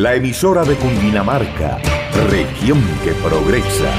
La 0.00 0.14
emisora 0.14 0.64
de 0.64 0.76
Cundinamarca, 0.76 1.76
región 2.30 2.82
que 3.04 3.12
progresa. 3.12 3.92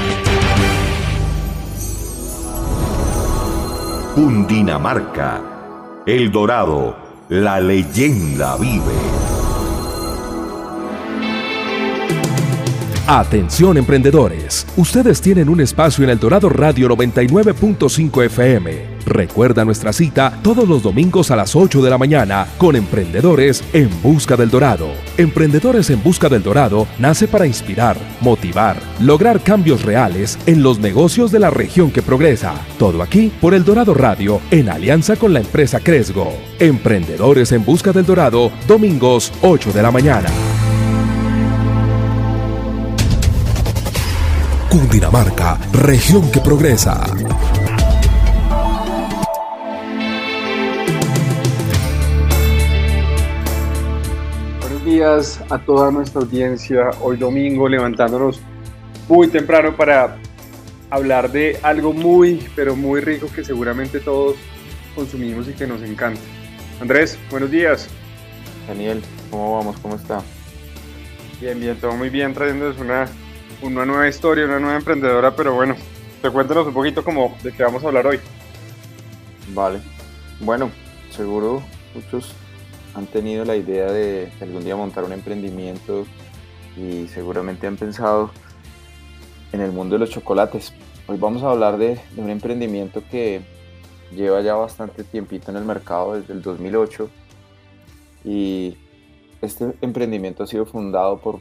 Cundinamarca. 4.12 6.02
El 6.04 6.32
Dorado. 6.32 6.96
La 7.28 7.60
leyenda 7.60 8.56
vive. 8.56 8.82
Atención 13.06 13.76
emprendedores, 13.76 14.66
ustedes 14.76 15.20
tienen 15.20 15.48
un 15.48 15.60
espacio 15.60 16.02
en 16.02 16.10
el 16.10 16.18
Dorado 16.18 16.48
Radio 16.48 16.88
99.5 16.88 18.24
FM. 18.24 18.91
Recuerda 19.06 19.64
nuestra 19.64 19.92
cita 19.92 20.38
todos 20.42 20.68
los 20.68 20.82
domingos 20.82 21.30
a 21.30 21.36
las 21.36 21.56
8 21.56 21.82
de 21.82 21.90
la 21.90 21.98
mañana 21.98 22.46
con 22.58 22.76
Emprendedores 22.76 23.62
en 23.72 23.90
Busca 24.02 24.36
del 24.36 24.50
Dorado. 24.50 24.88
Emprendedores 25.16 25.90
en 25.90 26.02
Busca 26.02 26.28
del 26.28 26.42
Dorado 26.42 26.86
nace 26.98 27.28
para 27.28 27.46
inspirar, 27.46 27.96
motivar, 28.20 28.76
lograr 29.00 29.40
cambios 29.40 29.82
reales 29.82 30.38
en 30.46 30.62
los 30.62 30.78
negocios 30.78 31.32
de 31.32 31.40
la 31.40 31.50
región 31.50 31.90
que 31.90 32.02
progresa. 32.02 32.54
Todo 32.78 33.02
aquí 33.02 33.32
por 33.40 33.54
el 33.54 33.64
Dorado 33.64 33.94
Radio 33.94 34.40
en 34.50 34.68
alianza 34.68 35.16
con 35.16 35.32
la 35.32 35.40
empresa 35.40 35.80
Cresgo. 35.80 36.32
Emprendedores 36.58 37.52
en 37.52 37.64
Busca 37.64 37.92
del 37.92 38.06
Dorado, 38.06 38.52
domingos 38.66 39.32
8 39.42 39.72
de 39.72 39.82
la 39.82 39.90
mañana. 39.90 40.28
Cundinamarca, 44.70 45.58
región 45.72 46.30
que 46.30 46.40
progresa. 46.40 47.04
Días 54.92 55.40
a 55.48 55.56
toda 55.56 55.90
nuestra 55.90 56.20
audiencia. 56.20 56.90
Hoy 57.00 57.16
domingo 57.16 57.66
levantándonos 57.66 58.42
muy 59.08 59.26
temprano 59.28 59.74
para 59.74 60.18
hablar 60.90 61.32
de 61.32 61.58
algo 61.62 61.94
muy, 61.94 62.46
pero 62.54 62.76
muy 62.76 63.00
rico 63.00 63.26
que 63.34 63.42
seguramente 63.42 64.00
todos 64.00 64.36
consumimos 64.94 65.48
y 65.48 65.54
que 65.54 65.66
nos 65.66 65.80
encanta. 65.80 66.20
Andrés, 66.78 67.18
buenos 67.30 67.50
días. 67.50 67.88
Daniel, 68.68 69.02
¿cómo 69.30 69.56
vamos? 69.56 69.76
¿Cómo 69.80 69.96
está? 69.96 70.20
Bien, 71.40 71.58
bien, 71.58 71.74
todo 71.80 71.96
muy 71.96 72.10
bien, 72.10 72.34
trayéndonos 72.34 72.78
una 72.78 73.08
una 73.62 73.86
nueva 73.86 74.08
historia, 74.08 74.44
una 74.44 74.58
nueva 74.58 74.76
emprendedora, 74.76 75.34
pero 75.34 75.54
bueno, 75.54 75.74
te 76.20 76.28
cuéntanos 76.28 76.66
un 76.66 76.74
poquito 76.74 77.02
como 77.02 77.34
de 77.42 77.52
qué 77.52 77.62
vamos 77.62 77.82
a 77.82 77.86
hablar 77.86 78.06
hoy. 78.08 78.20
Vale, 79.54 79.80
bueno, 80.40 80.70
seguro 81.10 81.62
muchos 81.94 82.34
han 82.94 83.06
tenido 83.06 83.44
la 83.44 83.56
idea 83.56 83.90
de, 83.90 84.30
algún 84.40 84.64
día 84.64 84.76
montar 84.76 85.04
un 85.04 85.12
emprendimiento 85.12 86.04
y 86.76 87.08
seguramente 87.08 87.66
han 87.66 87.76
pensado 87.76 88.30
en 89.52 89.60
el 89.60 89.72
mundo 89.72 89.94
de 89.94 90.00
los 90.00 90.10
chocolates. 90.10 90.72
Hoy 91.06 91.18
vamos 91.18 91.42
a 91.42 91.50
hablar 91.50 91.78
de, 91.78 92.00
un 92.16 92.30
emprendimiento 92.30 93.02
que 93.10 93.42
lleva 94.14 94.40
ya 94.40 94.54
bastante 94.54 95.04
tiempito 95.04 95.50
en 95.50 95.56
el 95.56 95.64
mercado, 95.64 96.14
desde 96.14 96.32
el 96.32 96.42
2008, 96.42 97.08
y 98.24 98.76
este 99.40 99.72
emprendimiento 99.80 100.42
ha 100.42 100.46
sido 100.46 100.66
fundado 100.66 101.18
por 101.18 101.40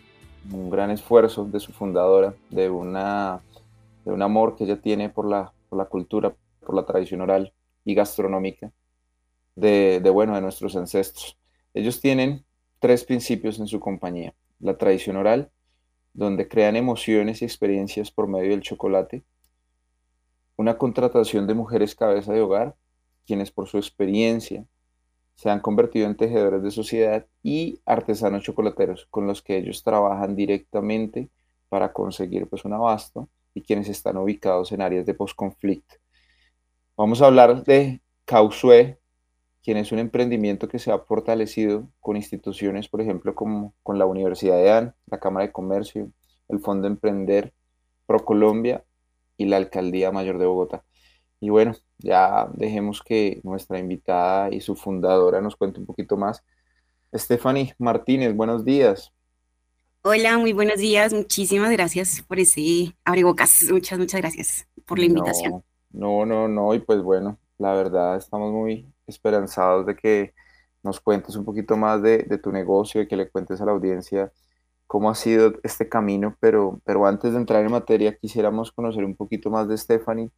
un 0.51 0.69
gran 0.69 0.90
esfuerzo 0.90 1.45
de 1.45 1.59
su 1.59 1.72
fundadora, 1.72 2.34
de, 2.50 2.69
una, 2.69 3.41
de 4.06 4.11
un 4.11 4.22
amor 4.22 4.56
que 4.56 4.63
ella 4.63 4.81
tiene 4.81 5.09
por 5.09 5.28
la, 5.28 5.53
por 5.69 5.78
la 5.78 5.85
cultura, 5.85 6.34
por 6.66 6.75
la 6.75 6.85
tradición 6.85 7.22
oral 7.22 7.53
y 7.85 7.94
gastronómica 7.94 8.72
de, 9.56 10.09
bueno, 10.11 10.35
de 10.35 10.41
nuestros 10.41 10.75
ancestros. 10.75 11.38
Ellos 11.74 12.02
tienen 12.02 12.46
tres 12.80 13.04
principios 13.04 13.59
en 13.59 13.68
su 13.68 13.80
compañía. 13.80 14.34
La 14.59 14.78
tradición 14.78 15.16
oral, 15.16 15.52
donde 16.14 16.48
crean 16.48 16.76
emociones 16.76 17.42
y 17.42 17.46
experiencias 17.46 18.12
por 18.12 18.28
medio 18.28 18.52
del 18.52 18.62
chocolate. 18.62 19.24
Una 20.58 20.78
contratación 20.78 21.48
de 21.48 21.54
mujeres 21.54 21.96
cabeza 21.96 22.34
de 22.34 22.42
hogar, 22.42 22.76
quienes 23.26 23.52
por 23.52 23.68
su 23.68 23.78
experiencia 23.78 24.66
se 25.36 25.50
han 25.50 25.59
convertido 25.59 26.08
en 26.08 26.18
tejedores 26.18 26.62
de 26.62 26.72
sociedad 26.72 27.26
y 27.42 27.80
artesanos 27.86 28.44
chocolateros 28.44 29.08
con 29.09 29.26
los 29.26 29.42
que 29.42 29.58
ellos 29.58 29.84
trabajan 29.84 30.36
directamente 30.36 31.30
para 31.70 31.94
conseguir 31.94 32.48
pues 32.48 32.66
un 32.66 32.74
abasto 32.74 33.30
y 33.53 33.62
quienes 33.62 33.90
están 33.90 34.18
ubicados 34.18 34.72
en 34.72 34.82
áreas 34.82 35.06
de 35.06 35.14
posconflicto. 35.14 35.96
Vamos 36.98 37.22
a 37.22 37.28
hablar 37.28 37.64
de 37.64 38.02
Causue, 38.26 39.00
quien 39.63 39.77
es 39.77 39.91
un 39.91 39.99
emprendimiento 39.99 40.67
que 40.67 40.79
se 40.79 40.91
ha 40.91 40.99
fortalecido 40.99 41.89
con 41.99 42.17
instituciones, 42.17 42.88
por 42.88 43.01
ejemplo, 43.01 43.35
como 43.35 43.73
con 43.83 43.99
la 43.99 44.05
Universidad 44.05 44.57
de 44.57 44.72
AN, 44.72 44.95
la 45.05 45.19
Cámara 45.19 45.45
de 45.45 45.51
Comercio, 45.51 46.11
el 46.49 46.59
Fondo 46.59 46.88
Emprender, 46.88 47.53
ProColombia 48.05 48.83
y 49.38 49.45
la 49.45 49.57
Alcaldía 49.57 50.11
Mayor 50.11 50.38
de 50.38 50.45
Bogotá. 50.45 50.83
Y 51.39 51.49
bueno, 51.49 51.73
ya 51.97 52.49
dejemos 52.53 53.01
que 53.01 53.39
nuestra 53.44 53.79
invitada 53.79 54.53
y 54.53 54.61
su 54.61 54.75
fundadora 54.75 55.41
nos 55.41 55.55
cuente 55.55 55.79
un 55.79 55.85
poquito 55.85 56.17
más. 56.17 56.43
Stephanie 57.13 57.73
Martínez, 57.78 58.35
buenos 58.35 58.63
días. 58.63 59.11
Hola, 60.03 60.38
muy 60.38 60.53
buenos 60.53 60.79
días. 60.79 61.13
Muchísimas 61.13 61.72
gracias 61.72 62.23
por 62.28 62.39
ese 62.39 62.95
abrebocas. 63.05 63.67
Muchas, 63.72 63.99
muchas 63.99 64.22
gracias 64.22 64.67
por 64.85 64.97
la 64.97 65.05
invitación. 65.05 65.63
No, 65.91 66.25
no, 66.25 66.47
no, 66.47 66.73
y 66.73 66.79
pues 66.79 67.01
bueno, 67.01 67.38
la 67.57 67.73
verdad 67.73 68.17
estamos 68.17 68.51
muy 68.51 68.91
esperanzados 69.07 69.85
de 69.85 69.95
que 69.95 70.34
nos 70.84 71.00
cuentes 71.00 71.35
un 71.35 71.45
poquito 71.45 71.78
más 71.78 72.01
de, 72.01 72.19
de 72.19 72.38
tu 72.38 72.51
negocio 72.51 73.01
y 73.01 73.07
que 73.07 73.16
le 73.16 73.29
cuentes 73.29 73.62
a 73.62 73.66
la 73.66 73.72
audiencia 73.72 74.31
cómo 74.88 75.09
ha 75.09 75.16
sido 75.16 75.53
este 75.63 75.88
camino, 75.88 76.35
pero, 76.39 76.81
pero 76.84 77.06
antes 77.06 77.31
de 77.31 77.38
entrar 77.40 77.63
en 77.63 77.72
materia 77.72 78.17
quisiéramos 78.17 78.72
conocer 78.72 79.06
un 79.06 79.16
poquito 79.16 79.50
más 79.50 79.67
de 79.67 79.78
Stephanie 79.78 80.31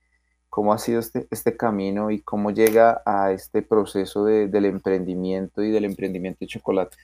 cómo 0.54 0.72
ha 0.72 0.78
sido 0.78 1.00
este, 1.00 1.28
este 1.32 1.58
camino 1.58 2.12
y 2.12 2.22
cómo 2.22 2.52
llega 2.52 3.02
a 3.08 3.32
este 3.32 3.64
proceso 3.64 4.24
del 4.26 4.66
emprendimiento 4.66 5.64
y 5.64 5.72
del 5.72 5.86
emprendimiento 5.86 6.38
de 6.42 6.46
chocolate. 6.46 6.96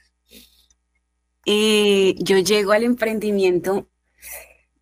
Eh, 1.44 2.14
yo 2.20 2.38
llego 2.38 2.70
al 2.70 2.84
emprendimiento, 2.84 3.88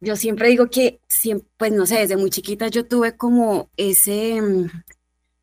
yo 0.00 0.16
siempre 0.16 0.48
digo 0.48 0.68
que, 0.68 1.00
pues 1.56 1.72
no 1.72 1.86
sé, 1.86 2.00
desde 2.00 2.18
muy 2.18 2.28
chiquita 2.28 2.68
yo 2.68 2.86
tuve 2.86 3.16
como 3.16 3.70
ese, 3.78 4.42
mm, 4.42 4.66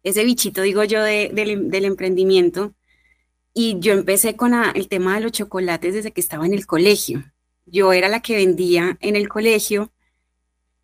ese 0.06 0.24
bichito, 0.24 0.62
digo 0.62 0.84
yo, 0.84 1.04
del, 1.04 1.86
emprendimiento. 1.86 2.74
Y 3.54 3.80
yo 3.80 3.94
empecé 3.94 4.36
con 4.36 4.54
el 4.54 4.88
tema 4.88 5.16
de 5.16 5.22
los 5.22 5.32
chocolates 5.32 5.94
desde 5.94 6.12
que 6.12 6.22
estaba 6.22 6.46
en 6.46 6.54
el 6.54 6.68
colegio. 6.68 7.24
Yo 7.66 7.92
era 7.92 8.08
la 8.08 8.22
que 8.22 8.36
vendía 8.36 8.98
en 9.02 9.16
el 9.16 9.28
colegio 9.28 9.92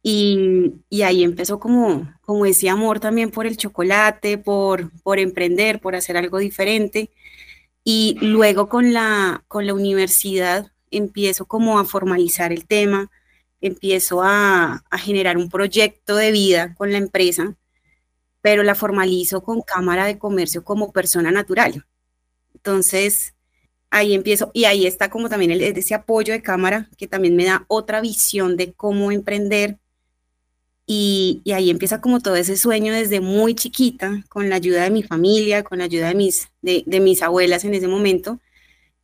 y, 0.04 0.74
ahí 1.04 1.24
empezó 1.24 1.60
como, 1.60 2.12
como 2.22 2.46
ese 2.48 2.70
amor 2.70 3.00
también 3.00 3.30
por 3.30 3.46
el 3.46 3.58
chocolate, 3.58 4.40
por, 4.40 4.92
emprender, 5.18 5.80
por 5.80 5.96
hacer 5.96 6.18
algo 6.18 6.40
diferente. 6.40 7.12
Y 7.84 8.18
luego 8.22 8.70
con 8.70 8.94
la, 8.94 9.44
con 9.48 9.68
la 9.68 9.76
universidad 9.76 10.72
empiezo 10.90 11.46
como 11.46 11.80
a 11.80 11.86
formalizar 11.86 12.52
el 12.52 12.66
tema, 12.66 13.12
empiezo 13.62 14.24
a, 14.24 14.84
a 14.90 14.98
generar 14.98 15.38
un 15.38 15.50
proyecto 15.50 16.16
de 16.16 16.32
vida 16.32 16.74
con 16.76 16.92
la 16.92 16.98
empresa, 16.98 17.56
pero 18.42 18.64
la 18.64 18.76
formalizo 18.76 19.44
con 19.44 19.62
Cámara 19.62 20.06
de 20.06 20.18
Comercio 20.18 20.64
como 20.64 20.92
persona 20.92 21.32
natural. 21.32 21.86
Entonces, 22.56 23.36
ahí 23.90 24.14
empiezo 24.14 24.52
y 24.54 24.66
ahí 24.66 24.88
está 24.88 25.10
como 25.10 25.30
también 25.30 25.52
el, 25.52 25.62
ese 25.62 25.94
apoyo 25.94 26.34
de 26.34 26.42
cámara 26.42 26.90
que 26.98 27.08
también 27.08 27.36
me 27.36 27.46
da 27.46 27.66
otra 27.68 28.02
visión 28.02 28.58
de 28.58 28.74
cómo 28.74 29.12
emprender, 29.12 29.80
y, 30.94 31.42
ahí 31.54 31.70
empieza 31.70 32.02
como 32.02 32.20
todo 32.20 32.36
ese 32.36 32.58
sueño 32.58 32.94
desde 32.94 33.22
muy 33.22 33.56
chiquita, 33.56 34.26
con 34.30 34.50
la 34.50 34.58
ayuda 34.58 34.84
de 34.84 34.90
mi 34.90 35.04
familia, 35.04 35.64
con 35.64 35.78
la 35.78 35.86
ayuda 35.86 36.10
de 36.10 36.16
mis, 36.16 36.50
de, 36.62 36.84
mis 37.00 37.22
abuelas 37.22 37.64
en 37.64 37.74
ese 37.74 37.88
momento, 37.88 38.42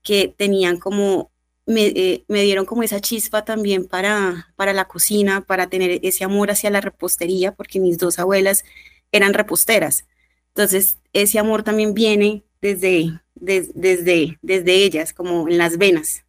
que 0.03 0.33
tenían 0.37 0.79
como, 0.79 1.31
eh, 1.67 2.25
me, 2.27 2.41
dieron 2.43 2.65
como 2.65 2.83
esa 2.83 2.99
chispa 3.01 3.45
también 3.45 3.87
para, 3.87 4.53
para 4.57 4.73
la 4.73 4.89
cocina, 4.89 5.45
para 5.45 5.69
tener 5.69 5.99
ese 6.03 6.25
amor 6.25 6.51
hacia 6.51 6.69
la 6.71 6.81
repostería, 6.81 7.53
porque 7.53 7.79
mis 7.79 7.97
dos 7.97 8.19
abuelas 8.19 8.65
eran 9.11 9.33
reposteras. 9.33 10.07
Entonces, 10.49 10.99
ese 11.13 11.39
amor 11.39 11.63
también 11.63 11.93
viene 11.93 12.43
desde, 12.61 13.21
desde, 13.35 14.37
desde 14.41 14.73
ellas, 14.73 15.13
como 15.13 15.47
en 15.47 15.57
las 15.57 15.77
venas. 15.77 16.23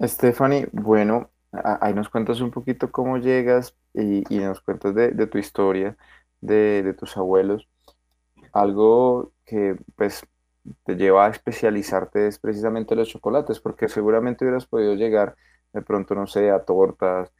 Stephanie, 0.00 0.68
bueno, 0.72 1.30
ahí 1.52 1.94
nos 1.94 2.08
cuentas 2.08 2.40
un 2.40 2.50
poquito 2.50 2.90
cómo 2.90 3.18
llegas 3.18 3.76
y, 3.94 4.24
nos 4.30 4.60
cuentas 4.60 4.94
de, 4.94 5.26
tu 5.26 5.38
historia, 5.38 5.96
de, 6.40 6.82
de, 6.82 6.94
tus 6.94 7.16
abuelos. 7.16 7.68
Algo 8.52 9.32
que 9.44 9.76
pues 9.96 10.22
te 10.84 10.96
lleva 10.96 11.26
a 11.26 11.30
especializarte 11.30 12.26
es 12.26 12.38
precisamente 12.38 12.94
los 12.96 13.08
chocolates, 13.08 13.60
porque 13.60 13.88
seguramente 13.88 14.44
hubieras 14.44 14.66
podido 14.66 14.94
llegar 14.94 15.36
de 15.72 15.82
pronto, 15.82 16.14
no 16.14 16.26
sé, 16.26 16.50
a 16.50 16.64
tortas. 16.64 17.32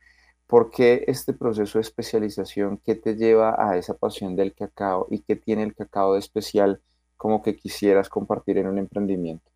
¿Por 0.53 0.71
qué 0.71 1.05
este 1.07 1.33
proceso 1.33 1.79
de 1.79 1.81
especialización? 1.81 2.79
¿Qué 2.85 2.95
te 2.95 3.17
lleva 3.17 3.57
a 3.59 3.79
esa 3.79 3.97
pasión 3.97 4.37
del 4.37 4.53
cacao 4.53 5.07
y 5.11 5.21
qué 5.21 5.35
tiene 5.35 5.63
el 5.63 5.75
cacao 5.75 6.13
de 6.13 6.19
especial 6.19 6.79
como 7.17 7.43
que 7.43 7.57
quisieras 7.57 8.11
compartir 8.11 8.59
en 8.59 8.67
un 8.67 8.77
emprendimiento? 8.77 9.51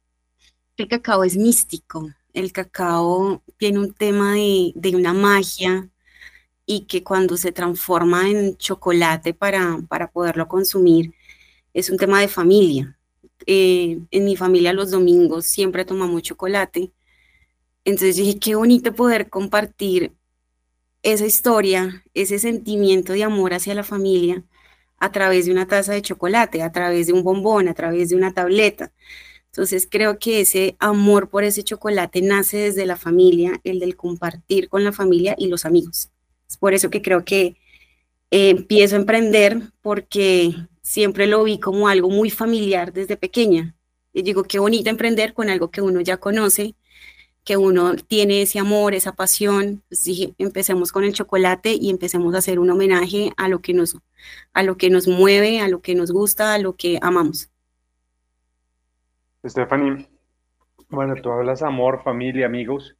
El 0.78 0.88
cacao 0.88 1.22
es 1.22 1.36
místico, 1.36 2.08
el 2.32 2.50
cacao 2.50 3.42
tiene 3.58 3.78
un 3.80 3.92
tema 3.92 4.36
de, 4.36 4.92
una 4.94 5.12
magia 5.12 5.86
y 6.64 6.86
que 6.86 7.04
cuando 7.04 7.36
se 7.36 7.52
transforma 7.52 8.30
en 8.30 8.56
chocolate 8.56 9.34
para, 9.34 9.76
poderlo 10.10 10.48
consumir, 10.48 11.12
es 11.74 11.90
un 11.90 11.98
tema 11.98 12.22
de 12.22 12.28
familia. 12.28 12.98
Eh, 13.44 14.00
en 14.10 14.24
mi 14.24 14.34
familia 14.34 14.72
los 14.72 14.92
domingos 14.92 15.44
siempre 15.44 15.84
tomamos 15.84 16.22
chocolate. 16.22 16.90
Entonces 17.84 18.16
dije, 18.16 18.38
qué 18.38 18.54
bonito 18.54 18.94
poder 18.94 19.28
compartir 19.28 20.14
esa 21.12 21.24
historia, 21.24 22.02
ese 22.14 22.40
sentimiento 22.40 23.12
de 23.12 23.22
amor 23.22 23.54
hacia 23.54 23.74
la 23.74 23.84
familia 23.84 24.42
a 24.98 25.12
través 25.12 25.46
de 25.46 25.52
una 25.52 25.68
taza 25.68 25.92
de 25.92 26.02
chocolate, 26.02 26.62
a 26.62 26.72
través 26.72 27.06
de 27.06 27.12
un 27.12 27.22
bombón, 27.22 27.68
a 27.68 27.74
través 27.74 28.08
de 28.08 28.16
una 28.16 28.34
tableta. 28.34 28.92
Entonces 29.46 29.86
creo 29.88 30.18
que 30.18 30.40
ese 30.40 30.76
amor 30.80 31.30
por 31.30 31.44
ese 31.44 31.62
chocolate 31.62 32.22
nace 32.22 32.56
desde 32.58 32.86
la 32.86 32.96
familia, 32.96 33.60
el 33.62 33.78
del 33.78 33.94
compartir 33.94 34.68
con 34.68 34.82
la 34.82 34.90
familia 34.90 35.36
y 35.38 35.46
los 35.46 35.64
amigos. 35.64 36.10
Es 36.48 36.56
por 36.56 36.74
eso 36.74 36.90
que 36.90 37.02
creo 37.02 37.24
que 37.24 37.56
eh, 38.32 38.50
empiezo 38.50 38.96
a 38.96 38.98
emprender 38.98 39.60
porque 39.82 40.56
siempre 40.82 41.28
lo 41.28 41.44
vi 41.44 41.60
como 41.60 41.86
algo 41.86 42.10
muy 42.10 42.30
familiar 42.30 42.92
desde 42.92 43.16
pequeña. 43.16 43.76
Y 44.12 44.22
digo, 44.22 44.42
qué 44.42 44.58
bonito 44.58 44.90
emprender 44.90 45.34
con 45.34 45.50
algo 45.50 45.70
que 45.70 45.82
uno 45.82 46.00
ya 46.00 46.16
conoce, 46.16 46.74
que 47.46 47.56
uno 47.56 47.94
tiene 47.94 48.42
ese 48.42 48.58
amor, 48.58 48.92
esa 48.92 49.12
pasión. 49.12 49.82
Pues 49.88 50.02
dije, 50.02 50.34
empecemos 50.36 50.90
con 50.90 51.04
el 51.04 51.12
chocolate 51.12 51.72
y 51.80 51.90
empecemos 51.90 52.34
a 52.34 52.38
hacer 52.38 52.58
un 52.58 52.68
homenaje 52.68 53.30
a 53.36 53.48
lo 53.48 53.60
que 53.60 53.72
nos, 53.72 53.96
a 54.52 54.64
lo 54.64 54.76
que 54.76 54.90
nos 54.90 55.06
mueve, 55.06 55.60
a 55.60 55.68
lo 55.68 55.80
que 55.80 55.94
nos 55.94 56.10
gusta, 56.10 56.54
a 56.54 56.58
lo 56.58 56.74
que 56.74 56.98
amamos. 57.00 57.48
Stephanie, 59.46 60.08
bueno, 60.88 61.14
tú 61.22 61.30
hablas 61.30 61.62
amor, 61.62 62.02
familia, 62.02 62.46
amigos. 62.46 62.96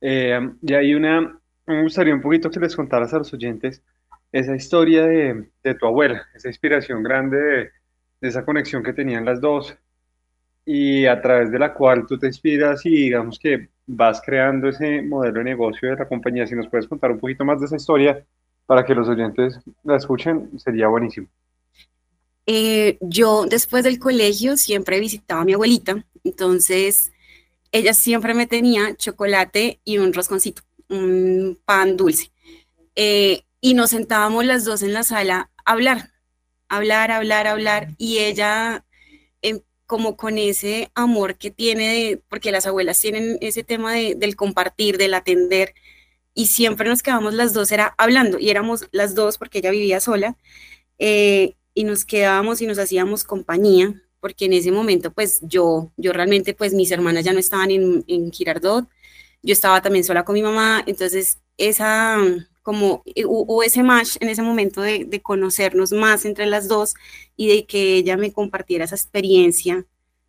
Eh, 0.00 0.40
y 0.62 0.72
hay 0.72 0.94
una, 0.94 1.38
me 1.66 1.82
gustaría 1.82 2.14
un 2.14 2.22
poquito 2.22 2.50
que 2.50 2.60
les 2.60 2.74
contaras 2.74 3.12
a 3.12 3.18
los 3.18 3.32
oyentes 3.34 3.82
esa 4.32 4.56
historia 4.56 5.04
de, 5.06 5.74
tu 5.78 5.86
abuela, 5.86 6.26
esa 6.34 6.48
inspiración 6.48 7.02
grande 7.02 7.36
de, 7.36 7.70
esa 8.22 8.46
conexión 8.46 8.82
que 8.82 8.94
tenían 8.94 9.26
las 9.26 9.42
dos 9.42 9.76
y 10.68 11.06
a 11.06 11.22
través 11.22 11.52
de 11.52 11.60
la 11.60 11.72
cual 11.72 12.06
tú 12.06 12.18
te 12.18 12.26
inspiras 12.26 12.84
y 12.84 12.90
digamos 12.90 13.38
que 13.38 13.68
vas 13.86 14.20
creando 14.20 14.68
ese 14.68 15.00
modelo 15.00 15.38
de 15.38 15.44
negocio 15.44 15.90
de 15.90 15.96
la 15.96 16.08
compañía. 16.08 16.44
Si 16.44 16.56
nos 16.56 16.68
puedes 16.68 16.88
contar 16.88 17.12
un 17.12 17.20
poquito 17.20 17.44
más 17.44 17.60
de 17.60 17.66
esa 17.66 17.76
historia 17.76 18.26
para 18.66 18.84
que 18.84 18.94
los 18.94 19.08
oyentes 19.08 19.60
la 19.84 19.96
escuchen, 19.96 20.50
sería 20.58 20.88
buenísimo. 20.88 21.28
Eh, 22.46 22.98
yo 23.00 23.46
después 23.46 23.84
del 23.84 24.00
colegio 24.00 24.56
siempre 24.56 24.98
visitaba 24.98 25.42
a 25.42 25.44
mi 25.44 25.54
abuelita, 25.54 26.04
entonces 26.24 27.12
ella 27.70 27.94
siempre 27.94 28.34
me 28.34 28.48
tenía 28.48 28.96
chocolate 28.96 29.80
y 29.84 29.98
un 29.98 30.12
rosconcito, 30.12 30.62
un 30.88 31.58
pan 31.64 31.96
dulce. 31.96 32.32
Eh, 32.96 33.42
y 33.60 33.74
nos 33.74 33.90
sentábamos 33.90 34.44
las 34.44 34.64
dos 34.64 34.82
en 34.82 34.92
la 34.92 35.04
sala 35.04 35.50
a 35.64 35.72
hablar, 35.72 36.10
hablar, 36.68 37.12
hablar, 37.12 37.46
hablar, 37.46 37.88
y 37.98 38.18
ella 38.18 38.84
como 39.86 40.16
con 40.16 40.38
ese 40.38 40.90
amor 40.94 41.36
que 41.36 41.50
tiene, 41.50 41.88
de, 41.88 42.22
porque 42.28 42.52
las 42.52 42.66
abuelas 42.66 43.00
tienen 43.00 43.38
ese 43.40 43.64
tema 43.64 43.94
de, 43.94 44.14
del 44.14 44.36
compartir, 44.36 44.98
del 44.98 45.14
atender, 45.14 45.74
y 46.34 46.48
siempre 46.48 46.88
nos 46.88 47.02
quedábamos 47.02 47.34
las 47.34 47.52
dos, 47.54 47.72
era 47.72 47.94
hablando, 47.98 48.38
y 48.38 48.50
éramos 48.50 48.88
las 48.92 49.14
dos 49.14 49.38
porque 49.38 49.58
ella 49.58 49.70
vivía 49.70 50.00
sola, 50.00 50.36
eh, 50.98 51.54
y 51.74 51.84
nos 51.84 52.04
quedábamos 52.04 52.60
y 52.62 52.66
nos 52.66 52.78
hacíamos 52.78 53.24
compañía, 53.24 54.02
porque 54.20 54.46
en 54.46 54.54
ese 54.54 54.72
momento 54.72 55.12
pues 55.12 55.40
yo, 55.42 55.92
yo 55.96 56.12
realmente 56.12 56.54
pues 56.54 56.74
mis 56.74 56.90
hermanas 56.90 57.24
ya 57.24 57.32
no 57.32 57.38
estaban 57.38 57.70
en, 57.70 58.04
en 58.08 58.32
Girardot, 58.32 58.88
yo 59.42 59.52
estaba 59.52 59.82
también 59.82 60.04
sola 60.04 60.24
con 60.24 60.34
mi 60.34 60.42
mamá, 60.42 60.82
entonces 60.86 61.38
esa 61.58 62.18
como 62.66 63.04
hubo 63.26 63.62
ese 63.62 63.84
match 63.84 64.16
en 64.18 64.28
ese 64.28 64.42
momento 64.42 64.82
de, 64.82 65.04
de, 65.04 65.22
conocernos 65.22 65.92
más 65.92 66.24
entre 66.24 66.46
las 66.46 66.66
dos 66.66 66.94
y 67.36 67.46
de 67.46 67.64
que 67.64 67.94
ella 67.94 68.16
me 68.16 68.32
compartiera 68.32 68.84
esa 68.84 68.96
experiencia 68.96 69.86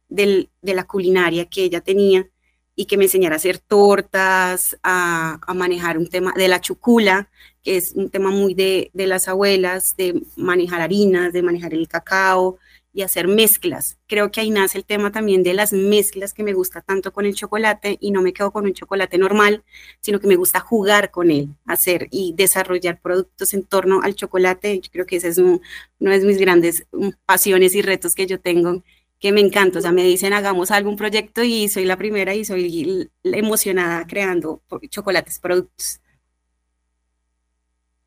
del, 0.08 0.52
de 0.62 0.76
la 0.76 0.84
culinaria 0.84 1.46
que 1.46 1.64
ella 1.64 1.82
tenía 1.82 2.30
y 2.76 2.86
que 2.86 2.96
me 2.96 3.06
enseñara 3.06 3.34
a 3.34 3.38
hacer 3.38 3.58
tortas, 3.58 4.78
a, 4.84 5.40
a, 5.48 5.54
manejar 5.56 5.98
un 5.98 6.10
tema 6.10 6.32
de 6.38 6.48
la 6.48 6.62
chucula, 6.62 7.28
que 7.64 7.78
es 7.78 7.94
un 7.96 8.12
tema 8.12 8.30
muy 8.30 8.54
de, 8.54 8.92
de 8.94 9.08
las 9.08 9.28
abuelas, 9.28 9.96
de 9.98 10.22
manejar 10.36 10.82
harinas, 10.82 11.34
de 11.34 11.42
manejar 11.42 11.74
el 11.74 11.88
cacao, 11.88 12.60
y 12.98 13.04
hacer 13.04 13.28
mezclas. 13.28 14.00
Creo 14.08 14.32
que 14.32 14.42
ahí 14.42 14.50
nace 14.50 14.80
el 14.80 14.84
tema 14.84 15.12
también 15.12 15.44
de 15.44 15.54
las 15.54 15.72
mezclas 15.72 16.34
que 16.34 16.42
me 16.42 16.54
gusta 16.54 16.82
tanto 16.82 17.14
con 17.14 17.28
el 17.28 17.36
chocolate 17.36 17.96
y 18.02 18.10
no 18.10 18.24
me 18.24 18.34
quedo 18.34 18.50
con 18.50 18.66
un 18.66 18.74
chocolate 18.74 19.20
normal, 19.20 19.64
sino 20.02 20.20
que 20.20 20.26
me 20.26 20.36
gusta 20.36 20.62
jugar 20.62 21.12
con 21.12 21.30
él, 21.30 21.50
hacer 21.68 22.08
y 22.10 22.34
desarrollar 22.36 23.00
productos 23.00 23.54
en 23.54 23.64
torno 23.66 24.02
al 24.02 24.16
chocolate. 24.16 24.80
Yo 24.80 24.90
creo 24.92 25.06
que 25.06 25.18
ese 25.18 25.28
es 25.28 25.38
uno 25.38 25.62
de 26.00 26.26
mis 26.26 26.40
grandes 26.40 26.88
mm, 26.92 27.10
pasiones 27.24 27.76
y 27.76 27.84
retos 27.84 28.16
que 28.16 28.26
yo 28.26 28.40
tengo, 28.40 28.82
que 29.20 29.32
me 29.32 29.42
encanta. 29.42 29.78
O 29.78 29.82
sea, 29.84 29.92
me 29.92 30.02
dicen 30.02 30.34
hagamos 30.34 30.72
algún 30.72 30.98
proyecto 30.98 31.44
y 31.44 31.70
soy 31.70 31.86
la 31.86 31.98
primera 31.98 32.34
y 32.34 32.46
soy 32.46 33.12
emocionada 33.26 34.08
creando 34.08 34.64
chocolates, 34.90 35.38
productos. 35.38 36.02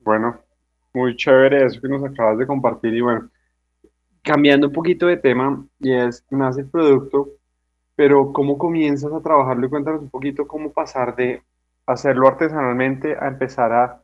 Bueno, 0.01 0.43
muy 0.93 1.15
chévere 1.15 1.65
eso 1.65 1.81
que 1.81 1.89
nos 1.89 2.03
acabas 2.03 2.39
de 2.39 2.47
compartir 2.49 2.93
y 2.93 3.03
bueno 3.03 3.31
cambiando 4.23 4.69
un 4.69 4.73
poquito 4.73 5.07
de 5.07 5.17
tema, 5.17 5.65
y 5.79 5.93
es, 5.93 6.25
nace 6.31 6.63
el 6.63 6.69
producto, 6.71 7.29
pero 7.97 8.33
¿cómo 8.33 8.59
comienzas 8.59 9.13
a 9.13 9.21
trabajarlo? 9.23 9.67
Y 9.67 9.71
cuéntanos 9.71 10.03
un 10.03 10.11
poquito 10.11 10.47
cómo 10.47 10.73
pasar 10.73 11.17
de 11.17 11.43
hacerlo 11.87 12.29
artesanalmente 12.29 13.17
a 13.19 13.29
empezar 13.29 13.73
a, 13.73 14.03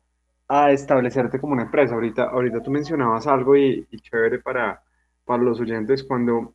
a 0.48 0.70
establecerte 0.72 1.40
como 1.40 1.54
una 1.54 1.62
empresa. 1.62 1.94
Ahorita, 1.94 2.24
ahorita 2.24 2.62
tú 2.62 2.70
mencionabas 2.70 3.26
algo 3.26 3.56
y, 3.56 3.86
chévere 4.02 4.38
para, 4.40 4.82
para 5.24 5.42
los 5.42 5.60
oyentes 5.60 6.04
cuando 6.04 6.54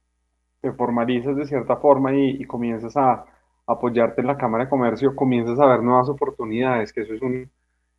te 0.62 0.72
formalizas 0.74 1.36
de 1.36 1.46
cierta 1.46 1.78
forma 1.78 2.16
y, 2.16 2.44
comienzas 2.46 2.96
a, 2.98 3.26
apoyarte 3.68 4.22
en 4.22 4.28
la 4.28 4.38
Cámara 4.38 4.66
de 4.66 4.70
Comercio, 4.70 5.16
comienzas 5.16 5.60
a 5.60 5.66
ver 5.66 5.82
nuevas 5.82 6.10
oportunidades, 6.10 6.92
que 6.92 7.02
eso 7.02 7.14
es, 7.14 7.22
un, 7.22 7.50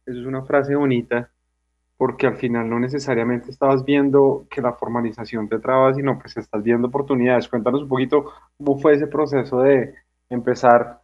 eso 0.05 0.21
es 0.21 0.27
una 0.27 0.43
frase 0.43 0.75
bonita 0.75 1.31
porque 2.03 2.27
al 2.27 2.37
final 2.37 2.69
no 2.69 2.81
necesariamente 2.81 3.53
estabas 3.53 3.85
viendo 3.85 4.49
que 4.51 4.61
la 4.61 4.73
formalización 4.73 5.49
te 5.49 5.61
traba, 5.61 5.95
sino 5.95 6.19
pues 6.19 6.37
estás 6.37 6.61
viendo 6.61 6.89
oportunidades. 6.89 7.47
Cuéntanos 7.47 7.83
un 7.83 7.89
poquito 7.89 8.25
cómo 8.59 8.77
fue 8.77 8.95
ese 8.95 9.07
proceso 9.07 9.61
de 9.61 9.95
empezar 10.29 11.01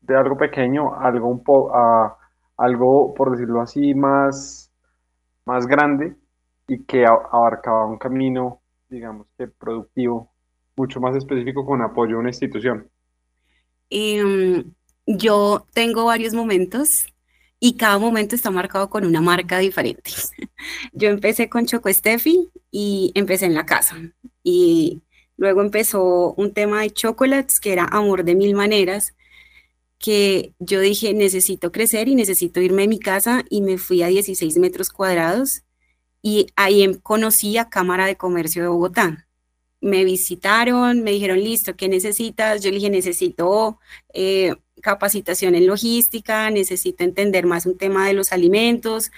de 0.00 0.16
algo 0.16 0.36
pequeño 0.36 0.92
a 0.92 1.06
algo, 1.06 1.28
un 1.28 1.44
po 1.44 1.72
a 1.72 2.18
algo, 2.56 3.14
por 3.14 3.30
decirlo 3.30 3.60
así, 3.60 3.94
más, 3.94 4.72
más 5.46 5.68
grande 5.68 6.16
y 6.66 6.82
que 6.82 7.04
abarcaba 7.06 7.86
un 7.86 7.98
camino, 7.98 8.60
digamos 8.88 9.28
que 9.38 9.46
productivo, 9.46 10.32
mucho 10.74 11.00
más 11.00 11.14
específico 11.14 11.64
con 11.64 11.80
apoyo 11.80 12.16
a 12.16 12.18
una 12.18 12.30
institución. 12.30 12.88
Em, 13.88 14.64
yo 15.06 15.64
tengo 15.72 16.06
varios 16.06 16.34
momentos 16.34 17.06
y 17.64 17.78
cada 17.78 17.96
momento 17.96 18.34
está 18.34 18.50
marcado 18.50 18.90
con 18.90 19.06
una 19.06 19.22
marca 19.22 19.58
diferente. 19.58 20.10
Yo 20.92 21.08
empecé 21.08 21.48
con 21.48 21.64
Choco 21.64 21.90
Steffi 21.90 22.50
y 22.70 23.10
empecé 23.14 23.46
en 23.46 23.54
la 23.54 23.64
casa. 23.64 23.96
Y 24.42 25.00
luego 25.38 25.62
empezó 25.62 26.34
un 26.34 26.52
tema 26.52 26.82
de 26.82 26.90
chocolates 26.90 27.60
que 27.60 27.72
era 27.72 27.86
Amor 27.86 28.24
de 28.24 28.34
Mil 28.34 28.54
Maneras, 28.54 29.14
que 29.98 30.52
yo 30.58 30.80
dije, 30.80 31.14
necesito 31.14 31.72
crecer 31.72 32.08
y 32.08 32.14
necesito 32.14 32.60
irme 32.60 32.82
de 32.82 32.88
mi 32.88 32.98
casa 32.98 33.44
y 33.48 33.62
me 33.62 33.78
fui 33.78 34.02
a 34.02 34.08
16 34.08 34.58
metros 34.58 34.90
cuadrados 34.90 35.62
y 36.20 36.48
ahí 36.56 36.82
em, 36.82 36.92
conocí 37.00 37.56
a 37.56 37.70
Cámara 37.70 38.04
de 38.04 38.18
Comercio 38.18 38.60
de 38.60 38.68
Bogotá. 38.68 39.26
Me 39.80 40.04
visitaron, 40.04 41.02
me 41.02 41.12
dijeron, 41.12 41.38
listo, 41.38 41.76
¿qué 41.76 41.88
necesitas? 41.88 42.62
Yo 42.62 42.70
le 42.70 42.76
dije, 42.76 42.90
necesito 42.90 43.78
eh, 44.12 44.54
capacitación 44.84 45.54
en 45.54 45.66
logística, 45.66 46.50
necesito 46.50 47.04
entender 47.04 47.46
más 47.46 47.64
un 47.64 47.78
tema 47.78 48.06
de 48.06 48.12
los 48.12 48.32
alimentos, 48.32 49.10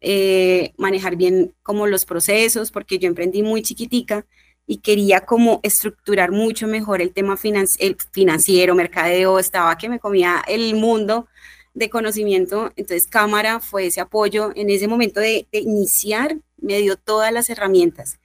eh, 0.00 0.72
manejar 0.78 1.16
bien 1.16 1.54
como 1.62 1.86
los 1.86 2.06
procesos, 2.06 2.70
porque 2.70 2.98
yo 2.98 3.06
emprendí 3.06 3.42
muy 3.42 3.60
chiquitica 3.60 4.24
y 4.66 4.78
quería 4.78 5.20
como 5.20 5.60
estructurar 5.62 6.32
mucho 6.32 6.66
mejor 6.66 7.02
el 7.02 7.12
tema 7.12 7.36
el 7.78 7.96
financiero, 8.10 8.74
mercadeo, 8.74 9.38
estaba 9.38 9.76
que 9.76 9.90
me 9.90 10.00
comía 10.00 10.42
el 10.48 10.74
mundo 10.74 11.28
de 11.74 11.90
conocimiento, 11.90 12.72
entonces 12.76 13.06
Cámara 13.06 13.60
fue 13.60 13.86
ese 13.86 14.00
apoyo 14.00 14.50
en 14.54 14.70
ese 14.70 14.88
momento 14.88 15.20
de, 15.20 15.46
iniciar, 15.52 16.38
me 16.56 16.78
dio 16.78 16.96
todas 16.96 17.30
las 17.32 17.50
herramientas. 17.50 18.18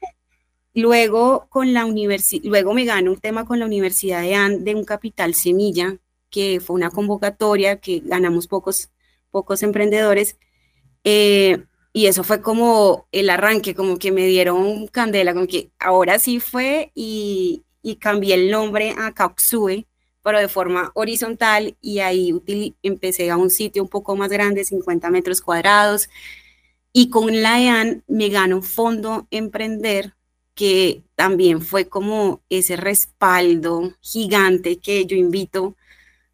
Luego, 0.73 1.47
con 1.49 1.73
la 1.73 1.85
luego 2.43 2.73
me 2.73 2.85
ganó 2.85 3.11
un 3.11 3.19
tema 3.19 3.43
con 3.45 3.59
la 3.59 3.65
Universidad 3.65 4.21
de, 4.21 4.59
de 4.59 4.73
un 4.73 4.85
capital 4.85 5.35
semilla, 5.35 5.97
que 6.31 6.59
fue 6.61 6.75
una 6.75 6.89
convocatoria 6.91 7.79
que 7.79 8.01
ganamos 8.03 8.47
pocos, 8.47 8.89
pocos 9.31 9.63
emprendedores. 9.63 10.37
Eh, 11.03 11.65
y 11.93 12.07
eso 12.07 12.23
fue 12.23 12.41
como 12.41 13.07
el 13.11 13.29
arranque, 13.29 13.75
como 13.75 13.97
que 13.99 14.11
me 14.11 14.25
dieron 14.27 14.87
candela, 14.87 15.33
como 15.33 15.47
que 15.47 15.71
ahora 15.79 16.19
sí 16.19 16.39
fue 16.39 16.91
y, 16.95 17.63
cambié 17.99 18.35
el 18.35 18.51
nombre 18.51 18.95
a 18.97 19.13
Kauxue, 19.13 19.87
pero 20.23 20.39
de 20.39 20.47
forma 20.47 20.91
horizontal 20.95 21.77
y 21.81 21.99
ahí 21.99 22.33
empecé 22.83 23.29
a 23.31 23.37
un 23.37 23.49
sitio 23.49 23.83
un 23.83 23.89
poco 23.89 24.15
más 24.15 24.29
grande, 24.29 24.63
50 24.63 25.09
metros 25.09 25.41
cuadrados. 25.41 26.09
Y 26.93 27.09
con 27.09 27.41
la 27.41 27.59
EAN 27.61 28.03
me 28.07 28.29
ganó 28.29 28.61
fondo 28.61 29.27
emprender 29.31 30.15
que 30.55 31.03
también 31.15 31.61
fue 31.61 31.87
como 31.87 32.41
ese 32.49 32.75
respaldo 32.75 33.93
gigante 34.01 34.77
que 34.77 35.05
yo 35.05 35.15
invito 35.17 35.75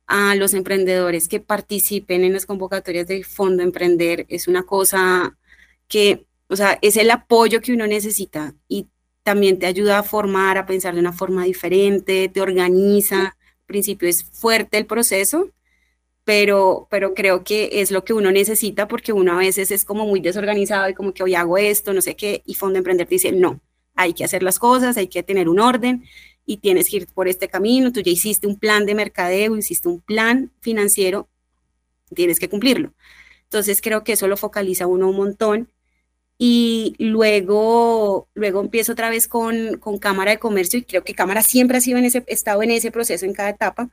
a 0.08 0.36
los 0.36 0.54
emprendedores 0.54 1.28
que 1.28 1.42
participen 1.42 2.24
en 2.24 2.34
las 2.34 2.46
convocatorias 2.46 3.08
del 3.08 3.26
Fondo 3.26 3.62
Emprender. 3.64 4.26
Es 4.30 4.48
una 4.48 4.64
cosa 4.64 5.38
que, 5.88 6.26
o 6.48 6.56
sea, 6.56 6.80
es 6.82 6.98
el 6.98 7.12
apoyo 7.12 7.62
que 7.62 7.74
uno 7.74 7.88
necesita 7.88 8.56
y 8.68 8.88
también 9.24 9.60
te 9.60 9.66
ayuda 9.66 10.00
a 10.00 10.04
formar, 10.04 10.58
a 10.58 10.66
pensar 10.66 10.94
de 10.94 11.02
una 11.02 11.12
forma 11.12 11.44
diferente, 11.44 12.30
te 12.30 12.42
organiza. 12.42 13.22
Al 13.26 13.66
principio 13.66 14.08
es 14.08 14.24
fuerte 14.24 14.78
el 14.78 14.86
proceso, 14.86 15.52
pero, 16.24 16.88
pero 16.90 17.14
creo 17.14 17.44
que 17.44 17.82
es 17.82 17.92
lo 17.92 18.06
que 18.06 18.14
uno 18.14 18.32
necesita 18.32 18.88
porque 18.88 19.14
uno 19.14 19.34
a 19.34 19.38
veces 19.38 19.72
es 19.72 19.84
como 19.86 20.06
muy 20.06 20.22
desorganizado 20.22 20.90
y 20.90 20.94
como 20.94 21.14
que 21.14 21.24
hoy 21.24 21.36
hago 21.36 21.58
esto, 21.58 21.94
no 21.94 22.02
sé 22.02 22.16
qué, 22.16 22.44
y 22.46 22.56
Fondo 22.56 22.78
Emprender 22.78 23.08
dice, 23.08 23.34
no, 23.34 23.60
hay 23.96 24.14
que 24.14 24.24
hacer 24.24 24.44
las 24.44 24.60
cosas, 24.60 24.96
hay 24.96 25.08
que 25.08 25.24
tener 25.24 25.50
un 25.50 25.60
orden 25.60 26.06
y 26.48 26.58
tienes 26.58 26.90
que 26.90 26.98
ir 26.98 27.08
por 27.08 27.28
este 27.28 27.50
camino, 27.50 27.92
tú 27.92 28.00
ya 28.00 28.10
hiciste 28.10 28.48
un 28.48 28.58
plan 28.58 28.86
de 28.86 28.96
mercadeo, 28.96 29.56
hiciste 29.58 29.90
un 29.90 30.00
plan 30.00 30.50
financiero, 30.62 31.28
tienes 32.16 32.40
que 32.40 32.50
cumplirlo. 32.50 32.94
Entonces 33.44 33.82
creo 33.82 34.04
que 34.04 34.14
eso 34.14 34.28
lo 34.28 34.38
focaliza 34.38 34.88
uno 34.88 35.10
un 35.10 35.18
montón. 35.18 35.70
Y 36.40 36.96
luego, 37.00 38.30
luego 38.34 38.62
empiezo 38.62 38.94
otra 38.94 39.10
vez 39.10 39.28
con, 39.28 39.78
con 39.80 39.98
Cámara 39.98 40.32
de 40.32 40.40
Comercio 40.40 40.80
y 40.80 40.84
creo 40.84 41.04
que 41.04 41.16
Cámara 41.16 41.42
siempre 41.42 41.78
ha 41.78 41.82
sido 41.82 41.98
en 41.98 42.06
ese, 42.06 42.24
estado 42.28 42.64
en 42.64 42.72
ese 42.72 42.92
proceso 42.92 43.26
en 43.26 43.34
cada 43.34 43.50
etapa. 43.50 43.90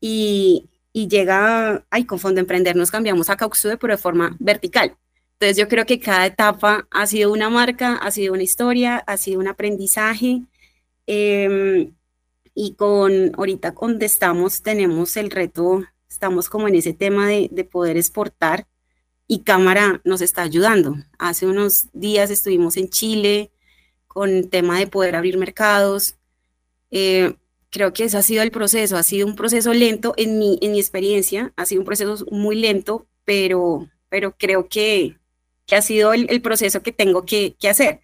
Y, 0.00 0.68
y 0.92 1.08
llega, 1.08 1.86
ay, 1.90 2.04
con 2.04 2.18
Fondo 2.18 2.40
Emprender 2.40 2.74
nos 2.76 2.90
cambiamos 2.90 3.30
a 3.30 3.36
Cauxude, 3.36 3.76
pero 3.76 3.94
de 3.94 3.98
forma 3.98 4.36
vertical. 4.40 4.96
Entonces 5.34 5.56
yo 5.56 5.68
creo 5.68 5.86
que 5.86 6.00
cada 6.00 6.26
etapa 6.26 6.88
ha 6.90 7.06
sido 7.06 7.32
una 7.32 7.50
marca, 7.50 7.96
ha 7.96 8.10
sido 8.10 8.32
una 8.34 8.42
historia, 8.42 8.98
ha 8.98 9.16
sido 9.18 9.38
un 9.38 9.48
aprendizaje 9.48 10.42
Em, 11.06 11.94
y 12.54 12.74
con 12.74 13.32
ahorita 13.36 13.72
donde 13.72 14.06
estamos, 14.06 14.62
tenemos 14.62 15.16
el 15.16 15.30
reto, 15.30 15.84
estamos 16.08 16.48
como 16.48 16.68
en 16.68 16.74
ese 16.74 16.94
tema 16.94 17.28
de, 17.28 17.48
de 17.52 17.64
poder 17.64 17.96
exportar 17.96 18.66
y 19.28 19.42
Cámara 19.42 20.00
nos 20.04 20.20
está 20.20 20.42
ayudando. 20.42 20.96
Hace 21.18 21.46
unos 21.46 21.88
días 21.92 22.30
estuvimos 22.30 22.76
en 22.76 22.88
Chile 22.88 23.52
con 24.06 24.30
el 24.30 24.48
tema 24.48 24.78
de 24.78 24.86
poder 24.86 25.16
abrir 25.16 25.36
mercados. 25.38 26.16
Eh, 26.90 27.34
creo 27.70 27.92
que 27.92 28.04
ese 28.04 28.16
ha 28.16 28.22
sido 28.22 28.42
el 28.42 28.50
proceso, 28.50 28.96
ha 28.96 29.02
sido 29.02 29.26
un 29.26 29.36
proceso 29.36 29.72
lento 29.74 30.14
en 30.16 30.38
mi, 30.38 30.58
en 30.62 30.72
mi 30.72 30.80
experiencia, 30.80 31.52
ha 31.56 31.66
sido 31.66 31.82
un 31.82 31.86
proceso 31.86 32.24
muy 32.30 32.56
lento, 32.56 33.06
pero, 33.24 33.88
pero 34.08 34.36
creo 34.38 34.68
que, 34.68 35.18
que 35.66 35.76
ha 35.76 35.82
sido 35.82 36.12
el, 36.12 36.40
proceso 36.42 36.82
que 36.82 36.92
tengo 36.92 37.26
que 37.26 37.56
hacer 37.68 38.00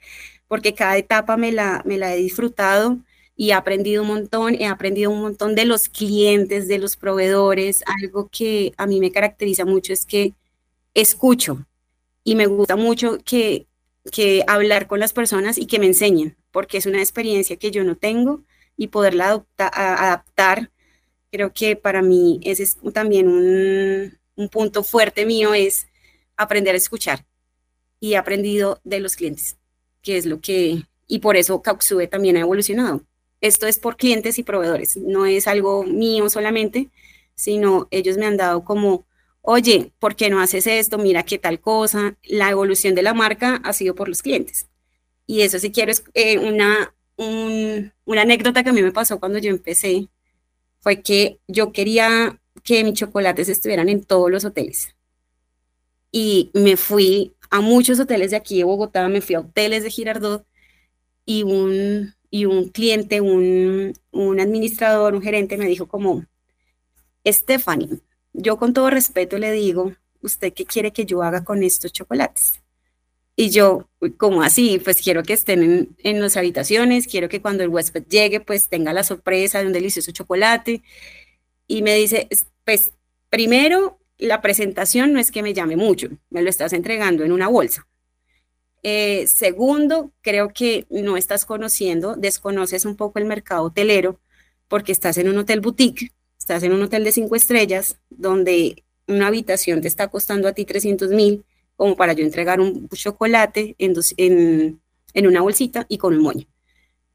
porque 0.53 0.75
cada 0.75 0.99
etapa 0.99 1.39
me 1.39 1.51
la, 1.51 1.81
me 1.87 1.97
la 1.97 2.15
he 2.15 2.19
disfrutado 2.19 2.99
y 3.35 3.49
he 3.49 3.55
aprendido 3.55 4.03
un 4.03 4.09
montón, 4.09 4.55
he 4.55 4.67
aprendido 4.67 5.11
un 5.11 5.23
montón 5.23 5.55
de 5.55 5.65
los 5.65 5.89
clientes, 5.89 6.69
de 6.69 6.77
los 6.77 6.95
proveedores. 6.99 7.83
Algo 8.03 8.29
que 8.29 8.75
a 8.77 8.87
mí 8.87 9.01
me 9.01 9.11
caracteriza 9.11 9.65
mucho 9.65 9.95
es 9.95 10.05
que 10.05 10.35
escucho 10.93 11.67
y 12.23 12.35
me 12.35 12.45
gusta 12.45 12.77
mucho 12.77 13.17
que, 13.25 13.67
que 14.13 14.45
hablar 14.47 14.89
con 14.89 15.01
las 15.01 15.15
personas 15.15 15.57
y 15.57 15.65
que 15.65 15.79
me 15.79 15.87
enseñen, 15.87 16.37
porque 16.51 16.77
es 16.77 16.85
una 16.85 16.99
experiencia 16.99 17.57
que 17.57 17.71
yo 17.71 17.83
no 17.83 17.97
tengo 17.97 18.43
y 18.77 18.89
poderla 18.89 19.47
adaptar. 19.57 20.71
Creo 21.31 21.55
que 21.55 21.77
para 21.77 22.03
mí 22.03 22.41
ese 22.43 22.65
es 22.65 22.77
también 22.93 23.27
un, 23.29 24.19
un 24.37 24.49
punto 24.51 24.85
fuerte 24.85 25.25
mío, 25.25 25.55
es 25.55 25.87
aprender 26.37 26.75
a 26.75 26.79
escuchar 26.79 27.25
y 28.01 28.13
he 28.13 28.17
aprendido 28.19 28.83
de 28.85 29.01
los 29.01 29.17
clientes 29.17 29.57
que 30.03 30.17
es 30.17 30.27
lo 30.27 30.41
que, 30.41 30.85
y 31.07 31.19
por 31.21 31.37
eso 31.37 31.63
Cauxue 31.63 32.07
también 32.09 32.37
ha 32.37 32.41
evolucionado. 32.41 33.03
Esto 33.41 33.67
es 33.67 33.79
por 33.79 33.97
clientes 33.97 34.39
y 34.39 34.43
proveedores, 34.45 34.97
no 34.97 35.27
es 35.27 35.49
algo 35.49 35.85
mío 35.85 36.29
solamente, 36.29 36.91
sino 37.35 37.89
ellos 37.91 38.19
me 38.19 38.27
han 38.27 38.37
dado 38.37 38.65
como, 38.65 39.07
oye, 39.41 39.93
¿por 39.99 40.17
qué 40.17 40.31
no 40.31 40.41
haces 40.41 40.67
esto? 40.67 40.99
Mira 40.99 41.25
qué 41.25 41.39
tal 41.39 41.61
cosa. 41.61 42.17
La 42.23 42.51
evolución 42.51 42.95
de 42.95 43.03
la 43.03 43.15
marca 43.15 43.57
ha 43.65 43.73
sido 43.73 43.95
por 43.95 44.09
los 44.09 44.23
clientes. 44.23 44.69
Y 45.27 45.43
eso 45.43 45.59
si 45.59 45.73
quiero 45.73 45.93
es 45.93 46.05
eh, 46.15 46.39
una, 46.39 46.95
una 47.17 48.23
anécdota 48.23 48.63
que 48.63 48.71
a 48.71 48.73
mí 48.73 48.83
me 48.83 48.93
pasó 48.93 49.19
cuando 49.19 49.39
yo 49.39 49.51
empecé, 49.51 50.09
fue 50.81 51.03
que 51.03 51.41
yo 51.49 51.73
quería 51.73 52.41
que 52.63 52.85
mis 52.85 52.95
chocolates 52.95 53.49
estuvieran 53.49 53.89
en 53.89 54.05
todos 54.05 54.31
los 54.31 54.45
hoteles. 54.45 54.95
Y 56.11 56.51
me 56.55 56.77
fui 56.77 57.35
a 57.53 57.61
muchos 57.61 58.01
hoteles 58.01 58.31
de 58.31 58.39
aquí 58.39 58.57
de 58.59 58.65
Bogotá, 58.65 59.09
me 59.09 59.21
fui 59.21 59.35
a 59.35 59.41
hoteles 59.41 59.85
de 59.85 59.91
Girardot 59.91 60.47
y 61.27 61.43
un, 61.43 62.15
y 62.31 62.47
un 62.47 62.71
cliente, 62.71 63.21
un, 63.21 63.93
un 64.11 64.41
administrador, 64.41 65.15
un 65.15 65.21
gerente 65.21 65.59
me 65.59 65.67
dijo 65.67 65.87
como, 65.87 66.25
Stephanie, 67.27 68.01
yo 68.33 68.57
con 68.57 68.73
todo 68.73 68.89
respeto 68.89 69.37
le 69.39 69.53
digo, 69.53 69.93
¿usted 70.23 70.55
qué 70.55 70.65
quiere 70.65 70.93
que 70.93 71.05
yo 71.05 71.23
haga 71.23 71.45
con 71.45 71.63
estos 71.63 71.93
chocolates? 71.93 72.63
Y 73.37 73.51
yo, 73.51 73.87
como 74.17 74.43
así? 74.43 74.81
Pues 74.83 75.03
quiero 75.03 75.23
que 75.23 75.35
estén 75.35 75.63
en, 75.63 75.97
en 75.99 76.23
las 76.23 76.39
habitaciones, 76.39 77.07
quiero 77.07 77.29
que 77.29 77.43
cuando 77.43 77.65
el 77.65 77.69
huésped 77.69 78.05
llegue, 78.09 78.41
pues 78.41 78.69
tenga 78.69 78.95
la 78.95 79.05
sorpresa 79.05 79.61
de 79.61 79.67
un 79.67 79.75
delicioso 79.75 80.11
chocolate. 80.13 80.83
Y 81.67 81.83
me 81.83 81.95
dice, 81.97 82.29
pues 82.65 82.93
primero 83.29 83.99
la 84.23 84.41
presentación 84.41 85.13
no 85.13 85.19
es 85.19 85.33
que 85.33 85.43
me 85.43 85.53
llame 85.53 85.77
mucho, 85.77 86.09
me 86.31 86.43
lo 86.43 86.49
estás 86.49 86.73
entregando 86.73 87.25
en 87.25 87.33
una 87.33 87.49
bolsa. 87.49 87.89
Eh, 88.85 89.27
segundo, 89.27 90.13
creo 90.23 90.49
que 90.49 90.87
no 90.91 91.17
estás 91.17 91.45
conociendo, 91.45 92.15
desconoces 92.15 92.85
un 92.85 92.97
poco 92.97 93.19
el 93.19 93.25
mercado 93.25 93.65
hotelero 93.65 94.21
porque 94.69 94.93
estás 94.93 95.19
en 95.19 95.29
un 95.29 95.39
hotel 95.39 95.61
boutique, 95.61 96.13
estás 96.39 96.63
en 96.63 96.73
un 96.73 96.83
hotel 96.83 97.03
de 97.05 97.13
cinco 97.13 97.35
estrellas 97.35 97.99
donde 98.11 98.85
una 99.09 99.27
habitación 99.27 99.81
te 99.81 99.89
está 99.89 100.09
costando 100.09 100.47
a 100.47 100.53
ti 100.53 100.65
300 100.65 101.11
mil 101.11 101.45
como 101.77 101.97
para 101.97 102.13
yo 102.13 102.25
entregar 102.25 102.61
un 102.61 102.89
chocolate 102.89 103.75
en, 103.79 103.95
en, 104.19 104.81
en 105.15 105.27
una 105.27 105.41
bolsita 105.41 105.85
y 105.89 105.99
con 105.99 106.15
un 106.15 106.23
moño. 106.23 106.47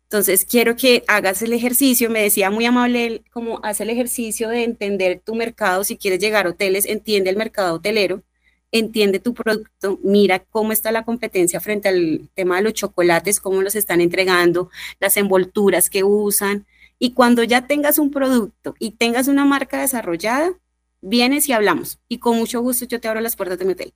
Entonces, 0.10 0.46
quiero 0.46 0.78
que 0.78 1.04
hagas 1.08 1.42
el 1.42 1.52
ejercicio, 1.52 2.10
me 2.10 2.22
decía 2.22 2.50
muy 2.50 2.66
amable, 2.66 3.24
como 3.32 3.60
haz 3.64 3.82
el 3.82 3.90
ejercicio 3.90 4.48
de 4.48 4.64
entender 4.64 5.22
tu 5.24 5.36
mercado, 5.36 5.84
si 5.84 5.98
quieres 5.98 6.20
llegar 6.20 6.48
a 6.48 6.52
hoteles, 6.52 6.86
entiende 6.86 7.30
el 7.30 7.36
mercado 7.36 7.76
hotelero, 7.76 8.24
entiende 8.72 9.20
tu 9.20 9.34
producto, 9.34 10.00
mira 10.04 10.40
cómo 10.40 10.72
está 10.72 10.92
la 10.94 11.04
competencia 11.04 11.60
frente 11.60 11.90
al 11.90 12.30
tema 12.36 12.56
de 12.58 12.64
los 12.64 12.74
chocolates, 12.74 13.42
cómo 13.42 13.62
los 13.62 13.76
están 13.76 14.00
entregando, 14.00 14.70
las 15.00 15.18
envolturas 15.18 15.90
que 15.90 16.04
usan. 16.06 16.66
Y 17.00 17.14
cuando 17.14 17.44
ya 17.44 17.68
tengas 17.68 18.00
un 18.00 18.10
producto 18.12 18.76
y 18.80 18.92
tengas 18.92 19.28
una 19.28 19.44
marca 19.46 19.82
desarrollada, 19.82 20.58
vienes 21.02 21.50
y 21.50 21.54
hablamos. 21.54 22.00
Y 22.08 22.20
con 22.20 22.38
mucho 22.38 22.62
gusto 22.62 22.86
yo 22.86 23.00
te 23.02 23.10
abro 23.10 23.22
las 23.22 23.36
puertas 23.36 23.60
de 23.60 23.66
mi 23.66 23.74
hotel. 23.74 23.94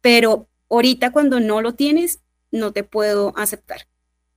Pero 0.00 0.48
ahorita 0.70 1.12
cuando 1.12 1.40
no 1.40 1.62
lo 1.62 1.74
tienes, 1.74 2.20
no 2.50 2.72
te 2.72 2.84
puedo 2.84 3.32
aceptar. 3.36 3.86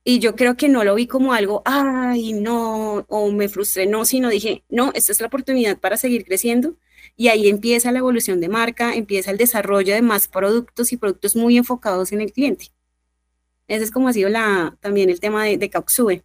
Y 0.04 0.18
yo 0.18 0.34
creo 0.34 0.56
que 0.56 0.68
no 0.68 0.82
lo 0.82 0.96
vi 0.96 1.06
como 1.06 1.32
algo, 1.32 1.62
ay, 1.64 2.32
no, 2.32 3.04
o 3.08 3.30
me 3.30 3.48
frustré, 3.48 3.86
no, 3.86 4.04
sino 4.04 4.28
dije, 4.28 4.64
no, 4.68 4.90
esta 4.94 5.12
es 5.12 5.20
la 5.20 5.28
oportunidad 5.28 5.78
para 5.78 5.96
seguir 5.96 6.24
creciendo. 6.24 6.74
Y 7.16 7.28
ahí 7.28 7.48
empieza 7.48 7.92
la 7.92 7.98
evolución 7.98 8.40
de 8.40 8.48
marca, 8.48 8.94
empieza 8.94 9.30
el 9.30 9.38
desarrollo 9.38 9.94
de 9.94 10.02
más 10.02 10.28
productos 10.28 10.92
y 10.92 10.96
productos 10.96 11.36
muy 11.36 11.56
enfocados 11.56 12.10
en 12.12 12.20
el 12.20 12.32
cliente. 12.32 12.66
Ese 13.68 13.84
es 13.84 13.90
como 13.90 14.08
ha 14.08 14.12
sido 14.12 14.28
la, 14.28 14.76
también 14.80 15.08
el 15.08 15.20
tema 15.20 15.44
de, 15.44 15.56
de 15.56 15.70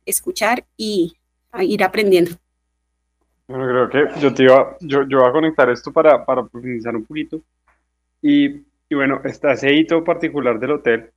escuchar 0.06 0.66
y 0.76 1.16
ir 1.60 1.84
aprendiendo. 1.84 2.32
Bueno, 3.48 3.90
creo 3.90 4.10
que 4.10 4.20
yo 4.20 4.34
te 4.34 4.44
iba, 4.44 4.76
yo, 4.82 5.08
yo 5.08 5.20
voy 5.20 5.30
a 5.30 5.32
conectar 5.32 5.70
esto 5.70 5.94
para, 5.94 6.26
para 6.26 6.46
profundizar 6.46 6.96
un 6.96 7.06
poquito. 7.06 7.42
Y, 8.22 8.48
y 8.90 8.96
bueno, 8.96 9.22
está 9.24 9.54
ese 9.54 9.74
hito 9.74 10.04
particular 10.04 10.60
del 10.60 10.72
hotel, 10.72 11.12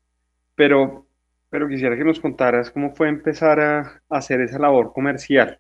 pero 0.55 1.07
pero 1.51 1.69
quisiera 1.69 1.97
que 1.97 2.05
nos 2.05 2.21
contaras 2.21 2.71
cómo 2.71 2.95
fue 2.95 3.09
empezar 3.09 3.61
a, 3.61 4.03
hacer 4.09 4.41
esa 4.41 4.59
labor 4.59 4.93
comercial, 4.93 5.59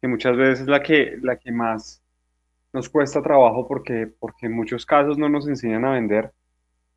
que 0.00 0.08
muchas 0.08 0.36
veces 0.36 0.60
es 0.60 0.66
la 0.68 0.82
que, 0.82 1.18
la 1.22 1.36
que 1.36 1.50
más 1.52 2.02
nos 2.72 2.88
cuesta 2.88 3.22
trabajo 3.22 3.66
porque, 3.66 4.06
porque 4.18 4.46
en 4.46 4.52
muchos 4.52 4.86
casos 4.86 5.18
no 5.18 5.28
nos 5.28 5.48
enseñan 5.48 5.84
a 5.84 5.92
vender 5.92 6.32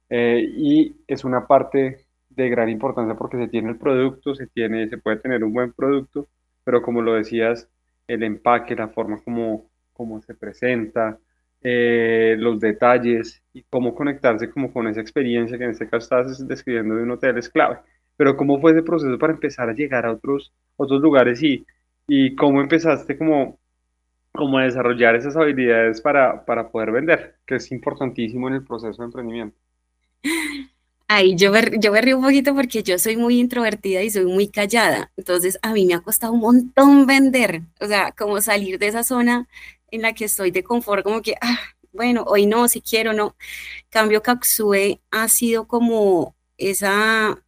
eh, 0.09 0.45
y 0.47 0.95
es 1.07 1.23
una 1.23 1.47
parte 1.47 2.05
de 2.29 2.49
gran 2.49 2.69
importancia 2.69 3.15
porque 3.15 3.37
se 3.37 3.47
tiene 3.47 3.69
el 3.69 3.77
producto, 3.77 4.35
se 4.35 4.47
tiene, 4.47 4.87
se 4.89 4.97
puede 4.97 5.17
tener 5.17 5.43
un 5.43 5.53
buen 5.53 5.73
producto, 5.73 6.27
pero 6.63 6.81
como 6.81 7.01
lo 7.01 7.13
decías, 7.13 7.69
el 8.07 8.23
empaque, 8.23 8.75
la 8.75 8.89
forma 8.89 9.21
como, 9.23 9.69
como 9.93 10.21
se 10.21 10.35
presenta, 10.35 11.17
eh, 11.61 12.35
los 12.37 12.59
detalles 12.59 13.41
y 13.53 13.63
cómo 13.63 13.95
conectarse 13.95 14.49
como 14.49 14.73
con 14.73 14.87
esa 14.87 15.01
experiencia 15.01 15.57
que 15.57 15.63
en 15.63 15.71
este 15.71 15.87
caso 15.89 16.03
estás 16.03 16.47
describiendo 16.47 16.95
de 16.95 17.03
un 17.03 17.11
hotel 17.11 17.37
es 17.37 17.49
clave. 17.49 17.79
Pero 18.17 18.37
cómo 18.37 18.59
fue 18.61 18.71
ese 18.71 18.83
proceso 18.83 19.17
para 19.17 19.33
empezar 19.33 19.69
a 19.69 19.73
llegar 19.73 20.05
a 20.05 20.11
otros, 20.11 20.53
otros 20.77 21.01
lugares 21.01 21.41
y, 21.43 21.65
y 22.07 22.35
cómo 22.35 22.61
empezaste 22.61 23.17
como, 23.17 23.59
como 24.31 24.57
a 24.57 24.63
desarrollar 24.63 25.15
esas 25.15 25.35
habilidades 25.35 26.01
para, 26.01 26.45
para 26.45 26.69
poder 26.69 26.91
vender, 26.91 27.35
que 27.45 27.55
es 27.55 27.71
importantísimo 27.71 28.47
en 28.47 28.55
el 28.55 28.65
proceso 28.65 29.01
de 29.01 29.05
emprendimiento. 29.07 29.57
Ay, 31.07 31.35
yo 31.35 31.51
me, 31.51 31.61
yo 31.79 31.91
me 31.91 32.01
río 32.01 32.17
un 32.17 32.23
poquito 32.23 32.55
porque 32.55 32.81
yo 32.81 32.97
soy 32.97 33.17
muy 33.17 33.39
introvertida 33.39 34.01
y 34.01 34.09
soy 34.09 34.25
muy 34.25 34.47
callada. 34.49 35.11
Entonces, 35.17 35.59
a 35.61 35.73
mí 35.73 35.85
me 35.85 35.93
ha 35.93 35.99
costado 35.99 36.33
un 36.33 36.39
montón 36.39 37.05
vender. 37.05 37.61
O 37.79 37.85
sea, 37.85 38.11
como 38.13 38.41
salir 38.41 38.79
de 38.79 38.87
esa 38.87 39.03
zona 39.03 39.47
en 39.91 40.01
la 40.01 40.13
que 40.13 40.25
estoy 40.25 40.51
de 40.51 40.63
confort, 40.63 41.03
como 41.03 41.21
que, 41.21 41.35
ah, 41.41 41.59
bueno, 41.91 42.23
hoy 42.27 42.47
no, 42.47 42.67
si 42.67 42.81
quiero, 42.81 43.13
no. 43.13 43.35
Cambio 43.89 44.23
Kaksue 44.23 45.01
ha 45.11 45.27
sido 45.29 45.67
como 45.67 46.35
esa, 46.57 47.43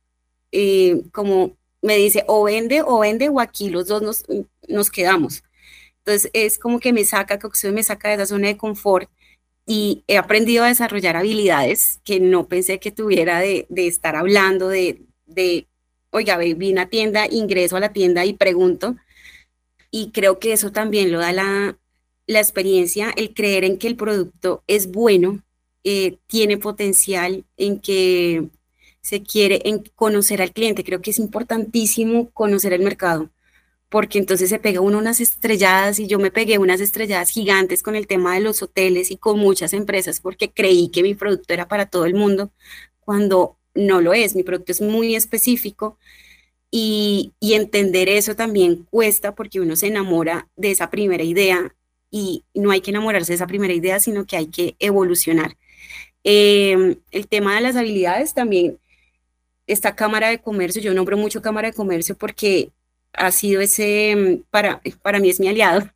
eh, 0.52 1.02
como 1.12 1.58
me 1.82 1.98
dice, 1.98 2.24
o 2.28 2.44
vende 2.44 2.82
o 2.82 3.00
vende, 3.00 3.30
o 3.30 3.40
aquí 3.40 3.70
los 3.70 3.88
dos 3.88 4.02
nos, 4.02 4.24
nos 4.68 4.92
quedamos. 4.92 5.44
Entonces, 6.00 6.32
es 6.34 6.60
como 6.60 6.80
que 6.80 6.94
me 6.94 7.04
saca, 7.06 7.40
Kaksue 7.40 7.72
me 7.72 7.84
saca 7.84 8.10
de 8.10 8.16
esa 8.16 8.28
zona 8.28 8.48
de 8.48 8.58
confort 8.58 9.10
y 9.66 10.04
he 10.08 10.18
aprendido 10.18 10.64
a 10.64 10.68
desarrollar 10.68 11.16
habilidades 11.18 12.00
que 12.04 12.20
no 12.20 12.48
pensé 12.48 12.80
que 12.80 12.92
tuviera 12.92 13.40
de, 13.40 13.68
estar 13.76 14.16
hablando 14.16 14.68
de, 14.70 15.02
de, 15.26 15.68
oiga, 16.12 16.38
vi 16.38 16.72
una 16.72 16.90
tienda, 16.90 17.28
ingreso 17.30 17.76
a 17.78 17.80
la 17.80 17.94
tienda 17.94 18.26
y 18.26 18.34
pregunto. 18.34 18.96
Y 19.92 20.12
creo 20.12 20.40
que 20.40 20.54
eso 20.54 20.72
también 20.72 21.12
lo 21.12 21.20
da 21.20 21.32
la, 21.32 21.80
la 22.28 22.40
experiencia, 22.40 23.12
el 23.16 23.34
creer 23.34 23.64
en 23.64 23.78
que 23.78 23.88
el 23.88 23.96
producto 23.96 24.64
es 24.68 24.92
bueno, 24.92 25.44
eh, 25.84 26.18
tiene 26.28 26.58
potencial, 26.58 27.46
en 27.58 27.80
que 27.80 28.50
se 29.06 29.22
quiere 29.22 29.62
en 29.66 29.84
conocer 29.96 30.42
al 30.42 30.52
cliente. 30.52 30.84
Creo 30.84 31.00
que 31.00 31.12
es 31.12 31.20
importantísimo 31.20 32.32
conocer 32.32 32.74
el 32.74 32.82
mercado 32.82 33.30
porque 33.88 34.18
entonces 34.18 34.50
se 34.50 34.58
pega 34.60 34.82
uno 34.82 34.98
unas 34.98 35.22
estrelladas 35.22 36.00
y 36.00 36.08
yo 36.08 36.18
me 36.18 36.32
pegué 36.32 36.58
unas 36.58 36.82
estrelladas 36.82 37.30
gigantes 37.30 37.84
con 37.84 37.96
el 37.96 38.08
tema 38.08 38.34
de 38.34 38.42
los 38.42 38.64
hoteles 38.64 39.12
y 39.12 39.18
con 39.18 39.40
muchas 39.40 39.74
empresas 39.74 40.20
porque 40.20 40.52
creí 40.52 40.90
que 40.90 41.04
mi 41.04 41.14
producto 41.14 41.54
era 41.54 41.68
para 41.68 41.86
todo 41.86 42.06
el 42.06 42.16
mundo 42.16 42.52
cuando 43.00 43.58
no 43.76 44.02
lo 44.02 44.14
es, 44.14 44.36
mi 44.36 44.44
producto 44.44 44.72
es 44.72 44.82
muy 44.82 45.16
específico 45.16 46.00
y, 46.72 47.34
entender 47.42 48.10
eso 48.10 48.36
también 48.36 48.86
cuesta 48.90 49.36
porque 49.36 49.62
uno 49.62 49.76
se 49.76 49.88
enamora 49.88 50.50
de 50.56 50.72
esa 50.72 50.90
primera 50.90 51.24
idea 51.24 51.74
y 52.12 52.44
no 52.56 52.72
hay 52.72 52.82
que 52.82 52.92
enamorarse 52.92 53.34
de 53.34 53.36
esa 53.36 53.48
primera 53.48 53.74
idea, 53.74 54.00
sino 54.00 54.26
que 54.26 54.36
hay 54.36 54.48
que 54.48 54.76
evolucionar. 54.80 55.58
Em, 56.24 56.98
el 57.12 57.28
tema 57.28 57.56
de 57.56 57.62
las 57.62 57.76
habilidades 57.76 58.34
también, 58.34 58.80
esta 59.68 59.96
Cámara 59.96 60.30
de 60.30 60.42
Comercio, 60.42 60.82
yo 60.82 60.94
nombro 60.94 61.18
mucho 61.18 61.42
Cámara 61.42 61.70
de 61.70 61.76
Comercio 61.76 62.16
porque 62.18 62.72
ha 63.14 63.32
sido 63.32 63.62
ese, 63.62 64.16
mm, 64.16 64.44
para, 64.52 64.82
para 65.02 65.20
mí 65.20 65.30
es 65.30 65.40
mi 65.40 65.48
aliado. 65.48 65.90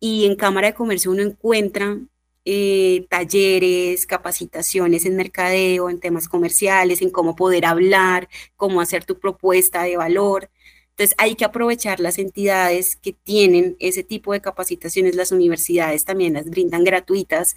Y 0.00 0.26
en 0.26 0.36
Cámara 0.36 0.68
de 0.68 0.74
Comercio 0.74 1.10
uno 1.10 1.22
encuentra 1.22 1.98
eh, 2.44 3.06
talleres, 3.10 4.06
capacitaciones 4.06 5.04
en 5.04 5.16
mercadeo, 5.16 5.90
en 5.90 6.00
temas 6.00 6.28
comerciales, 6.28 7.02
en 7.02 7.10
cómo 7.10 7.36
poder 7.36 7.66
hablar, 7.66 8.28
cómo 8.56 8.80
hacer 8.80 9.04
tu 9.04 9.18
propuesta 9.18 9.82
de 9.84 9.96
valor. 9.96 10.50
Entonces 10.90 11.14
hay 11.18 11.34
que 11.34 11.44
aprovechar 11.44 12.00
las 12.00 12.18
entidades 12.18 12.96
que 12.96 13.12
tienen 13.12 13.76
ese 13.78 14.02
tipo 14.04 14.32
de 14.32 14.40
capacitaciones, 14.40 15.16
las 15.16 15.32
universidades 15.32 16.04
también 16.04 16.34
las 16.34 16.46
brindan 16.50 16.84
gratuitas 16.84 17.56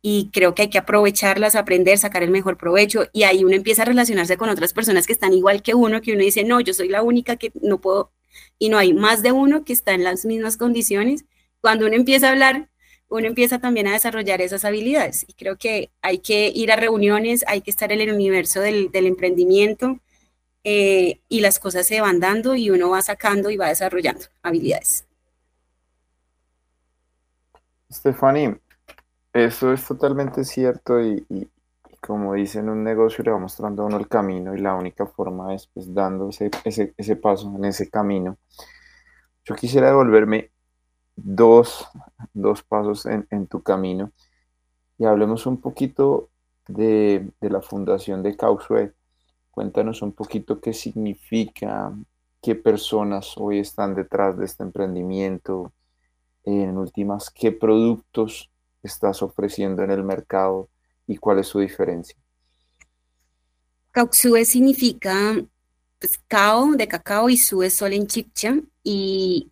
y 0.00 0.30
creo 0.32 0.54
que 0.54 0.62
hay 0.62 0.70
que 0.70 0.78
aprovecharlas, 0.78 1.54
aprender, 1.56 1.98
sacar 1.98 2.22
el 2.22 2.30
mejor 2.30 2.56
provecho 2.56 3.06
y 3.12 3.24
ahí 3.24 3.44
uno 3.44 3.56
empieza 3.56 3.82
a 3.82 3.86
relacionarse 3.86 4.36
con 4.36 4.48
otras 4.48 4.72
personas 4.72 5.06
que 5.06 5.12
están 5.12 5.32
igual 5.32 5.62
que 5.62 5.74
uno, 5.74 6.00
que 6.00 6.12
uno 6.12 6.22
dice, 6.22 6.44
no, 6.44 6.60
yo 6.60 6.74
soy 6.74 6.88
la 6.88 7.02
única 7.02 7.36
que 7.36 7.52
no 7.60 7.80
puedo 7.80 8.12
y 8.58 8.68
no 8.68 8.78
hay 8.78 8.94
más 8.94 9.22
de 9.22 9.32
uno 9.32 9.64
que 9.64 9.72
está 9.72 9.92
en 9.94 10.04
las 10.04 10.24
mismas 10.24 10.56
condiciones. 10.56 11.24
Cuando 11.60 11.86
uno 11.86 11.96
empieza 11.96 12.28
a 12.28 12.32
hablar, 12.32 12.68
uno 13.08 13.26
empieza 13.26 13.58
también 13.58 13.88
a 13.88 13.92
desarrollar 13.92 14.40
esas 14.40 14.64
habilidades. 14.64 15.24
Y 15.28 15.32
creo 15.34 15.56
que 15.56 15.90
hay 16.02 16.18
que 16.18 16.52
ir 16.54 16.70
a 16.70 16.76
reuniones, 16.76 17.44
hay 17.48 17.62
que 17.62 17.70
estar 17.70 17.90
en 17.92 18.00
el 18.00 18.12
universo 18.12 18.60
del, 18.60 18.90
emprendimiento 18.92 20.00
eh, 20.64 21.20
y 21.28 21.40
las 21.40 21.58
cosas 21.58 21.86
se 21.86 22.00
van 22.00 22.20
dando 22.20 22.54
y 22.54 22.70
uno 22.70 22.90
va 22.90 23.02
sacando 23.02 23.50
y 23.50 23.56
va 23.56 23.68
desarrollando 23.68 24.26
habilidades. 24.42 25.06
Stephanie, 27.90 28.58
eso 29.32 29.72
es 29.72 29.86
totalmente 29.86 30.44
cierto 30.44 31.00
y, 31.00 31.26
como 32.00 32.34
dicen, 32.34 32.68
un 32.68 32.84
negocio 32.84 33.24
le 33.24 33.30
va 33.30 33.38
mostrando 33.38 33.82
a 33.82 33.86
uno 33.86 33.98
el 33.98 34.08
camino 34.08 34.54
y 34.54 34.60
la 34.60 34.74
única 34.74 35.06
forma 35.06 35.54
es 35.54 35.66
pues 35.66 35.92
dando 35.92 36.28
ese, 36.30 36.50
ese, 36.96 37.16
paso 37.16 37.52
en 37.56 37.64
ese 37.64 37.90
camino. 37.90 38.38
Yo 39.44 39.54
quisiera 39.54 39.88
devolverme 39.88 40.50
dos, 41.16 41.88
pasos 42.68 43.06
en, 43.06 43.46
tu 43.48 43.62
camino 43.62 44.12
y 44.98 45.04
hablemos 45.04 45.46
un 45.46 45.60
poquito 45.60 46.30
de, 46.68 47.30
la 47.40 47.60
fundación 47.60 48.22
de 48.22 48.36
Causue. 48.36 48.94
Cuéntanos 49.50 50.02
un 50.02 50.12
poquito 50.12 50.60
qué 50.60 50.72
significa, 50.72 51.92
qué 52.40 52.54
personas 52.54 53.34
hoy 53.36 53.58
están 53.58 53.94
detrás 53.94 54.38
de 54.38 54.44
este 54.44 54.62
emprendimiento, 54.62 55.72
en 56.44 56.78
últimas, 56.78 57.30
qué 57.30 57.52
productos 57.52 58.50
estás 58.88 59.22
ofreciendo 59.22 59.82
en 59.82 59.90
el 59.90 60.02
mercado 60.02 60.68
y 61.06 61.16
cuál 61.16 61.38
es 61.38 61.46
su 61.46 61.60
diferencia? 61.60 62.16
Kauxue 63.92 64.44
significa 64.44 65.36
pues, 65.98 66.20
de 66.76 66.88
cacao 66.88 67.28
y 67.28 67.36
sue 67.36 67.70
sol 67.70 67.92
en 67.92 68.06
chipcha 68.06 68.56
y 68.82 69.50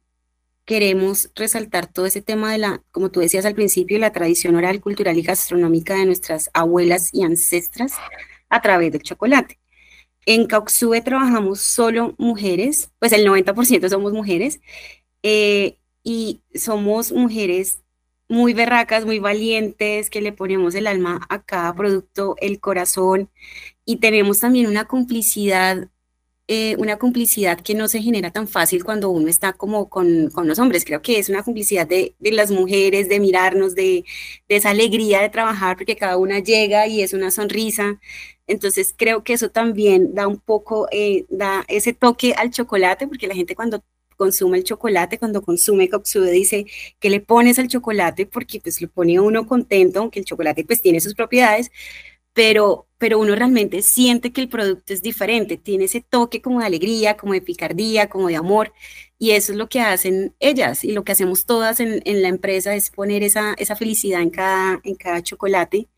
queremos 0.64 1.30
resaltar 1.34 1.86
todo 1.86 2.06
ese 2.06 2.22
tema 2.22 2.52
de 2.52 2.58
la, 2.58 2.82
como 2.90 3.10
tú 3.10 3.20
decías 3.20 3.46
al 3.46 3.54
principio, 3.54 3.98
la 3.98 4.12
tradición 4.12 4.56
oral, 4.56 4.80
cultural 4.80 5.16
y 5.16 5.22
gastronómica 5.22 5.94
de 5.94 6.06
nuestras 6.06 6.50
abuelas 6.52 7.14
y 7.14 7.22
ancestras 7.22 7.94
a 8.48 8.60
través 8.60 8.92
del 8.92 9.02
chocolate. 9.02 9.58
En 10.26 10.46
Cauxue 10.46 11.00
trabajamos 11.02 11.60
solo 11.60 12.14
mujeres, 12.18 12.90
pues 12.98 13.12
el 13.12 13.24
90% 13.26 13.88
somos 13.88 14.12
mujeres, 14.12 14.60
eh, 15.22 15.78
y 16.02 16.42
somos 16.54 17.10
mujeres 17.10 17.82
muy 18.28 18.54
berracas, 18.54 19.04
muy 19.04 19.18
valientes, 19.18 20.10
que 20.10 20.20
le 20.20 20.32
ponemos 20.32 20.74
el 20.74 20.86
alma 20.86 21.20
a 21.28 21.42
cada 21.42 21.74
producto, 21.74 22.36
el 22.40 22.60
corazón, 22.60 23.30
y 23.84 23.96
tenemos 23.98 24.40
también 24.40 24.66
una 24.66 24.86
complicidad, 24.86 25.88
eh, 26.48 26.76
una 26.78 26.98
complicidad 26.98 27.60
que 27.60 27.74
no 27.74 27.88
se 27.88 28.02
genera 28.02 28.30
tan 28.32 28.48
fácil 28.48 28.84
cuando 28.84 29.10
uno 29.10 29.28
está 29.28 29.52
como 29.52 29.88
con, 29.88 30.30
los 30.44 30.58
hombres. 30.58 30.84
Creo 30.84 31.02
que 31.02 31.18
es 31.18 31.28
una 31.28 31.42
complicidad 31.42 31.86
de, 31.86 32.14
las 32.20 32.50
mujeres, 32.50 33.08
de 33.08 33.20
mirarnos, 33.20 33.74
de, 33.74 34.04
esa 34.48 34.70
alegría 34.70 35.20
de 35.22 35.30
trabajar, 35.30 35.76
porque 35.76 35.96
cada 35.96 36.16
una 36.18 36.40
llega 36.40 36.86
y 36.88 37.02
es 37.02 37.12
una 37.14 37.30
sonrisa. 37.30 38.00
Entonces 38.46 38.94
creo 38.96 39.24
que 39.24 39.34
eso 39.34 39.50
también 39.50 40.14
da 40.14 40.28
un 40.28 40.38
poco, 40.38 40.88
eh, 40.92 41.26
da 41.30 41.64
ese 41.68 41.92
toque 41.92 42.32
al 42.34 42.50
chocolate, 42.50 43.08
porque 43.08 43.26
la 43.26 43.34
gente 43.34 43.56
cuando 43.56 43.82
consume 44.16 44.58
el 44.58 44.64
chocolate, 44.64 45.18
cuando 45.18 45.42
consume 45.42 45.88
Coxude 45.88 46.30
dice 46.32 46.66
que 46.98 47.10
le 47.10 47.20
pones 47.20 47.58
al 47.58 47.68
chocolate 47.68 48.26
porque 48.26 48.60
pues 48.60 48.80
lo 48.80 48.88
pone 48.88 49.20
uno 49.20 49.46
contento, 49.46 50.00
aunque 50.00 50.20
el 50.20 50.24
chocolate 50.24 50.64
pues 50.64 50.82
tiene 50.82 51.00
sus 51.00 51.14
propiedades, 51.14 51.70
pero, 52.32 52.86
pero 52.98 53.18
uno 53.18 53.34
realmente 53.34 53.82
siente 53.82 54.32
que 54.32 54.42
el 54.42 54.48
producto 54.48 54.92
es 54.92 55.02
diferente, 55.02 55.56
tiene 55.56 55.84
ese 55.86 56.02
toque 56.02 56.42
como 56.42 56.60
de 56.60 56.66
alegría, 56.66 57.16
como 57.16 57.32
de 57.32 57.40
picardía, 57.42 58.08
como 58.08 58.28
de 58.28 58.36
amor, 58.36 58.72
y 59.18 59.30
eso 59.32 59.52
es 59.52 59.58
lo 59.58 59.68
que 59.68 59.80
hacen 59.80 60.34
ellas 60.40 60.84
y 60.84 60.92
lo 60.92 61.04
que 61.04 61.12
hacemos 61.12 61.46
todas 61.46 61.80
en, 61.80 62.02
en 62.04 62.22
la 62.22 62.28
empresa 62.28 62.74
es 62.74 62.90
poner 62.90 63.22
esa, 63.22 63.54
esa 63.58 63.76
felicidad 63.76 64.20
en 64.22 64.30
cada, 64.30 64.80
en 64.84 64.94
cada 64.96 65.22
chocolate. 65.22 65.88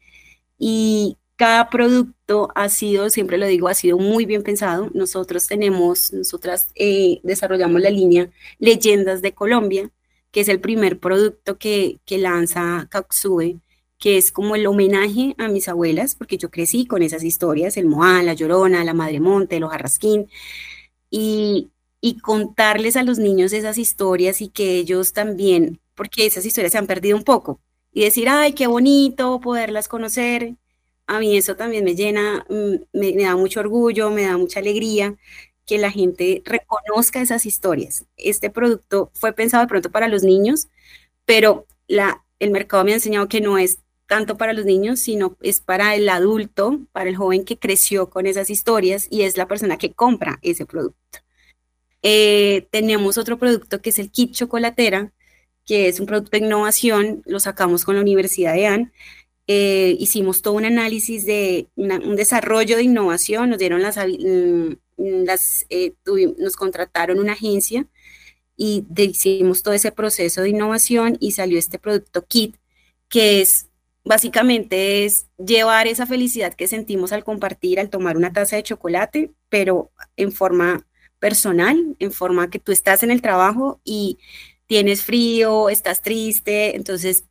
Y 0.59 1.18
cada 1.38 1.70
producto 1.70 2.51
ha 2.57 2.68
sido, 2.68 3.11
siempre 3.11 3.38
lo 3.38 3.46
digo, 3.46 3.68
ha 3.68 3.74
sido 3.74 3.98
muy 3.98 4.27
bien 4.27 4.42
pensado. 4.42 4.90
Nosotros 4.94 5.46
tenemos, 5.46 6.12
nosotras 6.12 6.68
eh, 6.74 7.20
desarrollamos 7.22 7.81
la 7.81 7.90
línea 7.90 8.31
Leyendas 8.59 9.22
de 9.22 9.33
Colombia, 9.35 9.90
que 10.33 10.40
es 10.40 10.48
el 10.48 10.61
primer 10.61 10.98
producto 11.01 11.57
que, 11.59 12.01
que 12.05 12.18
lanza 12.18 12.88
Caxue 12.90 13.61
que 13.98 14.16
es 14.16 14.33
como 14.33 14.55
el 14.55 14.66
homenaje 14.66 15.35
a 15.38 15.48
mis 15.48 15.68
abuelas, 15.68 16.14
porque 16.14 16.38
yo 16.38 16.51
crecí 16.51 16.87
con 16.87 17.03
esas 17.03 17.24
historias, 17.24 17.77
el 17.77 17.87
Moán, 17.87 18.27
la 18.27 18.35
Llorona, 18.35 18.85
la 18.85 18.94
Madre 18.94 19.20
Monte, 19.20 19.61
los 19.61 19.70
Jarrasquín, 19.70 20.29
y, 21.11 21.70
y 22.01 22.18
contarles 22.20 22.96
a 22.96 23.03
los 23.03 23.18
niños 23.18 23.53
esas 23.53 23.79
historias 23.79 24.40
y 24.40 24.48
que 24.51 24.77
ellos 24.79 25.12
también, 25.12 25.81
porque 25.94 26.27
esas 26.27 26.46
historias 26.46 26.72
se 26.72 26.79
han 26.79 26.87
perdido 26.87 27.16
un 27.16 27.24
poco, 27.24 27.61
y 27.92 28.03
decir, 28.05 28.29
ay, 28.29 28.53
qué 28.53 28.66
bonito 28.68 29.40
poderlas 29.40 29.88
conocer. 29.88 30.55
A 31.09 31.18
mí 31.21 31.37
eso 31.38 31.57
también 31.57 31.85
me 31.85 31.97
llena, 31.97 32.44
mm, 32.51 32.75
me, 32.92 33.12
da 33.16 33.35
mucho 33.35 33.61
orgullo, 33.61 34.11
me 34.11 34.23
da 34.25 34.37
mucha 34.37 34.61
alegría 34.61 35.16
que 35.66 35.79
la 35.79 35.90
gente 35.90 36.42
reconozca 36.44 37.23
esas 37.23 37.47
historias. 37.47 38.05
Este 38.16 38.51
producto 38.51 39.11
fue 39.14 39.33
pensado 39.33 39.64
de 39.64 39.68
pronto 39.68 39.90
para 39.90 40.09
los 40.09 40.23
niños, 40.23 40.68
pero 41.25 41.66
el 41.88 42.51
mercado 42.51 42.85
me 42.85 42.92
ha 42.92 42.97
enseñado 42.97 43.29
que 43.29 43.40
no 43.40 43.59
es 43.59 43.79
tanto 44.07 44.37
para 44.37 44.53
los 44.53 44.66
niños, 44.66 45.01
sino 45.01 45.37
es 45.40 45.61
para 45.61 45.94
el 45.94 46.09
adulto, 46.11 46.81
para 46.92 47.09
el 47.11 47.16
joven 47.16 47.44
que 47.44 47.59
creció 47.59 48.11
con 48.11 48.27
esas 48.27 48.51
historias 48.51 49.09
y 49.11 49.23
es 49.23 49.37
la 49.38 49.49
persona 49.49 49.79
que 49.79 49.92
compra 49.92 50.38
ese 50.42 50.66
producto. 50.66 51.21
Eh, 52.03 52.68
tenemos 52.71 53.18
otro 53.18 53.38
producto 53.38 53.81
que 53.81 53.90
es 53.90 53.99
el 53.99 54.11
kit 54.11 54.33
chocolatera, 54.33 55.12
que 55.64 55.88
es 55.88 56.01
un 56.01 56.07
producto 56.07 56.31
de 56.33 56.47
innovación, 56.47 57.23
lo 57.27 57.40
sacamos 57.40 57.85
con 57.85 57.97
la 57.97 58.03
Universidad 58.03 58.55
de 58.55 58.66
AN. 58.66 58.92
Eh, 59.50 59.96
hicimos 59.98 60.42
todo 60.42 60.54
un 60.54 60.66
análisis 60.66 61.24
de 61.24 61.68
un 61.74 62.16
desarrollo 62.16 62.76
de 62.76 62.82
innovación, 62.82 63.48
nos 63.48 63.58
dieron 63.58 63.80
las, 63.80 63.96
mm, 63.96 64.74
las 65.24 65.64
eh, 65.70 65.94
nos 66.38 66.54
contrataron 66.56 67.18
una 67.18 67.32
agencia 67.32 67.87
y 68.58 68.84
hicimos 68.96 69.62
todo 69.62 69.74
ese 69.74 69.90
proceso 69.92 70.42
de 70.42 70.50
innovación 70.50 71.16
y 71.20 71.32
salió 71.32 71.58
este 71.58 71.78
producto 71.78 72.26
kit 72.26 72.56
que 73.08 73.40
es 73.40 73.68
básicamente 74.04 75.04
es 75.04 75.28
llevar 75.38 75.87
esa 75.87 76.06
felicidad 76.06 76.54
que 76.54 76.68
sentimos 76.68 77.12
al 77.12 77.24
compartir, 77.24 77.80
al 77.80 77.90
tomar 77.90 78.16
una 78.16 78.32
taza 78.32 78.56
de 78.56 78.62
chocolate, 78.62 79.32
pero 79.48 79.90
en 80.16 80.32
forma 80.32 80.87
personal, 81.18 81.96
en 81.98 82.12
forma 82.12 82.50
que 82.50 82.58
tú 82.58 82.72
estás 82.72 83.02
en 83.02 83.11
el 83.11 83.22
trabajo 83.22 83.80
y 83.84 84.18
tienes 84.66 85.02
frío, 85.02 85.68
estás 85.70 86.02
triste, 86.02 86.76
entonces 86.76 87.24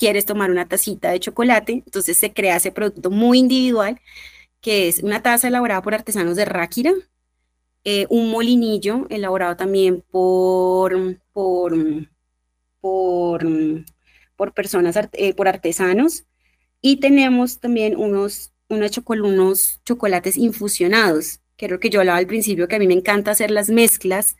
quieres 0.00 0.24
tomar 0.24 0.50
una 0.50 0.66
tacita 0.66 1.10
de 1.10 1.20
chocolate, 1.20 1.72
entonces 1.84 2.16
se 2.16 2.32
crea 2.32 2.56
ese 2.56 2.72
producto 2.72 3.10
muy 3.10 3.38
individual, 3.38 4.00
que 4.62 4.88
es 4.88 5.02
una 5.02 5.22
taza 5.22 5.48
elaborada 5.48 5.82
por 5.82 5.94
artesanos 5.94 6.36
de 6.36 6.46
Ráquira, 6.46 6.92
eh, 7.84 8.06
un 8.08 8.30
molinillo 8.30 9.06
elaborado 9.10 9.56
también 9.56 10.02
por, 10.10 11.20
por, 11.34 11.74
por 12.80 14.54
personas, 14.54 14.96
eh, 15.12 15.34
por 15.34 15.48
artesanos. 15.48 16.24
Y 16.80 16.96
tenemos 16.96 17.60
también 17.60 17.94
unos, 17.94 18.54
unos, 18.70 18.98
unos 19.06 19.80
chocolates 19.84 20.38
infusionados, 20.38 21.40
que 21.58 21.66
creo 21.66 21.78
que 21.78 21.90
yo 21.90 22.00
hablaba 22.00 22.18
al 22.18 22.26
principio 22.26 22.68
que 22.68 22.76
a 22.76 22.78
mí 22.78 22.86
me 22.86 22.94
encanta 22.94 23.32
hacer 23.32 23.50
las 23.50 23.68
mezclas 23.68 24.36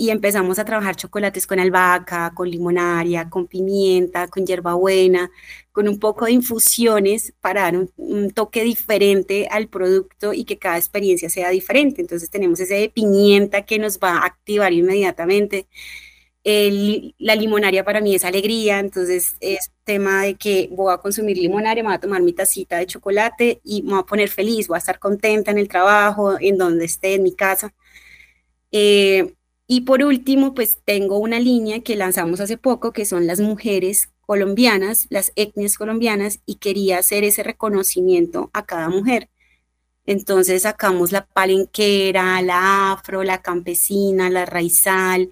y 0.00 0.08
empezamos 0.08 0.58
a 0.58 0.64
trabajar 0.64 0.96
chocolates 0.96 1.46
con 1.46 1.60
albahaca, 1.60 2.32
con 2.34 2.48
limonaria, 2.50 3.28
con 3.28 3.46
pimienta, 3.46 4.28
con 4.28 4.46
hierbabuena, 4.46 5.30
con 5.72 5.88
un 5.88 5.98
poco 5.98 6.24
de 6.24 6.32
infusiones 6.32 7.34
para 7.42 7.64
dar 7.64 7.76
un, 7.76 8.30
toque 8.30 8.64
diferente 8.64 9.46
al 9.50 9.68
producto 9.68 10.32
y 10.32 10.44
que 10.46 10.56
cada 10.56 10.78
experiencia 10.78 11.28
sea 11.28 11.50
diferente. 11.50 12.00
Entonces 12.00 12.30
tenemos 12.30 12.58
ese 12.60 12.76
de 12.76 12.88
pimienta 12.88 13.66
que 13.66 13.78
nos 13.78 13.98
va 13.98 14.12
a 14.12 14.24
activar 14.24 14.72
inmediatamente 14.72 15.68
la 16.44 17.34
limonaria 17.34 17.84
para 17.84 18.00
mí 18.00 18.14
es 18.14 18.24
alegría, 18.24 18.78
entonces 18.78 19.36
es 19.40 19.70
tema 19.84 20.22
de 20.22 20.34
que 20.36 20.70
voy 20.72 20.94
a 20.94 20.96
consumir 20.96 21.36
limonaria, 21.36 21.82
me 21.82 21.90
voy 21.90 21.96
a 21.96 22.00
tomar 22.00 22.22
mi 22.22 22.32
tacita 22.32 22.78
de 22.78 22.86
chocolate 22.86 23.60
y 23.64 23.82
me 23.82 23.90
voy 23.90 24.00
a 24.00 24.04
poner 24.04 24.30
feliz, 24.30 24.66
voy 24.66 24.76
a 24.76 24.78
estar 24.78 24.98
contenta 24.98 25.50
en 25.50 25.58
el 25.58 25.68
trabajo, 25.68 26.38
en 26.40 26.56
donde 26.56 26.86
esté, 26.86 27.16
en 27.16 27.22
mi 27.22 27.34
casa. 27.34 27.74
Eh, 28.72 29.34
y 29.72 29.82
por 29.82 30.02
último, 30.02 30.52
pues 30.52 30.78
tengo 30.84 31.18
una 31.18 31.38
línea 31.38 31.78
que 31.78 31.94
lanzamos 31.94 32.40
hace 32.40 32.58
poco, 32.58 32.92
que 32.92 33.04
son 33.04 33.28
las 33.28 33.38
mujeres 33.38 34.10
colombianas, 34.22 35.06
las 35.10 35.30
etnias 35.36 35.78
colombianas, 35.78 36.40
y 36.44 36.56
quería 36.56 36.98
hacer 36.98 37.22
ese 37.22 37.44
reconocimiento 37.44 38.50
a 38.52 38.66
cada 38.66 38.88
mujer. 38.88 39.30
Entonces 40.06 40.62
sacamos 40.62 41.12
la 41.12 41.24
palenquera, 41.24 42.42
la 42.42 42.90
afro, 42.90 43.22
la 43.22 43.42
campesina, 43.42 44.28
la 44.28 44.44
raizal, 44.44 45.30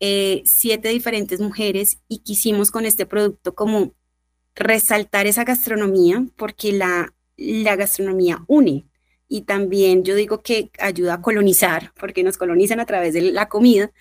eh, 0.00 0.42
siete 0.44 0.88
diferentes 0.88 1.38
mujeres 1.40 2.00
y 2.08 2.24
quisimos 2.24 2.72
con 2.72 2.86
este 2.86 3.06
producto 3.06 3.54
como 3.54 3.94
resaltar 4.56 5.28
esa 5.28 5.44
gastronomía 5.44 6.26
porque 6.36 6.72
la, 6.72 7.14
la 7.36 7.76
gastronomía 7.76 8.42
une 8.48 8.89
y 9.30 9.42
también 9.42 10.04
yo 10.04 10.16
digo 10.16 10.42
que 10.42 10.70
ayuda 10.80 11.14
a 11.14 11.22
colonizar 11.22 11.92
porque 11.98 12.24
nos 12.24 12.36
colonizan 12.36 12.80
a 12.80 12.86
través 12.86 13.14
de 13.14 13.22
la 13.32 13.48
comida. 13.48 13.92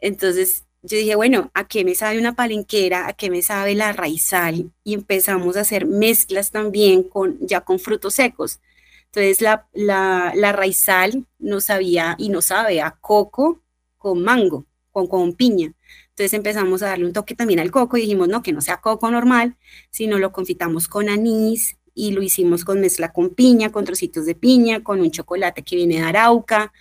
Entonces 0.00 0.66
yo 0.82 0.96
dije, 0.98 1.14
bueno, 1.16 1.50
¿a 1.54 1.68
qué 1.68 1.84
me 1.84 1.94
sabe 1.94 2.18
una 2.18 2.34
palenquera? 2.34 3.06
¿A 3.08 3.12
qué 3.12 3.30
me 3.30 3.42
sabe 3.42 3.74
la 3.74 3.92
raizal? 3.92 4.72
Y 4.84 4.94
empezamos 4.94 5.56
a 5.56 5.60
hacer 5.62 5.86
mezclas 5.86 6.50
también 6.50 7.02
con, 7.04 7.38
ya 7.46 7.60
con 7.62 7.78
frutos 7.78 8.14
secos. 8.14 8.60
Entonces 9.06 9.42
la, 9.42 9.68
la, 9.74 10.32
la 10.34 10.52
raizal 10.52 11.26
nos 11.38 11.66
sabía 11.66 12.16
y 12.18 12.30
nos 12.30 12.46
sabe 12.46 12.80
a 12.80 12.92
coco 13.00 13.62
con 13.98 14.22
mango 14.22 14.66
con, 14.92 15.06
con 15.06 15.34
piña. 15.34 15.74
Entonces 16.10 16.34
empezamos 16.34 16.82
a 16.82 16.88
darle 16.88 17.06
un 17.06 17.12
toque 17.12 17.34
también 17.34 17.60
al 17.60 17.70
coco 17.70 17.96
y 17.96 18.02
dijimos, 18.02 18.28
no, 18.28 18.42
que 18.42 18.52
no 18.52 18.60
sea 18.60 18.80
coco 18.80 19.10
normal, 19.10 19.56
sino 19.90 20.18
lo 20.18 20.32
confitamos 20.32 20.88
con 20.88 21.08
anís 21.08 21.76
y 21.94 22.12
lo 22.12 22.22
hicimos 22.22 22.64
con 22.64 22.80
mezcla 22.80 23.12
con 23.12 23.30
piña, 23.30 23.70
con 23.72 23.84
trocitos 23.84 24.26
de 24.26 24.34
piña, 24.34 24.82
con 24.82 25.00
un 25.00 25.10
chocolate 25.10 25.62
que 25.62 25.76
viene 25.76 25.96
de 25.96 26.02
Arauca. 26.02 26.72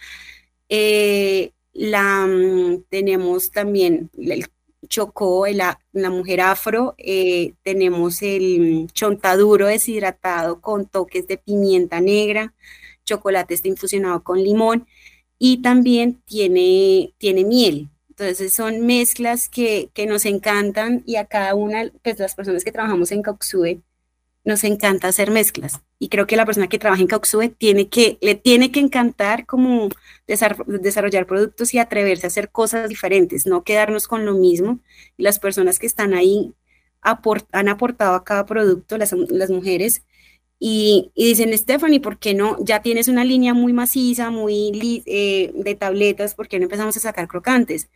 Eh, 0.70 1.52
la, 1.74 2.26
mm, 2.28 2.84
tenemos 2.90 3.52
también 3.52 4.10
el 4.18 4.46
chocó, 4.88 5.48
la, 5.48 5.80
la 5.92 6.10
mujer 6.10 6.42
afro, 6.42 6.96
eh, 6.98 7.54
tenemos 7.64 8.22
el 8.22 8.88
chontaduro 8.94 9.68
deshidratado 9.68 10.62
con 10.62 10.86
toques 10.88 11.28
de 11.28 11.38
pimienta 11.38 12.02
negra, 12.02 12.54
chocolate 13.06 13.54
está 13.54 13.68
infusionado 13.68 14.24
con 14.24 14.42
limón 14.44 14.88
y 15.38 15.62
también 15.62 16.22
tiene, 16.26 17.14
tiene 17.18 17.46
miel. 17.46 17.90
Entonces 18.10 18.54
son 18.54 18.86
mezclas 18.86 19.48
que, 19.48 19.90
que, 19.94 20.06
nos 20.06 20.26
encantan 20.26 21.04
y 21.06 21.16
a 21.16 21.26
cada 21.26 21.56
una, 21.56 21.90
pues 22.04 22.20
las 22.20 22.36
personas 22.36 22.64
que 22.66 22.72
trabajamos 22.72 23.12
en 23.12 23.22
Cauxue, 23.22 23.82
nos 24.44 24.64
encanta 24.64 25.08
hacer 25.08 25.32
mezclas. 25.32 25.82
Y 26.00 26.10
creo 26.10 26.28
que 26.28 26.38
la 26.38 26.46
persona 26.46 26.68
que 26.68 26.80
trabaja 26.80 27.02
en 27.02 27.08
Cauxue 27.08 27.50
tiene 27.50 27.90
que, 27.90 28.18
le 28.22 28.36
tiene 28.36 28.72
que 28.72 28.80
encantar 28.80 29.46
como 29.46 29.90
desarrollar 30.28 31.26
productos 31.26 31.74
y 31.74 31.80
atreverse 31.80 32.26
a 32.26 32.30
hacer 32.30 32.50
cosas 32.50 32.90
diferentes, 32.90 33.46
no 33.46 33.64
quedarnos 33.64 34.08
con 34.08 34.26
lo 34.26 34.34
mismo. 34.36 34.80
Las 35.18 35.40
personas 35.40 35.80
que 35.80 35.88
están 35.88 36.14
ahí 36.14 36.54
han 37.02 37.70
aportado 37.70 38.16
a 38.16 38.24
cada 38.24 38.46
producto, 38.46 38.98
las, 38.98 39.14
las 39.14 39.50
mujeres, 39.50 40.04
y, 40.62 41.12
y, 41.16 41.28
dicen, 41.28 41.58
Stephanie, 41.58 42.02
¿por 42.02 42.20
qué 42.20 42.34
no? 42.34 42.58
Ya 42.60 42.82
tienes 42.82 43.08
una 43.08 43.24
línea 43.24 43.54
muy 43.54 43.72
maciza, 43.72 44.30
muy 44.30 45.04
eh, 45.06 45.52
de 45.56 45.76
tabletas, 45.76 46.36
¿por 46.36 46.50
qué 46.50 46.60
no 46.60 46.64
empezamos 46.66 46.98
a 46.98 47.00
sacar 47.00 47.30
crocantes? 47.30 47.90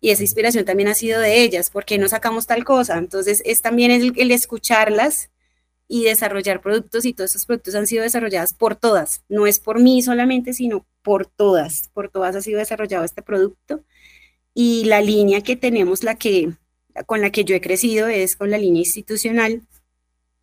y 0.00 0.10
esa 0.10 0.22
inspiración 0.22 0.64
también 0.64 0.88
ha 0.88 0.94
sido 0.94 1.20
de 1.20 1.42
ellas, 1.42 1.70
porque 1.70 1.98
no 1.98 2.08
sacamos 2.08 2.46
tal 2.46 2.64
cosa. 2.64 2.98
Entonces 2.98 3.42
es 3.44 3.62
también 3.62 3.90
el, 3.90 4.30
escucharlas 4.30 5.30
y 5.88 6.04
desarrollar 6.04 6.60
productos 6.60 7.04
y 7.04 7.14
todos 7.14 7.30
esos 7.30 7.46
productos 7.46 7.74
han 7.74 7.86
sido 7.86 8.02
desarrollados 8.02 8.52
por 8.52 8.76
todas, 8.76 9.22
no 9.28 9.46
es 9.46 9.60
por 9.60 9.80
mí 9.80 10.02
solamente, 10.02 10.52
sino 10.52 10.86
por 11.02 11.26
todas, 11.26 11.88
por 11.92 12.10
todas 12.10 12.34
ha 12.34 12.42
sido 12.42 12.58
desarrollado 12.58 13.04
este 13.04 13.22
producto. 13.22 13.84
Y 14.54 14.84
la 14.86 15.00
línea 15.00 15.42
que 15.42 15.54
tenemos, 15.54 16.02
la 16.02 16.16
que 16.16 16.52
con 17.04 17.20
la 17.20 17.30
que 17.30 17.44
yo 17.44 17.54
he 17.54 17.60
crecido 17.60 18.08
es 18.08 18.36
con 18.36 18.50
la 18.50 18.58
línea 18.58 18.80
institucional, 18.80 19.62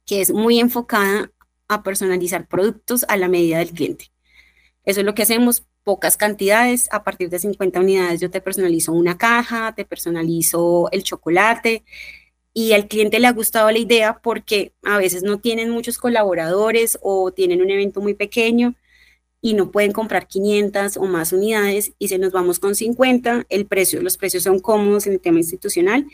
que 0.06 0.22
es 0.22 0.32
muy 0.32 0.60
enfocada 0.60 1.32
a 1.68 1.84
personalizar 1.84 2.48
productos 2.48 3.06
a 3.08 3.18
la 3.18 3.28
medida 3.28 3.58
del 3.58 3.72
cliente. 3.72 4.12
Eso 4.86 5.00
es 5.00 5.06
lo 5.06 5.16
que 5.16 5.24
hacemos 5.24 5.66
pocas 5.84 6.16
cantidades, 6.16 6.88
a 6.92 7.04
partir 7.04 7.30
de 7.30 7.40
50 7.40 7.80
unidades 7.80 8.22
yo 8.22 8.30
te 8.30 8.42
personalizo 8.42 8.94
una 8.94 9.18
caja, 9.18 9.74
te 9.76 9.84
personalizo 9.84 10.90
el 10.92 11.04
chocolate 11.04 11.84
y 12.54 12.74
al 12.74 12.88
cliente 12.88 13.20
le 13.20 13.28
ha 13.28 13.32
gustado 13.32 13.72
la 13.72 13.80
idea 13.80 14.20
porque 14.22 14.74
a 14.84 14.98
veces 14.98 15.24
no 15.24 15.40
tienen 15.40 15.70
muchos 15.70 15.98
colaboradores 15.98 17.00
o 17.02 17.32
tienen 17.32 17.62
un 17.62 17.72
evento 17.72 18.02
muy 18.02 18.14
pequeño 18.14 18.76
y 19.42 19.56
no 19.56 19.72
pueden 19.72 19.92
comprar 19.92 20.28
500 20.28 20.98
o 20.98 21.04
más 21.04 21.34
unidades 21.34 21.94
y 22.00 22.08
se 22.08 22.20
nos 22.20 22.32
vamos 22.32 22.60
con 22.60 22.76
50, 22.76 23.46
el 23.50 23.66
precio, 23.66 24.02
los 24.02 24.18
precios 24.18 24.44
son 24.44 24.60
cómodos 24.60 25.08
en 25.08 25.14
el 25.14 25.20
tema 25.20 25.40
institucional 25.40 26.08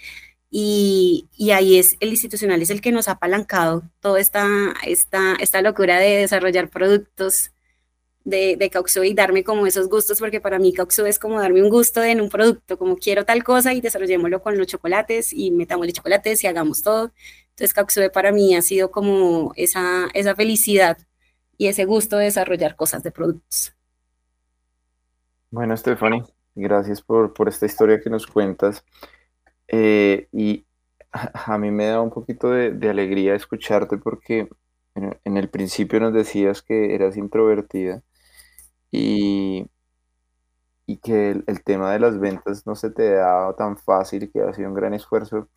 y, 0.51 1.27
y, 1.37 1.51
ahí 1.51 1.77
es 1.77 1.95
el 1.99 2.09
institucional 2.09 2.61
es 2.61 2.71
el 2.71 2.81
que 2.81 2.91
nos 2.91 3.07
ha 3.07 3.13
apalancado 3.13 3.83
toda 3.99 4.19
esta, 4.19 4.47
esta, 4.83 5.35
esta 5.39 5.61
locura 5.61 5.99
de 5.99 6.17
desarrollar 6.17 6.69
productos 6.69 7.51
de, 8.29 8.55
de 8.57 8.71
y 9.05 9.13
darme 9.13 9.43
como 9.43 9.67
esos 9.67 9.89
gustos, 9.89 10.19
porque 10.19 10.39
para 10.39 10.59
mí 10.59 10.73
Cauxo 10.73 11.05
es 11.05 11.19
como 11.19 11.39
darme 11.39 11.61
un 11.61 11.69
gusto 11.69 12.03
en 12.03 12.21
un 12.21 12.29
producto, 12.29 12.77
como 12.77 12.95
quiero 12.97 13.25
tal 13.25 13.43
cosa 13.43 13.73
y 13.73 13.81
desarrollémoslo 13.81 14.41
con 14.41 14.57
los 14.57 14.67
chocolates 14.67 15.33
y 15.33 15.51
metamos 15.51 15.85
los 15.85 15.93
chocolates 15.93 16.43
y 16.43 16.47
hagamos 16.47 16.81
todo. 16.81 17.11
Entonces, 17.59 17.73
Caxue 17.73 18.09
para 18.09 18.31
mí 18.31 18.55
ha 18.55 18.61
sido 18.61 18.89
como 18.89 19.51
esa, 19.57 20.07
esa 20.13 20.33
felicidad 20.33 20.97
y 21.57 21.67
ese 21.67 21.83
gusto 21.83 22.17
de 22.17 22.25
desarrollar 22.25 22.77
cosas 22.77 23.03
de 23.03 23.11
productos. 23.11 23.75
Bueno, 25.51 25.75
Stephanie, 25.75 26.23
gracias 26.55 27.01
por, 27.01 27.33
esta 27.47 27.65
historia 27.65 27.99
que 27.99 28.09
nos 28.09 28.27
cuentas. 28.27 28.85
Eh, 29.67 30.29
y 30.31 30.65
a 31.11 31.57
mí 31.57 31.69
me 31.69 31.87
da 31.87 32.01
un 32.01 32.11
poquito 32.11 32.49
de, 32.51 32.89
alegría 32.89 33.35
escucharte 33.35 33.97
porque 33.97 34.47
en, 34.95 35.37
el 35.37 35.49
principio 35.49 35.99
nos 35.99 36.13
decías 36.13 36.61
que 36.61 36.95
eras 36.95 37.17
introvertida 37.17 38.03
y, 38.91 39.65
y 40.85 40.97
que 40.97 41.31
el, 41.45 41.63
tema 41.63 41.91
de 41.93 41.99
las 41.99 42.19
ventas 42.19 42.65
no 42.65 42.75
se 42.75 42.89
te 42.91 43.15
ha 43.19 43.27
dado 43.27 43.55
tan 43.55 43.77
fácil, 43.77 44.31
que 44.31 44.41
ha 44.41 44.53
sido 44.53 44.69
un 44.69 44.73
gran 44.75 44.93
esfuerzo, 44.93 45.49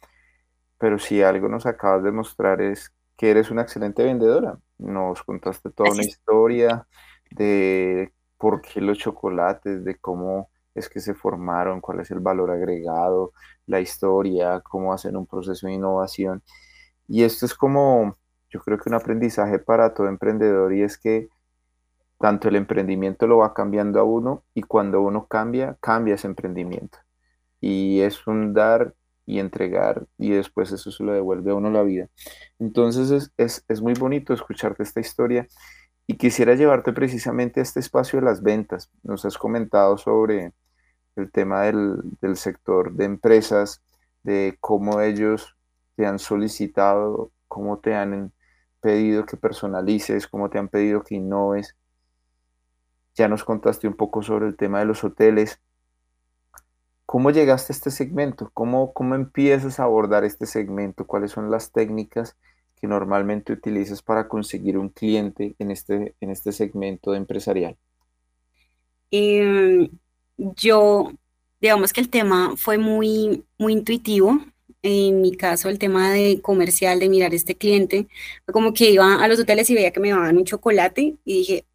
pero 0.79 0.99
si 0.99 1.23
algo 1.23 1.49
nos 1.49 1.67
acabas 1.67 2.03
de 2.05 2.13
mostrar 2.13 2.61
es 2.61 2.93
que 3.17 3.31
eres 3.31 3.51
una 3.51 3.63
excelente 3.63 4.03
vendedora. 4.05 4.59
Nos 4.79 5.23
contaste 5.23 5.71
toda 5.71 5.93
una 5.93 6.03
historia 6.03 6.87
de 7.31 8.13
por 8.37 8.61
qué 8.61 8.81
los 8.81 8.99
chocolates, 8.99 9.85
de 9.85 9.97
cómo 9.99 10.51
es 10.75 10.89
que 10.89 11.01
se 11.01 11.15
formaron, 11.15 11.81
cuál 11.81 12.01
es 12.01 12.11
el 12.11 12.21
valor 12.21 12.51
agregado, 12.51 13.33
la 13.67 13.81
historia, 13.81 14.61
cómo 14.61 14.93
hacen 14.93 15.17
un 15.17 15.27
proceso 15.27 15.67
de 15.67 15.75
innovación. 15.75 16.43
Y 17.09 17.25
esto 17.25 17.47
es 17.47 17.55
como, 17.55 18.17
yo 18.51 18.61
creo 18.61 18.79
que 18.79 18.89
un 18.89 18.97
aprendizaje 18.97 19.59
para 19.59 19.95
todo 19.95 20.09
emprendedor 20.09 20.75
y 20.75 20.83
es 20.83 20.99
que 20.99 21.29
tanto 22.23 22.49
el 22.49 22.55
emprendimiento 22.55 23.27
lo 23.27 23.39
va 23.39 23.53
cambiando 23.53 23.99
a 23.99 24.05
uno 24.05 24.45
y 24.55 24.63
cuando 24.63 25.01
uno 25.03 25.27
cambia, 25.27 25.77
cambia 25.81 26.15
ese 26.15 26.29
emprendimiento. 26.29 26.99
Y 27.61 28.01
es 28.03 28.29
un 28.29 28.55
dar 28.55 28.95
y 29.27 29.41
entregar 29.41 30.07
y 30.19 30.31
después 30.31 30.71
eso 30.71 30.93
se 30.93 31.03
lo 31.03 31.13
devuelve 31.13 31.51
a 31.51 31.57
uno 31.57 31.69
la 31.69 31.83
vida. 31.83 32.09
Entonces 32.61 33.11
es, 33.11 33.33
es, 33.39 33.65
es 33.67 33.83
muy 33.83 33.95
bonito 33.95 34.33
escucharte 34.35 34.85
esta 34.85 35.01
historia 35.01 35.49
y 36.07 36.17
quisiera 36.17 36.55
llevarte 36.55 36.93
precisamente 36.93 37.59
a 37.59 37.65
este 37.65 37.81
espacio 37.81 38.21
de 38.21 38.27
las 38.27 38.41
ventas. 38.41 38.89
Nos 39.03 39.25
has 39.25 39.37
comentado 39.37 39.99
sobre 39.99 40.53
el 41.17 41.33
tema 41.33 41.63
del, 41.63 41.97
del 42.21 42.37
sector 42.37 42.93
de 42.95 43.05
empresas, 43.05 43.83
de 44.23 44.57
cómo 44.61 45.01
ellos 45.01 45.57
te 45.97 46.07
han 46.07 46.21
solicitado, 46.21 47.33
cómo 47.49 47.81
te 47.81 47.97
han 47.97 48.33
pedido 48.81 49.27
que 49.27 49.37
personalices, 49.37 50.29
cómo 50.29 50.51
te 50.51 50.61
han 50.61 50.69
pedido 50.69 51.03
que 51.03 51.17
innoves. 51.17 51.77
Ya 53.15 53.29
nos 53.29 53.45
contaste 53.45 53.87
un 53.87 53.95
poco 53.95 54.23
sobre 54.23 54.47
el 54.47 54.57
tema 54.57 54.79
de 54.79 54.87
los 54.87 55.05
hoteles. 55.05 55.61
¿Cómo 57.05 57.31
llegaste 57.31 57.73
a 57.73 57.77
este 57.77 57.91
segmento? 57.91 58.51
¿Cómo, 58.55 58.93
cómo 58.95 59.15
empiezas 59.15 59.79
a 59.79 59.85
abordar 59.85 60.25
este 60.25 60.47
segmento? 60.47 61.07
¿Cuáles 61.07 61.33
son 61.33 61.51
las 61.51 61.71
técnicas 61.71 62.37
que 62.81 62.87
normalmente 62.87 63.53
utilizas 63.53 64.03
para 64.03 64.29
conseguir 64.29 64.79
un 64.79 64.89
cliente 64.89 65.55
en 65.59 65.71
este, 65.71 66.15
en 66.21 66.31
este 66.31 66.53
segmento 66.53 67.15
empresarial? 67.15 67.77
Em, 69.11 69.91
yo, 70.37 71.13
digamos 71.61 71.93
que 71.93 72.01
el 72.01 72.09
tema 72.09 72.55
fue 72.57 72.79
muy, 72.79 73.45
muy 73.59 73.75
intuitivo. 73.75 74.39
En 74.83 75.21
mi 75.21 75.37
caso, 75.37 75.69
el 75.69 75.79
tema 75.79 76.11
de 76.11 76.41
comercial, 76.43 76.99
de 76.99 77.09
mirar 77.09 77.35
este 77.35 77.57
cliente, 77.57 78.09
como 78.53 78.73
que 78.75 78.91
iba 78.91 79.23
a 79.23 79.29
los 79.29 79.39
hoteles 79.39 79.71
y 79.71 79.75
veía 79.75 79.93
que 79.93 80.01
me 80.01 80.11
daban 80.11 80.37
un 80.39 80.45
chocolate 80.45 81.19
y 81.25 81.35
dije, 81.39 81.67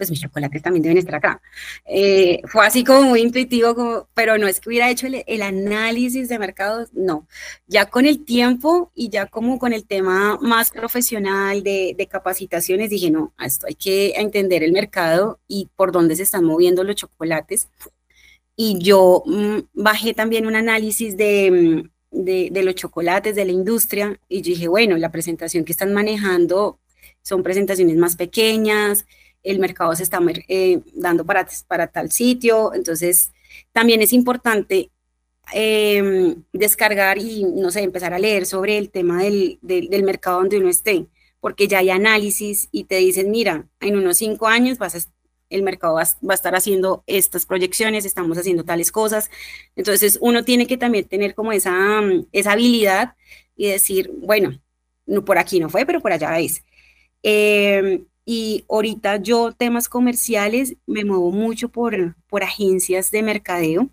pues 0.00 0.10
mis 0.10 0.20
chocolates 0.22 0.62
también 0.62 0.82
deben 0.82 0.96
estar 0.96 1.16
acá. 1.16 1.42
Eh, 1.84 2.40
fue 2.46 2.66
así 2.66 2.84
como 2.84 3.02
muy 3.02 3.20
intuitivo, 3.20 3.74
como, 3.74 4.08
pero 4.14 4.38
no 4.38 4.46
es 4.48 4.58
que 4.58 4.70
hubiera 4.70 4.88
hecho 4.88 5.06
el, 5.06 5.42
análisis 5.42 6.26
de 6.30 6.38
mercados, 6.38 6.88
no. 6.94 7.26
Ya 7.66 7.84
con 7.84 8.06
el 8.06 8.24
tiempo 8.24 8.90
y 8.94 9.10
ya 9.10 9.26
como 9.26 9.58
con 9.58 9.74
el 9.74 9.84
tema 9.84 10.38
más 10.40 10.70
profesional 10.70 11.62
de, 11.62 11.94
de 11.98 12.06
capacitaciones, 12.06 12.88
dije, 12.88 13.10
no, 13.10 13.34
esto 13.44 13.66
hay 13.66 13.74
que 13.74 14.14
entender 14.16 14.62
el 14.62 14.72
mercado 14.72 15.38
y 15.46 15.68
por 15.76 15.92
dónde 15.92 16.16
se 16.16 16.22
están 16.22 16.46
moviendo 16.46 16.82
los 16.82 16.96
chocolates. 16.96 17.68
Y 18.56 18.78
yo 18.78 19.22
mm, 19.26 19.58
bajé 19.74 20.14
también 20.14 20.46
un 20.46 20.56
análisis 20.56 21.12
mm, 21.12 21.18
de, 22.10 22.48
de 22.50 22.62
los 22.62 22.74
chocolates, 22.74 23.34
de 23.34 23.44
la 23.44 23.52
industria, 23.52 24.18
y 24.30 24.40
dije, 24.40 24.66
bueno, 24.66 24.96
la 24.96 25.12
presentación 25.12 25.66
que 25.66 25.72
están 25.72 25.92
manejando 25.92 26.78
son 27.20 27.42
presentaciones 27.42 27.98
más 27.98 28.16
pequeñas, 28.16 29.04
el 29.42 29.58
mercado 29.58 29.94
se 29.94 30.02
está 30.02 30.20
eh, 30.48 30.80
dando 30.94 31.24
para, 31.24 31.46
para 31.66 31.86
tal 31.86 32.10
sitio, 32.10 32.74
entonces 32.74 33.32
también 33.72 34.02
es 34.02 34.12
importante 34.12 34.90
em, 35.52 36.42
descargar 36.52 37.18
y, 37.18 37.44
no 37.44 37.70
sé, 37.70 37.82
empezar 37.82 38.14
a 38.14 38.18
leer 38.18 38.46
sobre 38.46 38.78
el 38.78 38.90
tema 38.90 39.22
del, 39.22 39.58
del, 39.62 40.02
mercado 40.04 40.40
donde 40.40 40.58
uno 40.58 40.68
esté, 40.68 41.06
porque 41.40 41.68
ya 41.68 41.78
hay 41.78 41.90
análisis 41.90 42.68
y 42.70 42.84
te 42.84 42.96
dicen, 42.96 43.30
mira, 43.30 43.66
en 43.80 43.96
unos 43.96 44.18
cinco 44.18 44.46
años 44.46 44.78
el 45.48 45.62
mercado 45.62 45.94
va, 45.94 46.02
a 46.02 46.34
estar 46.34 46.54
haciendo 46.54 47.02
estas 47.06 47.44
proyecciones, 47.44 48.04
estamos 48.04 48.38
haciendo 48.38 48.64
tales 48.64 48.92
cosas. 48.92 49.30
Entonces, 49.74 50.16
uno 50.20 50.44
tiene 50.44 50.66
que 50.66 50.76
también 50.76 51.06
tener 51.06 51.34
como 51.34 51.52
esa, 51.52 52.02
esa 52.30 52.52
habilidad 52.52 53.16
y 53.56 53.66
decir, 53.66 54.12
bueno, 54.16 54.60
no, 55.06 55.24
por 55.24 55.38
aquí 55.38 55.58
no 55.58 55.68
fue, 55.68 55.84
pero 55.84 56.00
por 56.00 56.12
allá 56.12 56.38
es. 56.38 56.62
Eh, 57.22 58.04
y 58.30 58.64
ahorita 58.68 59.16
yo 59.16 59.50
temas 59.50 59.88
comerciales 59.88 60.76
me 60.86 61.04
muevo 61.04 61.32
mucho 61.32 61.68
por, 61.68 62.14
por 62.28 62.44
agencias 62.44 63.10
de 63.10 63.24
mercadeo. 63.24 63.90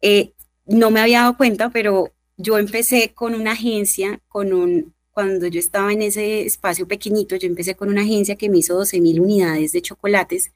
Eh, 0.00 0.32
no 0.64 0.90
me 0.90 1.00
había 1.00 1.20
dado 1.20 1.36
cuenta, 1.36 1.68
pero 1.68 2.14
yo 2.38 2.56
empecé 2.56 3.12
con 3.12 3.34
una 3.34 3.52
agencia, 3.52 4.22
con 4.28 4.54
un, 4.54 4.94
cuando 5.10 5.48
yo 5.48 5.60
estaba 5.60 5.92
en 5.92 6.00
ese 6.00 6.46
espacio 6.46 6.88
pequeñito, 6.88 7.36
yo 7.36 7.46
empecé 7.46 7.74
con 7.74 7.90
una 7.90 8.00
agencia 8.00 8.36
que 8.36 8.48
me 8.48 8.56
hizo 8.56 8.74
12 8.74 9.02
mil 9.02 9.20
unidades 9.20 9.72
de 9.72 9.82
chocolates 9.82 10.50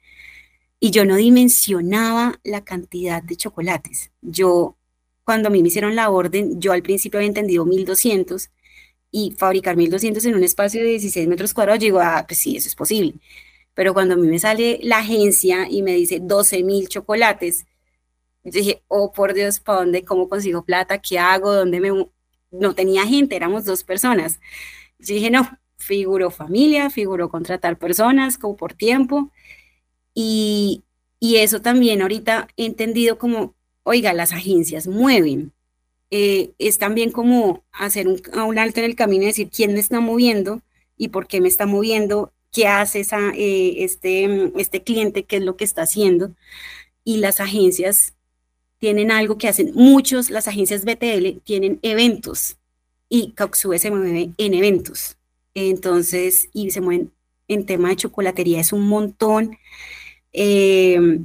y 0.80 0.90
yo 0.90 1.04
no 1.04 1.16
dimensionaba 1.16 2.40
la 2.44 2.64
cantidad 2.64 3.22
de 3.22 3.36
chocolates. 3.36 4.10
Yo, 4.22 4.78
cuando 5.22 5.48
a 5.48 5.50
mí 5.50 5.60
me 5.60 5.68
hicieron 5.68 5.96
la 5.96 6.08
orden, 6.08 6.62
yo 6.62 6.72
al 6.72 6.82
principio 6.82 7.18
había 7.18 7.28
entendido 7.28 7.66
1200 7.66 8.48
y 9.16 9.30
fabricar 9.30 9.76
1200 9.76 10.26
en 10.26 10.34
un 10.34 10.44
espacio 10.44 10.82
de 10.82 10.88
16 10.90 11.26
metros 11.26 11.54
cuadrados, 11.54 11.80
digo, 11.80 12.00
ah, 12.00 12.26
pues 12.28 12.38
sí, 12.38 12.54
eso 12.58 12.68
es 12.68 12.76
posible. 12.76 13.14
Pero 13.72 13.94
cuando 13.94 14.12
a 14.12 14.18
mí 14.18 14.28
me 14.28 14.38
sale 14.38 14.78
la 14.82 14.98
agencia 14.98 15.66
y 15.70 15.80
me 15.82 15.94
dice 15.94 16.20
12 16.20 16.62
mil 16.62 16.86
chocolates, 16.86 17.64
yo 18.44 18.50
dije, 18.52 18.82
oh 18.88 19.12
por 19.12 19.32
Dios, 19.32 19.58
¿para 19.60 19.80
dónde? 19.80 20.04
¿Cómo 20.04 20.28
consigo 20.28 20.66
plata? 20.66 20.98
¿Qué 20.98 21.18
hago? 21.18 21.54
¿Dónde 21.54 21.80
me.? 21.80 22.10
No 22.50 22.74
tenía 22.74 23.06
gente, 23.06 23.36
éramos 23.36 23.64
dos 23.64 23.84
personas. 23.84 24.38
Yo 24.98 25.14
dije, 25.14 25.30
no, 25.30 25.48
figuró 25.78 26.30
familia, 26.30 26.90
figuró 26.90 27.30
contratar 27.30 27.78
personas 27.78 28.36
como 28.36 28.56
por 28.56 28.74
tiempo. 28.74 29.32
Y, 30.14 30.84
y 31.20 31.36
eso 31.36 31.62
también 31.62 32.02
ahorita 32.02 32.48
he 32.58 32.66
entendido 32.66 33.18
como, 33.18 33.54
oiga, 33.82 34.12
las 34.12 34.32
agencias 34.32 34.86
mueven, 34.86 35.54
eh, 36.10 36.52
es 36.58 36.78
también 36.78 37.10
como 37.10 37.64
hacer 37.72 38.06
un, 38.08 38.58
alto 38.58 38.80
en 38.80 38.86
el 38.86 38.96
camino 38.96 39.24
y 39.24 39.26
decir 39.26 39.50
quién 39.50 39.72
me 39.72 39.80
está 39.80 40.00
moviendo 40.00 40.62
y 40.96 41.08
por 41.08 41.26
qué 41.26 41.40
me 41.40 41.48
está 41.48 41.66
moviendo, 41.66 42.32
qué 42.52 42.68
hace 42.68 43.00
eh, 43.00 43.74
este, 43.78 44.52
este 44.60 44.82
cliente, 44.82 45.24
qué 45.24 45.36
es 45.36 45.42
lo 45.42 45.56
que 45.56 45.64
está 45.64 45.82
haciendo. 45.82 46.32
Y 47.04 47.18
las 47.18 47.40
agencias 47.40 48.14
tienen 48.78 49.10
algo 49.10 49.38
que 49.38 49.48
hacen 49.48 49.72
muchos, 49.74 50.30
las 50.30 50.48
agencias 50.48 50.84
BTL 50.84 51.40
tienen 51.44 51.78
eventos 51.82 52.56
y 53.08 53.32
Coxue 53.32 53.78
se 53.78 53.90
mueve 53.90 54.30
en 54.38 54.54
eventos. 54.54 55.16
Entonces, 55.54 56.48
y 56.52 56.70
se 56.70 56.80
mueven 56.80 57.12
en 57.48 57.66
tema 57.66 57.88
de 57.88 57.96
chocolatería, 57.96 58.60
es 58.60 58.72
un 58.72 58.88
montón. 58.88 59.58
Eh, 60.32 61.20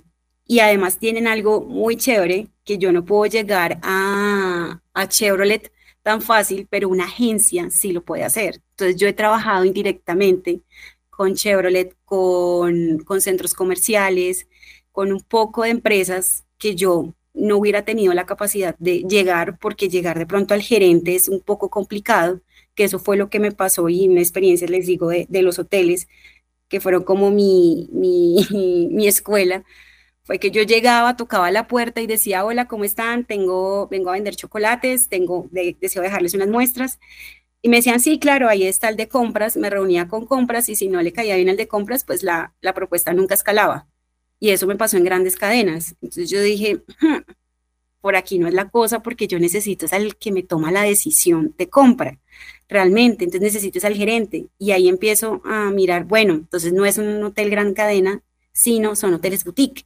y 0.45 0.59
además 0.59 0.99
tienen 0.99 1.27
algo 1.27 1.61
muy 1.61 1.97
chévere 1.97 2.47
que 2.71 2.77
yo 2.77 2.91
no 2.93 3.03
puedo 3.03 3.25
llegar 3.25 3.79
a, 3.83 4.81
a 4.93 5.07
Chevrolet 5.09 5.71
tan 6.03 6.21
fácil, 6.21 6.67
pero 6.69 6.87
una 6.89 7.03
agencia 7.05 7.69
sí 7.69 7.91
lo 7.91 8.03
puede 8.05 8.23
hacer. 8.23 8.61
Entonces 8.71 8.95
yo 8.95 9.07
he 9.09 9.13
trabajado 9.13 9.65
indirectamente 9.65 10.61
con 11.09 11.35
Chevrolet, 11.35 11.95
con, 12.05 12.99
con 12.99 13.19
centros 13.21 13.53
comerciales, 13.53 14.47
con 14.93 15.11
un 15.11 15.19
poco 15.21 15.63
de 15.63 15.71
empresas 15.71 16.45
que 16.57 16.75
yo 16.75 17.13
no 17.33 17.57
hubiera 17.57 17.83
tenido 17.83 18.13
la 18.13 18.25
capacidad 18.25 18.75
de 18.79 18.99
llegar, 19.03 19.57
porque 19.59 19.89
llegar 19.89 20.17
de 20.17 20.25
pronto 20.25 20.53
al 20.53 20.61
gerente 20.61 21.15
es 21.15 21.27
un 21.27 21.41
poco 21.41 21.69
complicado, 21.69 22.41
que 22.73 22.85
eso 22.85 22.99
fue 22.99 23.17
lo 23.17 23.29
que 23.29 23.39
me 23.39 23.51
pasó 23.51 23.89
y 23.89 24.07
una 24.07 24.21
experiencia, 24.21 24.67
les 24.67 24.87
digo, 24.87 25.09
de, 25.09 25.25
de 25.29 25.41
los 25.41 25.59
hoteles, 25.59 26.07
que 26.69 26.79
fueron 26.79 27.03
como 27.03 27.31
mi, 27.31 27.89
mi, 27.91 28.37
mi 28.91 29.07
escuela, 29.07 29.63
fue 30.23 30.39
que 30.39 30.51
yo 30.51 30.63
llegaba, 30.63 31.17
tocaba 31.17 31.51
la 31.51 31.67
puerta 31.67 32.01
y 32.01 32.07
decía, 32.07 32.45
hola, 32.45 32.67
¿cómo 32.67 32.83
están? 32.83 33.25
Tengo, 33.25 33.87
vengo 33.87 34.09
a 34.09 34.13
vender 34.13 34.35
chocolates, 34.35 35.09
tengo, 35.09 35.49
deseo 35.51 36.01
dejarles 36.01 36.33
unas 36.33 36.49
muestras. 36.49 36.99
Y 37.61 37.69
me 37.69 37.77
decían, 37.77 37.99
sí, 37.99 38.19
claro, 38.19 38.49
ahí 38.49 38.63
está 38.63 38.89
el 38.89 38.97
de 38.97 39.07
compras, 39.07 39.57
me 39.57 39.69
reunía 39.69 40.07
con 40.07 40.25
compras 40.25 40.69
y 40.69 40.75
si 40.75 40.87
no 40.87 41.01
le 41.01 41.13
caía 41.13 41.35
bien 41.35 41.49
el 41.49 41.57
de 41.57 41.67
compras, 41.67 42.03
pues 42.03 42.23
la, 42.23 42.53
la 42.61 42.73
propuesta 42.73 43.13
nunca 43.13 43.35
escalaba. 43.35 43.87
Y 44.39 44.49
eso 44.49 44.67
me 44.67 44.75
pasó 44.75 44.97
en 44.97 45.03
grandes 45.03 45.35
cadenas. 45.35 45.95
Entonces 46.01 46.29
yo 46.29 46.41
dije, 46.41 46.83
hmm, 47.01 47.17
por 48.01 48.15
aquí 48.15 48.39
no 48.39 48.47
es 48.47 48.53
la 48.53 48.69
cosa 48.69 49.01
porque 49.03 49.27
yo 49.27 49.39
necesito 49.39 49.85
es 49.85 49.93
al 49.93 50.17
que 50.17 50.31
me 50.31 50.43
toma 50.43 50.71
la 50.71 50.81
decisión 50.83 51.53
de 51.57 51.69
compra, 51.69 52.19
realmente, 52.67 53.23
entonces 53.23 53.53
necesito 53.53 53.77
es 53.77 53.85
al 53.85 53.95
gerente 53.95 54.47
y 54.57 54.71
ahí 54.71 54.89
empiezo 54.89 55.41
a 55.45 55.69
mirar, 55.71 56.05
bueno, 56.05 56.33
entonces 56.33 56.73
no 56.73 56.85
es 56.85 56.97
un 56.97 57.23
hotel 57.23 57.49
gran 57.49 57.73
cadena, 57.73 58.23
sino 58.51 58.95
son 58.95 59.13
hoteles 59.13 59.43
boutique, 59.45 59.85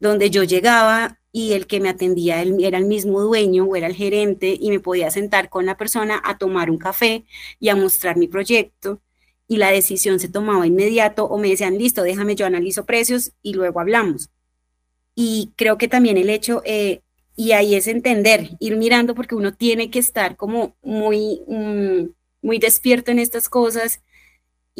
donde 0.00 0.30
yo 0.30 0.44
llegaba 0.44 1.18
y 1.32 1.52
el 1.52 1.66
que 1.66 1.80
me 1.80 1.88
atendía 1.88 2.42
era 2.42 2.78
el 2.78 2.86
mismo 2.86 3.20
dueño 3.20 3.64
o 3.64 3.76
era 3.76 3.86
el 3.86 3.94
gerente 3.94 4.56
y 4.58 4.70
me 4.70 4.80
podía 4.80 5.10
sentar 5.10 5.50
con 5.50 5.66
la 5.66 5.76
persona 5.76 6.20
a 6.24 6.38
tomar 6.38 6.70
un 6.70 6.78
café 6.78 7.24
y 7.60 7.68
a 7.68 7.76
mostrar 7.76 8.16
mi 8.16 8.28
proyecto 8.28 9.00
y 9.48 9.56
la 9.56 9.70
decisión 9.70 10.20
se 10.20 10.28
tomaba 10.28 10.66
inmediato 10.66 11.24
o 11.24 11.38
me 11.38 11.48
decían, 11.48 11.78
listo, 11.78 12.02
déjame, 12.02 12.36
yo 12.36 12.46
analizo 12.46 12.84
precios 12.84 13.32
y 13.42 13.54
luego 13.54 13.80
hablamos. 13.80 14.30
Y 15.14 15.52
creo 15.56 15.78
que 15.78 15.88
también 15.88 16.18
el 16.18 16.30
hecho, 16.30 16.62
eh, 16.64 17.00
y 17.34 17.52
ahí 17.52 17.74
es 17.74 17.86
entender, 17.86 18.50
ir 18.60 18.76
mirando 18.76 19.14
porque 19.14 19.34
uno 19.34 19.54
tiene 19.54 19.90
que 19.90 19.98
estar 19.98 20.36
como 20.36 20.76
muy, 20.82 21.40
mm, 21.48 22.10
muy 22.42 22.58
despierto 22.58 23.10
en 23.10 23.18
estas 23.18 23.48
cosas 23.48 24.02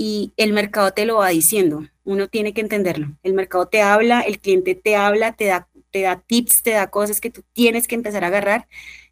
y 0.00 0.32
el 0.36 0.52
mercado 0.52 0.92
te 0.92 1.04
lo 1.06 1.16
va 1.16 1.30
diciendo, 1.30 1.82
uno 2.04 2.28
tiene 2.28 2.54
que 2.54 2.60
entenderlo. 2.60 3.08
El 3.24 3.34
mercado 3.34 3.66
te 3.66 3.82
habla, 3.82 4.20
el 4.20 4.38
cliente 4.38 4.76
te 4.76 4.94
habla, 4.94 5.32
te 5.32 5.46
da, 5.46 5.66
te 5.90 6.02
da 6.02 6.20
tips, 6.20 6.62
te 6.62 6.70
da 6.70 6.86
cosas 6.86 7.20
que 7.20 7.30
tú 7.30 7.42
tienes 7.52 7.88
que 7.88 7.96
empezar 7.96 8.22
a 8.22 8.28
agarrar 8.28 8.68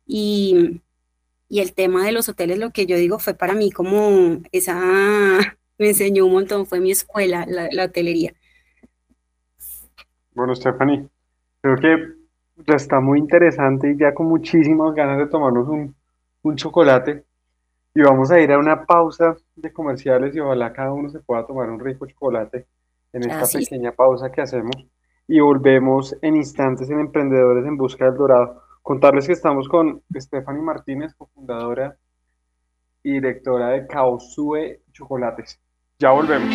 y, 0.07 0.81
y 1.49 1.59
el 1.59 1.75
tema 1.75 2.05
de 2.05 2.13
los 2.13 2.29
hoteles, 2.29 2.61
lo 2.61 2.71
que 2.71 2.87
yo 2.87 2.97
digo, 2.97 3.19
fue 3.19 3.35
para 3.35 3.55
mí 3.55 3.73
como 3.73 4.39
esa, 4.53 4.79
me 5.79 5.89
enseñó 5.89 6.25
un 6.25 6.35
montón, 6.35 6.67
fue 6.67 6.79
mi 6.79 6.93
escuela, 6.93 7.45
la, 7.49 7.85
hotelería. 7.85 8.35
Bueno, 10.37 10.55
Stephanie, 10.55 11.09
creo 11.63 11.77
que 11.79 11.97
ya 12.65 12.77
está 12.77 13.01
muy 13.01 13.19
interesante 13.19 13.91
y 13.91 13.99
ya 13.99 14.15
con 14.15 14.27
muchísimas 14.29 14.95
ganas 14.95 15.19
de 15.19 15.27
tomarnos 15.27 15.67
un, 15.67 15.97
un 16.43 16.55
chocolate. 16.55 17.25
Y 17.93 18.03
vamos 18.03 18.31
a 18.31 18.39
ir 18.39 18.53
a 18.53 18.59
una 18.59 18.85
pausa 18.85 19.37
de 19.57 19.73
comerciales 19.73 20.37
y 20.37 20.41
ojalá 20.41 20.73
cada 20.73 20.93
uno 20.93 21.09
se 21.09 21.21
pueda 21.21 21.47
tomar 21.47 21.71
un 21.71 21.81
rico 21.81 22.07
chocolate 22.07 22.67
en 23.13 23.23
esta 23.31 23.59
pequeña 23.59 23.93
pausa 23.93 24.31
que 24.31 24.43
hacemos. 24.43 24.77
Y 25.27 25.41
volvemos 25.41 26.17
en 26.23 26.37
instantes 26.37 26.89
en 26.91 27.01
Emprendedores 27.01 27.67
en 27.67 27.77
Busca 27.77 28.05
del 28.05 28.17
Dorado. 28.17 28.63
Contarles 28.83 29.27
que 29.27 29.33
estamos 29.33 29.69
con 29.69 30.03
Stephanie 30.15 30.63
Martínez, 30.63 31.15
cofundadora 31.15 31.97
y 33.03 33.15
directora 33.15 33.71
de 33.71 33.87
Kaosue 33.87 34.83
Chocolates. 34.93 35.61
Ya 35.99 36.11
volvemos. 36.13 36.55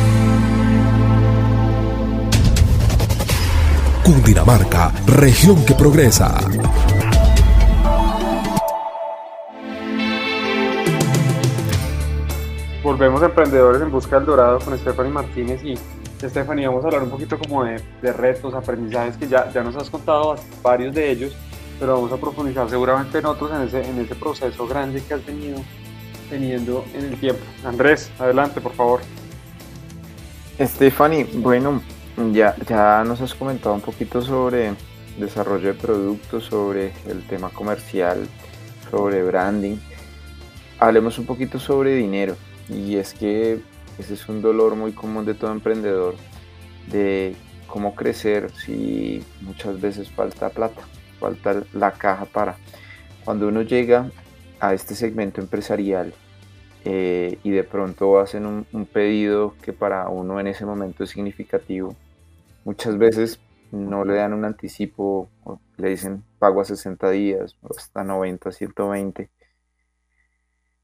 Cundinamarca, 4.03 4.91
región 5.05 5.63
que 5.63 5.75
progresa. 5.75 6.35
Volvemos 12.83 13.21
a 13.21 13.25
Emprendedores 13.27 13.81
en 13.81 13.91
Busca 13.91 14.17
del 14.17 14.25
Dorado 14.25 14.59
con 14.59 14.77
Stephanie 14.77 15.11
Martínez 15.11 15.63
y 15.63 15.75
Stephanie, 16.17 16.67
vamos 16.67 16.83
a 16.83 16.87
hablar 16.87 17.03
un 17.03 17.11
poquito 17.11 17.37
como 17.37 17.63
de, 17.63 17.79
retos, 18.13 18.53
aprendizajes 18.55 19.17
que 19.17 19.27
ya, 19.27 19.51
ya 19.51 19.63
nos 19.63 19.75
has 19.75 19.89
contado 19.89 20.35
varios 20.63 20.95
de 20.95 21.11
ellos, 21.11 21.35
pero 21.79 21.93
vamos 21.93 22.11
a 22.11 22.17
profundizar 22.17 22.69
seguramente 22.69 23.19
en 23.19 23.25
otros 23.25 23.51
en 23.51 23.61
ese, 23.61 23.87
en 23.87 23.99
ese 23.99 24.15
proceso 24.15 24.67
grande 24.67 25.03
que 25.03 25.13
has 25.13 25.25
venido 25.25 25.59
teniendo 26.29 26.85
en 26.95 27.05
el 27.05 27.19
tiempo. 27.19 27.41
Andrés, 27.63 28.11
adelante, 28.17 28.61
por 28.61 28.73
favor. 28.73 29.01
Stephanie, 30.59 31.27
bueno, 31.35 31.81
ya, 32.31 32.55
ya 32.67 33.03
nos 33.03 33.21
has 33.21 33.33
comentado 33.33 33.75
un 33.75 33.81
poquito 33.81 34.21
sobre 34.21 34.73
desarrollo 35.17 35.69
de 35.69 35.73
productos, 35.73 36.45
sobre 36.45 36.93
el 37.07 37.25
tema 37.27 37.49
comercial, 37.49 38.27
sobre 38.89 39.23
branding. 39.23 39.77
Hablemos 40.79 41.17
un 41.19 41.25
poquito 41.25 41.59
sobre 41.59 41.95
dinero. 41.95 42.35
Y 42.69 42.95
es 42.95 43.13
que 43.13 43.61
ese 43.97 44.13
es 44.13 44.29
un 44.29 44.41
dolor 44.41 44.75
muy 44.75 44.93
común 44.93 45.25
de 45.25 45.33
todo 45.33 45.51
emprendedor, 45.51 46.15
de 46.89 47.35
cómo 47.67 47.95
crecer 47.95 48.51
si 48.51 49.23
muchas 49.41 49.79
veces 49.79 50.09
falta 50.09 50.49
plata, 50.49 50.81
falta 51.19 51.63
la 51.73 51.91
caja 51.91 52.25
para. 52.25 52.57
Cuando 53.25 53.47
uno 53.47 53.61
llega 53.61 54.09
a 54.59 54.73
este 54.73 54.95
segmento 54.95 55.41
empresarial 55.41 56.13
eh, 56.85 57.37
y 57.43 57.51
de 57.51 57.63
pronto 57.63 58.19
hacen 58.19 58.45
un, 58.45 58.85
pedido 58.85 59.55
que 59.61 59.73
para 59.73 60.09
uno 60.09 60.39
en 60.39 60.47
ese 60.47 60.65
momento 60.65 61.03
es 61.03 61.11
significativo, 61.11 61.95
muchas 62.65 62.97
veces 62.97 63.39
no 63.71 64.03
le 64.05 64.15
dan 64.15 64.33
un 64.33 64.45
anticipo, 64.45 65.29
le 65.77 65.89
dicen 65.89 66.23
pago 66.39 66.61
a 66.61 66.65
60 66.65 67.09
días, 67.11 67.57
hasta 67.77 68.03
90, 68.03 68.51
120. 68.51 69.29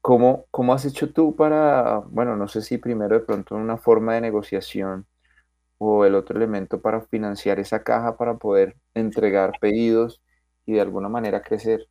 ¿Cómo, 0.00 0.46
¿Cómo 0.50 0.72
has 0.72 0.84
hecho 0.84 1.12
tú 1.12 1.36
para, 1.36 1.98
bueno, 2.10 2.36
no 2.36 2.48
sé 2.48 2.62
si 2.62 2.78
primero 2.78 3.18
de 3.18 3.24
pronto 3.24 3.56
una 3.56 3.76
forma 3.76 4.14
de 4.14 4.20
negociación 4.22 5.06
o 5.78 6.04
el 6.04 6.14
otro 6.14 6.36
elemento 6.36 6.80
para 6.80 7.02
financiar 7.02 7.58
esa 7.60 7.82
caja 7.82 8.16
para 8.16 8.36
poder 8.38 8.76
entregar 8.94 9.52
pedidos 9.60 10.22
y 10.66 10.74
de 10.74 10.80
alguna 10.80 11.08
manera 11.08 11.42
crecer? 11.42 11.88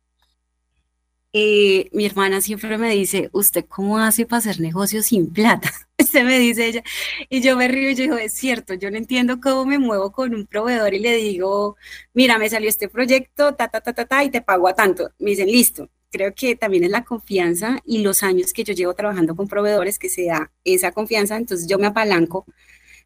Eh, 1.34 1.90
mi 1.92 2.06
hermana 2.06 2.40
siempre 2.40 2.78
me 2.78 2.90
dice, 2.90 3.28
¿usted 3.32 3.66
cómo 3.66 3.98
hace 3.98 4.24
para 4.24 4.38
hacer 4.38 4.60
negocios 4.60 5.06
sin 5.06 5.30
plata? 5.32 5.70
Se 5.98 6.24
me 6.24 6.38
dice 6.38 6.66
ella. 6.66 6.82
Y 7.28 7.42
yo 7.42 7.56
me 7.56 7.68
río 7.68 7.90
y 7.90 7.94
yo 7.94 8.04
digo, 8.04 8.16
es 8.16 8.32
cierto, 8.32 8.74
yo 8.74 8.90
no 8.90 8.96
entiendo 8.96 9.38
cómo 9.40 9.66
me 9.66 9.78
muevo 9.78 10.10
con 10.12 10.34
un 10.34 10.46
proveedor 10.46 10.94
y 10.94 11.00
le 11.00 11.16
digo, 11.16 11.76
mira, 12.14 12.38
me 12.38 12.48
salió 12.48 12.68
este 12.68 12.88
proyecto, 12.88 13.54
ta, 13.54 13.68
ta, 13.68 13.80
ta, 13.80 13.92
ta, 13.92 14.06
ta, 14.06 14.24
y 14.24 14.30
te 14.30 14.40
pago 14.42 14.68
a 14.68 14.74
tanto. 14.74 15.10
Me 15.18 15.30
dicen, 15.30 15.48
listo. 15.48 15.90
Creo 16.10 16.34
que 16.34 16.56
también 16.56 16.84
es 16.84 16.90
la 16.90 17.04
confianza 17.04 17.80
y 17.84 17.98
los 17.98 18.22
años 18.22 18.54
que 18.54 18.64
yo 18.64 18.72
llevo 18.72 18.94
trabajando 18.94 19.36
con 19.36 19.46
proveedores 19.48 19.98
que 19.98 20.08
se 20.08 20.24
da 20.26 20.50
esa 20.64 20.92
confianza. 20.92 21.36
Entonces 21.36 21.66
yo 21.68 21.78
me 21.78 21.86
apalanco 21.88 22.46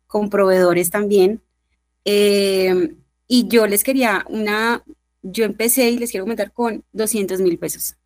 con 0.07 0.31
proveedores 0.31 0.91
también. 0.91 1.43
Eh, 2.05 2.95
y 3.29 3.49
yo 3.49 3.67
les 3.67 3.85
quería 3.85 4.25
una, 4.29 4.85
yo 5.23 5.45
empecé 5.45 5.91
y 5.91 5.99
les 5.99 6.11
quiero 6.13 6.25
comentar 6.25 6.53
con 6.53 6.85
200 6.93 7.41
mil 7.41 7.59
pesos 7.59 7.97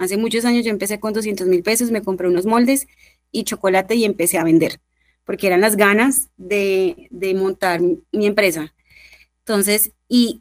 Hace 0.00 0.16
muchos 0.16 0.46
años 0.46 0.64
yo 0.64 0.70
empecé 0.70 0.98
con 0.98 1.12
200 1.12 1.46
mil 1.46 1.62
pesos, 1.62 1.90
me 1.90 2.00
compré 2.00 2.26
unos 2.26 2.46
moldes 2.46 2.88
y 3.30 3.44
chocolate 3.44 3.96
y 3.96 4.06
empecé 4.06 4.38
a 4.38 4.44
vender, 4.44 4.80
porque 5.24 5.46
eran 5.46 5.60
las 5.60 5.76
ganas 5.76 6.30
de, 6.38 7.10
montar 7.36 7.82
mi 7.82 8.26
empresa. 8.26 8.74
Entonces, 9.40 9.92
y 10.08 10.40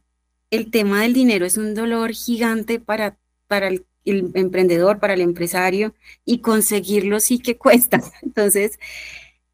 el 0.49 0.71
tema 0.71 1.01
del 1.01 1.11
dinero 1.11 1.45
es 1.45 1.57
un 1.57 1.75
dolor 1.75 2.13
gigante 2.13 2.79
para, 2.79 3.17
para 3.47 3.67
el, 3.67 3.85
emprendedor, 4.05 4.99
para 4.99 5.13
el 5.13 5.19
empresario, 5.19 5.93
y 6.23 6.39
conseguirlo 6.39 7.19
sí 7.19 7.39
que 7.39 7.57
cuesta. 7.57 8.01
Entonces, 8.21 8.79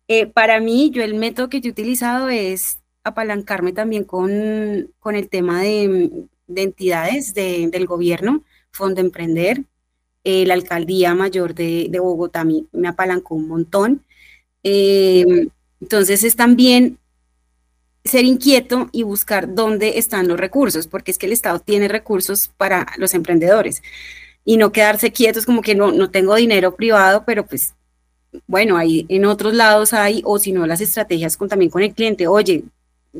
eh, 0.07 0.27
para 0.27 0.59
mí, 0.59 0.91
yo 0.91 1.01
el 1.01 1.15
método 1.15 1.49
que 1.49 1.61
yo 1.61 1.69
he 1.69 1.71
utilizado 1.71 2.29
es 2.29 2.77
apalancarme 3.03 3.73
también 3.73 4.03
con, 4.03 4.29
el 4.31 5.29
tema 5.31 5.63
de, 5.63 6.27
entidades 6.47 7.33
del 7.33 7.87
gobierno, 7.87 8.43
Fondo 8.71 9.01
Emprender, 9.01 9.65
eh, 10.25 10.45
la 10.45 10.55
alcaldía 10.55 11.15
mayor 11.15 11.55
de, 11.55 11.89
Bogotá 11.99 12.43
me, 12.43 12.87
apalancó 12.87 13.35
un 13.35 13.47
montón. 13.47 14.03
Em, 14.63 15.49
entonces 15.79 16.23
es 16.23 16.35
también 16.35 16.97
ser 18.03 18.25
inquieto 18.25 18.89
y 18.91 19.03
buscar 19.03 19.53
dónde 19.55 19.97
están 19.97 20.27
los 20.27 20.39
recursos, 20.39 20.87
porque 20.87 21.11
es 21.11 21.17
que 21.17 21.27
el 21.27 21.31
Estado 21.31 21.59
tiene 21.59 21.87
recursos 21.87 22.49
para 22.57 22.87
los 22.97 23.13
emprendedores 23.13 23.81
y 24.43 24.57
no 24.57 24.71
quedarse 24.71 25.11
quietos 25.11 25.45
como 25.45 25.61
que 25.61 25.75
no, 25.75 25.91
no 25.91 26.11
tengo 26.11 26.35
dinero 26.35 26.75
privado, 26.75 27.23
pero 27.25 27.45
pues 27.45 27.73
bueno, 28.47 28.77
ahí 28.77 29.05
en 29.09 29.25
otros 29.25 29.53
lados 29.53 29.93
hay, 29.93 30.21
o 30.25 30.39
si 30.39 30.51
no, 30.51 30.67
las 30.67 30.81
estrategias 30.81 31.37
con, 31.37 31.49
también 31.49 31.71
con 31.71 31.83
el 31.83 31.93
cliente. 31.93 32.27
Oye, 32.27 32.63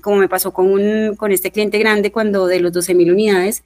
como 0.02 0.18
me 0.18 0.30
pasó 0.30 0.52
con, 0.54 0.72
un, 0.72 1.16
con 1.16 1.32
este 1.32 1.52
cliente 1.52 1.80
grande 1.80 2.12
cuando 2.12 2.48
de 2.48 2.60
los 2.60 2.72
12 2.74 2.94
mil 2.96 3.12
unidades, 3.12 3.64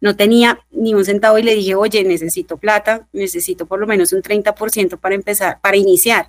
no 0.00 0.16
tenía 0.16 0.64
ni 0.70 0.94
un 0.94 1.04
centavo 1.04 1.38
y 1.38 1.42
le 1.42 1.54
dije, 1.54 1.74
oye, 1.74 2.02
necesito 2.04 2.56
plata, 2.56 3.06
necesito 3.12 3.66
por 3.66 3.80
lo 3.80 3.86
menos 3.86 4.12
un 4.12 4.22
30% 4.22 4.98
para 4.98 5.14
empezar, 5.14 5.60
para 5.60 5.76
iniciar. 5.76 6.28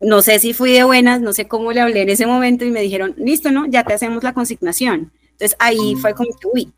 No 0.00 0.22
sé 0.22 0.38
si 0.38 0.52
fui 0.52 0.72
de 0.72 0.84
buenas, 0.84 1.20
no 1.20 1.32
sé 1.32 1.48
cómo 1.48 1.72
le 1.72 1.80
hablé 1.80 2.02
en 2.02 2.10
ese 2.10 2.26
momento 2.26 2.64
y 2.64 2.70
me 2.70 2.80
dijeron, 2.80 3.14
listo, 3.16 3.50
¿no? 3.50 3.66
Ya 3.66 3.84
te 3.84 3.94
hacemos 3.94 4.22
la 4.22 4.32
consignación. 4.32 5.12
Entonces 5.32 5.56
ahí 5.58 5.94
mm. 5.94 5.98
fue 5.98 6.14
como 6.14 6.30
que, 6.30 6.48
uy, 6.52 6.72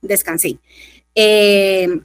descansé. 0.00 0.58
Eh, 1.14 2.00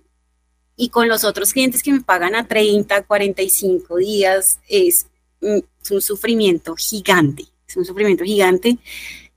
y 0.75 0.89
con 0.89 1.07
los 1.07 1.23
otros 1.23 1.53
clientes 1.53 1.83
que 1.83 1.93
me 1.93 2.01
pagan 2.01 2.35
a 2.35 2.47
30, 2.47 3.03
45 3.03 3.97
días, 3.97 4.59
es, 4.67 5.07
un 5.41 6.01
sufrimiento 6.01 6.75
gigante, 6.75 7.43
es 7.67 7.75
un 7.75 7.83
sufrimiento 7.83 8.23
gigante 8.23 8.77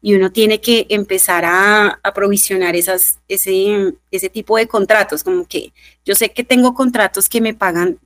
y 0.03 0.15
uno 0.15 0.31
tiene 0.31 0.61
que 0.61 0.87
empezar 0.91 1.45
a, 1.45 1.99
aprovisionar 2.03 2.77
esas, 2.77 3.19
ese, 3.29 3.95
ese 4.11 4.29
tipo 4.29 4.57
de 4.57 4.69
contratos, 4.69 5.25
como 5.25 5.47
que 5.47 5.73
yo 6.05 6.15
sé 6.15 6.31
que 6.31 6.45
tengo 6.45 6.75
contratos 6.75 7.29
que 7.29 7.41
me 7.41 7.55
pagan 7.55 7.99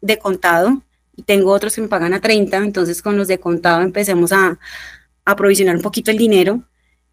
de 0.00 0.18
contado 0.18 0.82
y 1.16 1.22
tengo 1.22 1.52
otros 1.52 1.74
que 1.74 1.80
me 1.80 1.88
pagan 1.88 2.14
a 2.14 2.20
30, 2.20 2.58
entonces 2.58 3.00
con 3.00 3.16
los 3.16 3.28
de 3.28 3.38
contado 3.38 3.82
empecemos 3.82 4.32
a, 4.32 4.58
aprovisionar 5.24 5.76
un 5.76 5.82
poquito 5.82 6.10
el 6.10 6.18
dinero 6.18 6.62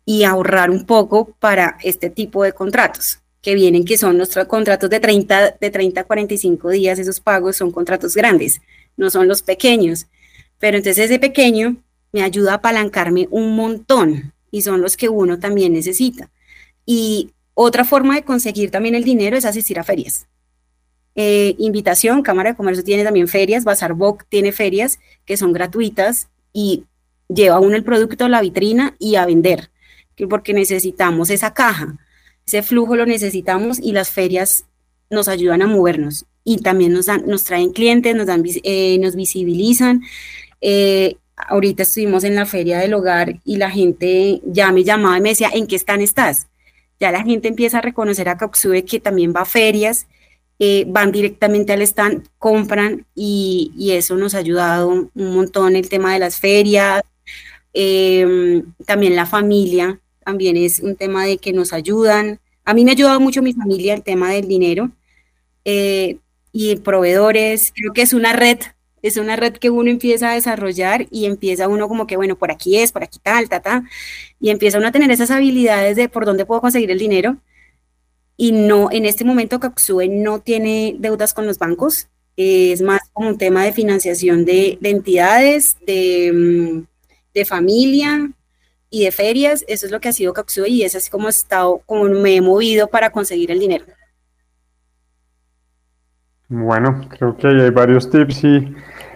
y 0.06 0.24
ahorrar 0.24 0.70
un 0.70 0.86
poco 0.86 1.36
para 1.39 1.78
este 1.82 2.10
tipo 2.10 2.43
de 2.43 2.54
contratos 2.54 3.20
que 3.41 3.56
vienen, 3.56 3.86
que 3.86 3.97
son 3.97 4.18
nuestros 4.18 4.45
contratos 4.47 4.89
de 4.89 4.99
30, 4.99 5.58
de 5.60 5.70
30 5.72 6.02
a 6.02 6.04
45 6.04 6.70
días, 6.70 6.99
esos 6.99 7.20
pagos 7.20 7.58
son 7.58 7.72
contratos 7.72 8.14
grandes, 8.14 8.62
no 8.97 9.10
son 9.10 9.28
los 9.28 9.41
pequeños. 9.41 10.08
Pero 10.60 10.78
entonces 10.78 11.06
ese 11.06 11.18
pequeño 11.18 11.78
me 12.12 12.24
ayuda 12.24 12.53
a 12.53 12.55
apalancarme 12.55 13.28
un 13.32 13.55
montón 13.55 14.34
y 14.51 14.62
son 14.62 14.82
los 14.82 14.97
que 14.97 15.09
uno 15.09 15.39
también 15.39 15.74
necesita. 15.74 16.30
Y 16.86 17.32
otra 17.53 17.86
forma 17.86 18.16
de 18.16 18.24
conseguir 18.24 18.72
también 18.72 18.95
el 18.95 19.03
dinero 19.03 19.38
es 19.38 19.45
asistir 19.45 19.80
a 19.80 19.84
ferias. 19.84 20.28
Eh, 21.16 21.55
invitación, 21.57 22.22
Cámara 22.22 22.51
de 22.51 22.55
Comercio 22.55 22.84
tiene 22.84 23.03
también 23.03 23.28
ferias, 23.28 23.64
Bazar 23.64 23.93
Boc 23.93 24.26
tiene 24.30 24.51
ferias 24.51 24.99
que 25.26 25.38
son 25.38 25.51
gratuitas 25.51 26.30
y 26.53 26.86
lleva 27.28 27.59
uno 27.59 27.76
el 27.76 27.84
producto 27.84 28.26
a 28.26 28.30
la 28.30 28.41
vitrina 28.41 28.95
y 28.99 29.16
a 29.16 29.26
vender, 29.26 29.72
porque 30.30 30.53
necesitamos 30.53 31.30
esa 31.30 31.53
caja 31.53 31.97
ese 32.45 32.64
flujo 32.64 32.95
lo 32.95 33.05
necesitamos 33.05 33.80
y 33.80 33.91
las 33.91 34.09
ferias 34.09 34.66
nos 35.09 35.28
ayudan 35.28 35.62
a 35.62 35.68
movernos 35.68 36.26
y 36.43 36.57
también 36.57 36.93
nos, 36.93 37.05
dan, 37.05 37.24
nos 37.28 37.43
traen 37.43 37.72
clientes, 37.72 38.16
nos, 38.16 38.28
dan, 38.28 38.43
eh, 38.64 38.97
nos 38.99 39.16
visibilizan. 39.16 40.01
Eh, 40.59 41.16
ahorita 41.52 41.84
estuvimos 41.84 42.24
en 42.24 42.36
la 42.36 42.45
feria 42.45 42.80
del 42.80 42.93
hogar 42.93 43.39
y 43.43 43.58
la 43.58 43.70
gente 43.70 44.41
ya 44.45 44.72
me 44.72 44.84
llamaba 44.84 45.18
y 45.18 45.22
me 45.22 45.30
decía, 45.30 45.49
¿en 45.54 45.68
qué 45.68 45.76
stand 45.76 46.02
estás? 46.02 46.47
Ya 46.99 47.12
la 47.12 47.24
gente 47.24 47.47
empieza 47.47 47.80
a 47.80 47.82
reconocer 47.82 48.30
a 48.30 48.38
Coxube 48.38 48.86
que 48.86 48.99
también 48.99 49.34
va 49.36 49.41
a 49.41 49.45
ferias, 49.45 50.08
eh, 50.60 50.86
van 50.88 51.12
directamente 51.12 51.74
al 51.74 51.82
stand, 51.82 52.28
compran 52.38 53.06
y, 53.16 53.91
eso 53.91 54.16
nos 54.16 54.34
ha 54.36 54.38
ayudado 54.38 54.89
un 54.89 55.12
montón 55.14 55.76
el 55.76 55.89
tema 55.89 56.14
de 56.14 56.20
las 56.20 56.39
ferias, 56.39 57.02
también 58.86 59.16
la 59.16 59.26
familia, 59.26 59.99
también 60.24 60.58
es 60.58 60.80
un 60.80 60.95
tema 60.95 61.26
de 61.26 61.38
que 61.38 61.54
nos 61.54 61.74
ayudan. 61.74 62.39
A 62.64 62.74
mí 62.74 62.86
me 62.86 62.91
ha 62.91 62.93
ayudado 62.93 63.20
mucho 63.20 63.41
mi 63.41 63.54
familia 63.54 63.93
el 63.93 64.04
tema 64.04 64.32
del 64.32 64.47
dinero 64.47 64.91
eh, 65.66 66.18
y 66.52 66.76
proveedores. 66.78 67.74
Creo 67.76 67.93
que 67.93 68.04
es 68.04 68.14
una 68.14 68.34
red, 68.34 68.60
es 69.02 69.18
una 69.18 69.36
red 69.36 69.54
que 69.54 69.70
uno 69.70 69.89
empieza 69.89 70.32
a 70.32 70.36
desarrollar 70.36 71.08
y 71.12 71.26
empieza 71.26 71.68
uno 71.68 71.88
como 71.88 72.08
que, 72.08 72.18
bueno, 72.18 72.38
por 72.38 72.52
aquí 72.52 72.78
es, 72.78 72.91
por 72.91 73.04
aquí 73.04 73.20
tal, 73.22 73.49
ta, 73.49 73.62
ta, 73.62 73.84
y 74.39 74.49
empieza 74.49 74.78
uno 74.78 74.88
a 74.88 74.91
tener 74.91 75.12
esas 75.12 75.32
habilidades 75.32 75.95
de 75.95 76.10
por 76.10 76.26
dónde 76.26 76.45
puedo 76.45 76.62
conseguir 76.62 76.91
el 76.91 76.99
dinero. 76.99 77.38
Y 78.38 78.52
no, 78.52 78.89
en 78.91 79.06
este 79.06 79.24
momento 79.24 79.60
Caxue 79.60 80.08
no 80.10 80.39
tiene 80.39 80.95
deudas 80.99 81.34
con 81.34 81.45
los 81.45 81.60
bancos, 81.60 82.08
es 82.38 82.82
más 82.82 83.02
como 83.14 83.30
un 83.30 83.38
tema 83.38 83.64
de 83.64 83.74
financiación 83.74 84.45
de, 84.45 84.80
entidades, 84.82 85.78
de, 85.86 86.32
mm, 86.34 86.86
de 87.34 87.45
familia, 87.45 88.32
y 88.93 89.06
de 89.06 89.12
ferias, 89.12 89.64
eso 89.68 89.86
es 89.86 89.91
lo 89.91 90.02
que 90.02 90.10
ha 90.10 90.14
sido 90.14 90.34
Capsule 90.34 90.70
y 90.70 90.84
es 90.84 90.95
así 90.95 91.10
como 91.10 91.28
he 91.28 91.30
estado, 91.30 91.82
como 91.86 92.04
me 92.04 92.36
he 92.36 92.41
movido 92.41 92.88
para 92.88 93.10
conseguir 93.10 93.49
el 93.49 93.60
dinero. 93.60 93.86
Bueno, 96.49 97.08
creo 97.10 97.38
que 97.38 97.47
hay 97.47 97.70
varios 97.70 98.10
tips 98.10 98.43
y 98.43 98.76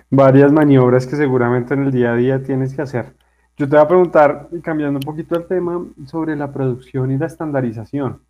varias 0.09 0.51
maniobras 0.51 1.07
que 1.07 1.15
seguramente 1.15 1.73
en 1.73 1.83
el 1.83 1.91
día 1.91 2.13
a 2.13 2.15
día 2.15 2.43
tienes 2.43 2.75
que 2.75 2.81
hacer. 2.81 3.13
Yo 3.57 3.67
te 3.69 3.75
voy 3.75 3.85
a 3.85 3.87
preguntar, 3.87 4.49
cambiando 4.63 4.99
un 4.99 5.03
poquito 5.03 5.35
el 5.35 5.47
tema, 5.47 5.85
sobre 6.07 6.35
la 6.35 6.51
producción 6.51 7.11
y 7.11 7.17
la 7.17 7.27
estandarización. 7.27 8.21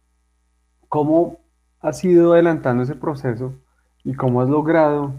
¿Cómo 0.87 1.39
has 1.81 2.03
ido 2.03 2.33
adelantando 2.33 2.83
ese 2.83 2.95
proceso 2.95 3.53
y 4.03 4.13
cómo 4.13 4.41
has 4.41 4.49
logrado 4.49 5.13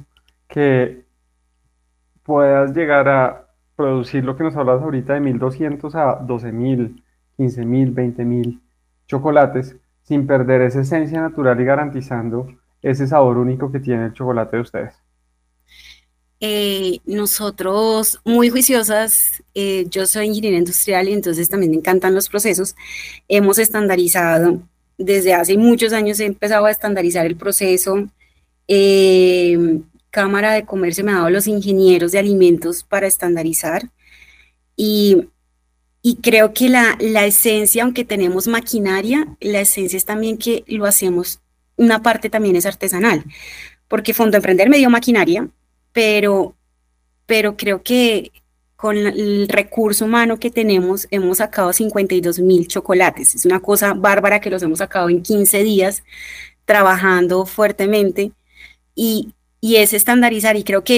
que 0.48 1.04
puedas 2.22 2.74
llegar 2.74 3.09
a 3.09 3.46
producir 3.76 4.24
lo 4.24 4.36
que 4.36 4.44
nos 4.44 4.57
hablas 4.57 4.82
ahorita 4.82 5.14
de 5.14 5.20
1200 5.20 5.94
a 5.94 6.14
12000, 6.26 7.04
15000, 7.36 7.94
20000 7.94 8.61
chocolates 9.07 9.76
sin 10.02 10.26
perder 10.26 10.62
esa 10.62 10.80
esencia 10.80 11.20
natural 11.20 11.61
y 11.61 11.64
garantizando 11.64 12.48
ese 12.82 13.07
sabor 13.07 13.38
único 13.38 13.70
que 13.70 13.80
tiene 13.80 14.07
el 14.07 14.12
chocolate 14.12 14.57
de 14.57 14.62
ustedes? 14.62 15.05
Eh, 16.41 17.01
nosotros, 17.07 18.20
muy 18.24 18.51
juiciosas, 18.51 19.43
eh, 19.55 19.87
yo 19.89 20.07
soy 20.07 20.26
ingeniera 20.26 20.59
industrial 20.59 21.09
y 21.09 21.14
entonces 21.14 21.49
también 21.49 21.70
me 21.70 21.78
encantan 21.78 22.14
los 22.14 22.28
procesos, 22.28 22.74
hemos 23.26 23.59
estandarizado, 23.59 24.61
desde 24.99 25.32
hace 25.32 25.57
muchos 25.57 25.95
años 25.95 26.20
he 26.20 26.26
empezado 26.26 26.66
a 26.66 26.70
estandarizar 26.70 27.24
el 27.24 27.37
proceso, 27.37 28.09
eh, 28.68 29.80
Cámara 30.11 30.53
de 30.53 30.66
Comercio 30.66 31.05
me 31.05 31.12
ha 31.12 31.16
dado 31.16 31.30
los 31.30 31.47
ingenieros 31.47 32.12
de 32.12 32.18
alimentos 32.18 32.84
para 32.84 33.07
estandarizar 33.07 33.91
y, 34.76 35.28
creo 36.22 36.53
que 36.55 36.68
la, 36.68 36.97
la, 37.01 37.26
esencia, 37.26 37.82
aunque 37.82 38.05
tenemos 38.05 38.47
maquinaria, 38.47 39.26
la 39.41 39.61
esencia 39.61 39.97
es 39.97 40.05
también 40.05 40.39
que 40.39 40.64
lo 40.68 40.87
hacemos, 40.87 41.41
una 41.76 42.03
parte 42.03 42.30
también 42.30 42.57
es 42.57 42.66
artesanal, 42.66 43.24
porque 43.89 44.14
Fondo 44.14 44.37
Emprender 44.37 44.68
me 44.70 44.78
dio 44.78 44.91
maquinaria, 44.91 45.49
pero, 45.97 46.55
pero 47.24 47.57
creo 47.57 47.82
que 47.82 48.30
con 48.76 48.99
el 48.99 49.49
recurso 49.49 50.05
humano 50.05 50.38
que 50.38 50.51
tenemos 50.51 51.09
hemos 51.11 51.38
sacado 51.38 51.72
52 51.72 52.38
mil 52.40 52.68
chocolates. 52.68 53.34
Es 53.34 53.47
una 53.47 53.61
cosa 53.61 53.94
bárbara 53.94 54.42
que 54.42 54.51
los 54.51 54.62
hemos 54.62 54.80
sacado 54.80 55.09
en 55.09 55.22
15 55.22 55.62
días 55.62 56.05
trabajando 56.66 57.47
fuertemente 57.47 58.32
y 58.94 59.32
y 59.66 59.76
es 59.76 59.94
estandarizar. 59.94 60.57
Y 60.57 60.64
creo 60.64 60.84
que 60.84 60.97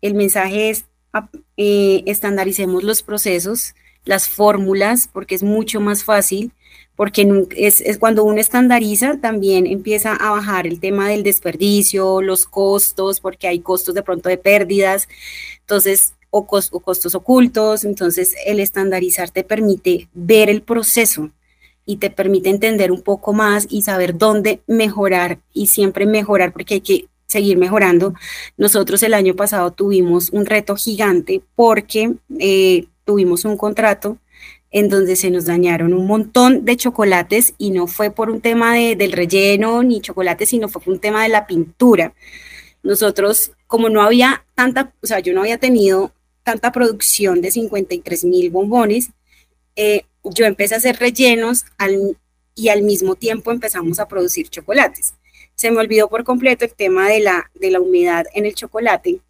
el, 0.00 0.14
mensaje 0.14 0.70
es 0.70 0.84
eh, 1.56 2.04
estandaricemos 2.06 2.84
los 2.84 3.02
procesos, 3.02 3.74
las 4.04 4.28
fórmulas, 4.28 5.08
porque 5.12 5.34
es 5.34 5.42
mucho 5.42 5.80
más 5.80 6.04
fácil, 6.04 6.52
porque 7.02 7.48
es, 7.56 7.82
cuando 7.98 8.22
uno 8.22 8.40
estandariza 8.40 9.18
también 9.20 9.66
empieza 9.66 10.14
a 10.14 10.30
bajar 10.30 10.68
el 10.68 10.78
tema 10.78 11.08
del 11.08 11.24
desperdicio, 11.24 12.22
los 12.22 12.46
costos, 12.46 13.18
porque 13.18 13.48
hay 13.48 13.58
costos 13.58 13.96
de 13.96 14.04
pronto 14.04 14.28
de 14.28 14.38
pérdidas, 14.38 15.08
entonces, 15.62 16.14
o, 16.30 16.46
o 16.48 16.78
costos 16.78 17.16
ocultos, 17.16 17.84
entonces 17.84 18.36
el 18.46 18.60
estandarizar 18.60 19.30
te 19.30 19.42
permite 19.42 20.08
ver 20.14 20.48
el 20.48 20.62
proceso 20.62 21.30
y 21.84 21.96
te 21.96 22.08
permite 22.08 22.50
entender 22.50 22.92
un 22.92 23.02
poco 23.02 23.32
más 23.32 23.66
y 23.68 23.82
saber 23.82 24.16
dónde 24.16 24.60
mejorar 24.68 25.40
y 25.52 25.66
siempre 25.66 26.06
mejorar, 26.06 26.52
porque 26.52 26.74
hay 26.74 26.82
que 26.82 27.06
seguir 27.26 27.58
mejorando. 27.58 28.14
Nosotros 28.56 29.02
el 29.02 29.14
año 29.14 29.34
pasado 29.34 29.72
tuvimos 29.72 30.30
un 30.30 30.46
reto 30.46 30.76
gigante 30.76 31.42
porque 31.56 32.14
eh, 32.38 32.86
tuvimos 33.04 33.44
un 33.44 33.56
contrato 33.56 34.18
en 34.72 34.88
donde 34.88 35.16
se 35.16 35.30
nos 35.30 35.44
dañaron 35.44 35.94
un 35.94 36.06
montón 36.06 36.64
de 36.64 36.76
chocolates 36.76 37.54
y 37.58 37.70
no 37.70 37.86
fue 37.86 38.10
por 38.10 38.30
un 38.30 38.40
tema 38.40 38.74
de, 38.74 38.96
del 38.96 39.12
relleno 39.12 39.82
ni 39.82 40.00
chocolate, 40.00 40.46
sino 40.46 40.68
fue 40.68 40.82
por 40.82 40.94
un 40.94 41.00
tema 41.00 41.22
de 41.22 41.28
la 41.28 41.46
pintura. 41.46 42.14
Nosotros, 42.82 43.52
como 43.66 43.88
no 43.88 44.02
había 44.02 44.44
tanta, 44.54 44.92
o 45.02 45.06
sea, 45.06 45.20
yo 45.20 45.34
no 45.34 45.42
había 45.42 45.58
tenido 45.58 46.12
tanta 46.42 46.72
producción 46.72 47.40
de 47.40 47.52
53 47.52 48.24
mil 48.24 48.50
bombones, 48.50 49.10
eh, 49.76 50.06
yo 50.24 50.44
empecé 50.46 50.74
a 50.74 50.78
hacer 50.78 50.96
rellenos 50.96 51.64
y 52.54 52.68
al 52.68 52.82
mismo 52.82 53.14
tiempo 53.14 53.52
empezamos 53.52 54.00
a 54.00 54.08
producir 54.08 54.48
chocolates 54.48 55.14
se 55.54 55.70
me 55.70 55.78
olvidó 55.78 56.08
por 56.08 56.24
completo 56.24 56.64
el 56.64 56.74
tema 56.74 57.08
de 57.08 57.20
la, 57.20 57.50
de 57.54 57.70
la 57.70 57.80
humedad 57.80 58.26
en 58.34 58.46
el 58.46 58.54
chocolate 58.54 59.20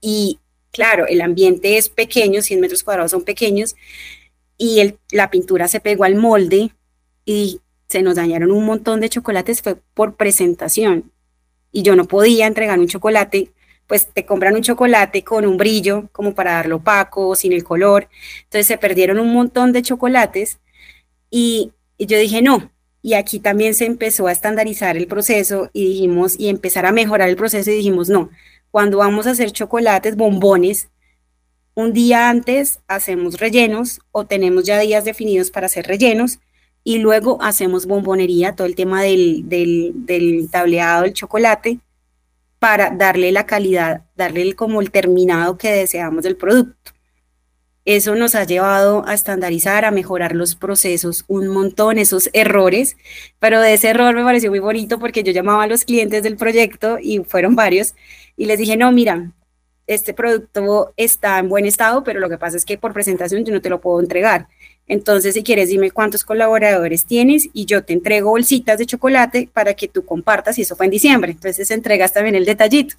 y 0.00 0.40
claro, 0.72 1.06
el 1.06 1.20
ambiente 1.20 1.76
es 1.76 1.88
pequeño, 1.88 2.42
100 2.42 2.60
metros 2.60 2.82
cuadrados 2.82 3.12
son 3.12 3.22
pequeños 3.22 3.76
y 4.58 4.80
el, 4.80 4.98
la 5.10 5.30
pintura 5.30 5.68
se 5.68 5.80
pegó 5.80 6.04
al 6.04 6.16
molde 6.16 6.70
y 7.24 7.60
se 7.88 8.02
nos 8.02 8.16
dañaron 8.16 8.50
un 8.50 8.64
montón 8.64 9.00
de 9.00 9.08
chocolates, 9.08 9.62
fue 9.62 9.76
por 9.94 10.16
presentación. 10.16 11.12
Y 11.72 11.82
yo 11.82 11.94
no 11.96 12.06
podía 12.06 12.46
entregar 12.46 12.78
un 12.78 12.88
chocolate, 12.88 13.52
pues 13.86 14.06
te 14.06 14.24
compran 14.24 14.54
un 14.54 14.62
chocolate 14.62 15.22
con 15.22 15.46
un 15.46 15.56
brillo 15.56 16.08
como 16.12 16.34
para 16.34 16.52
darlo 16.52 16.76
opaco, 16.76 17.34
sin 17.36 17.52
el 17.52 17.64
color, 17.64 18.08
entonces 18.44 18.66
se 18.66 18.78
perdieron 18.78 19.18
un 19.18 19.32
montón 19.32 19.72
de 19.72 19.82
chocolates 19.82 20.58
y, 21.30 21.72
yo 21.98 22.18
dije, 22.18 22.42
no, 22.42 22.70
y 23.02 23.14
aquí 23.14 23.40
también 23.40 23.74
se 23.74 23.86
empezó 23.86 24.26
a 24.26 24.32
estandarizar 24.32 24.96
el 24.96 25.06
proceso 25.06 25.70
y 25.72 25.88
dijimos, 25.88 26.38
y 26.38 26.48
empezar 26.48 26.86
a 26.86 26.92
mejorar 26.92 27.28
el 27.28 27.36
proceso 27.36 27.70
y 27.70 27.76
dijimos, 27.76 28.08
no, 28.08 28.30
cuando 28.70 28.98
vamos 28.98 29.26
a 29.26 29.30
hacer 29.30 29.52
chocolates, 29.52 30.16
bombones, 30.16 30.88
un 31.76 31.92
día 31.92 32.30
antes 32.30 32.80
hacemos 32.88 33.38
rellenos 33.38 34.00
o 34.10 34.24
tenemos 34.24 34.64
ya 34.64 34.80
días 34.80 35.04
definidos 35.04 35.50
para 35.50 35.66
hacer 35.66 35.86
rellenos, 35.86 36.40
y 36.82 36.98
luego 36.98 37.38
hacemos 37.42 37.86
bombonería, 37.86 38.54
todo 38.54 38.66
el 38.66 38.74
tema 38.74 39.02
del, 39.02 39.48
del, 39.48 39.92
del 40.06 40.48
tableado 40.50 41.02
del 41.02 41.12
chocolate, 41.12 41.80
para 42.58 42.90
darle 42.90 43.30
la 43.30 43.44
calidad, 43.44 44.04
darle 44.16 44.54
como 44.54 44.80
el 44.80 44.90
terminado 44.90 45.58
que 45.58 45.70
deseamos 45.70 46.24
del 46.24 46.36
producto. 46.36 46.92
Eso 47.84 48.14
nos 48.14 48.34
ha 48.34 48.44
llevado 48.44 49.06
a 49.06 49.14
estandarizar, 49.14 49.84
a 49.84 49.90
mejorar 49.90 50.34
los 50.34 50.54
procesos 50.56 51.24
un 51.28 51.48
montón, 51.48 51.98
esos 51.98 52.30
errores, 52.32 52.96
pero 53.38 53.60
de 53.60 53.74
ese 53.74 53.88
error 53.88 54.14
me 54.14 54.24
pareció 54.24 54.50
muy 54.50 54.60
bonito 54.60 54.98
porque 54.98 55.22
yo 55.22 55.32
llamaba 55.32 55.64
a 55.64 55.66
los 55.66 55.84
clientes 55.84 56.22
del 56.22 56.36
proyecto 56.36 56.98
y 57.00 57.18
fueron 57.24 57.54
varios 57.54 57.94
y 58.36 58.46
les 58.46 58.58
dije, 58.58 58.76
no, 58.76 58.90
mira, 58.92 59.32
este 59.86 60.14
producto 60.14 60.92
está 60.96 61.38
en 61.38 61.48
buen 61.48 61.64
estado, 61.64 62.02
pero 62.02 62.20
lo 62.20 62.28
que 62.28 62.38
pasa 62.38 62.56
es 62.56 62.64
que 62.64 62.78
por 62.78 62.92
presentación 62.92 63.44
yo 63.44 63.52
no 63.52 63.60
te 63.60 63.70
lo 63.70 63.80
puedo 63.80 64.00
entregar. 64.00 64.48
Entonces, 64.88 65.34
si 65.34 65.42
quieres, 65.42 65.68
dime 65.68 65.90
cuántos 65.90 66.24
colaboradores 66.24 67.04
tienes 67.04 67.48
y 67.52 67.66
yo 67.66 67.84
te 67.84 67.92
entrego 67.92 68.30
bolsitas 68.30 68.78
de 68.78 68.86
chocolate 68.86 69.48
para 69.52 69.74
que 69.74 69.88
tú 69.88 70.04
compartas, 70.04 70.58
y 70.58 70.62
eso 70.62 70.76
fue 70.76 70.86
en 70.86 70.92
diciembre. 70.92 71.32
Entonces, 71.32 71.70
entregas 71.70 72.12
también 72.12 72.34
el 72.36 72.44
detallito. 72.44 72.96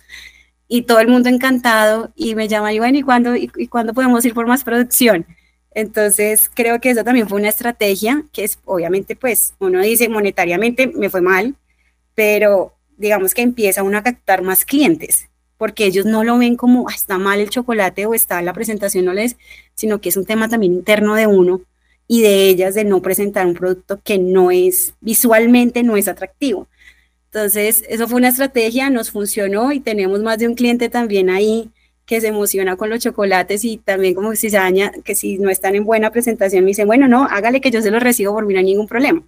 Y 0.68 0.84
todo 0.84 1.00
el 1.00 1.08
mundo 1.08 1.30
encantado 1.30 2.12
y 2.16 2.36
me 2.36 2.48
llama, 2.48 2.74
y 2.74 2.80
bueno, 2.80 2.98
¿y 2.98 3.02
cuándo, 3.04 3.36
y, 3.36 3.48
cuándo 3.68 3.94
podemos 3.94 4.26
ir 4.26 4.34
por 4.34 4.48
más 4.48 4.64
producción? 4.64 5.26
Entonces, 5.72 6.50
creo 6.54 6.82
que 6.82 6.90
eso 6.90 7.04
también 7.04 7.30
fue 7.30 7.40
una 7.40 7.50
estrategia 7.50 8.24
que 8.34 8.44
es, 8.44 8.60
obviamente, 8.66 9.16
pues, 9.16 9.54
uno 9.60 9.82
dice 9.82 10.10
monetariamente 10.10 10.88
me 10.88 11.10
fue 11.10 11.22
mal, 11.22 11.56
pero 12.16 12.74
digamos 12.98 13.34
que 13.34 13.44
empieza 13.44 13.84
uno 13.84 13.98
a 13.98 14.04
captar 14.04 14.42
más 14.42 14.66
clientes 14.66 15.30
porque 15.58 15.86
ellos 15.86 16.06
no 16.06 16.24
lo 16.24 16.38
ven 16.38 16.56
como 16.56 16.90
está 16.90 17.18
mal 17.18 17.40
el 17.40 17.50
chocolate 17.50 18.06
o 18.06 18.14
está 18.14 18.42
la 18.42 18.54
presentación 18.54 19.06
no 19.06 19.14
les, 19.14 19.38
sino 19.76 20.00
que 20.00 20.10
es 20.10 20.18
un 20.18 20.26
tema 20.26 20.50
también 20.50 20.74
interno 20.74 21.16
de 21.16 21.28
uno 21.28 21.62
y 22.08 22.22
de 22.22 22.50
ellas 22.50 22.76
de 22.76 22.86
no 22.86 23.02
presentar 23.02 23.46
un 23.46 23.54
producto 23.54 24.00
que 24.04 24.18
no 24.18 24.52
es 24.52 24.94
visualmente 25.02 25.84
no 25.84 25.98
es 25.98 26.08
atractivo. 26.08 26.68
Entonces, 27.26 27.84
eso 27.90 28.08
fue 28.08 28.18
una 28.18 28.30
estrategia, 28.30 28.90
nos 28.90 29.12
funcionó 29.12 29.72
y 29.72 29.80
tenemos 29.80 30.22
más 30.22 30.40
de 30.40 30.48
un 30.48 30.56
cliente 30.56 30.90
también 30.90 31.30
ahí 31.30 31.70
que 32.06 32.22
se 32.22 32.28
emociona 32.28 32.78
con 32.78 32.90
los 32.90 33.00
chocolates 33.00 33.66
y 33.66 33.78
también 33.78 34.16
como 34.16 34.34
si 34.36 34.50
se 34.50 34.58
daña, 34.58 34.92
que 35.04 35.14
si 35.14 35.38
no 35.38 35.50
están 35.50 35.76
en 35.76 35.84
buena 35.84 36.10
presentación 36.10 36.64
me 36.64 36.70
dicen, 36.70 36.88
bueno, 36.88 37.08
no, 37.08 37.26
hágale 37.26 37.62
que 37.62 37.70
yo 37.70 37.82
se 37.82 37.92
los 37.92 38.02
recibo 38.02 38.34
por 38.34 38.46
mí 38.46 38.54
no 38.54 38.60
hay 38.60 38.66
ningún 38.66 38.88
problema. 38.88 39.24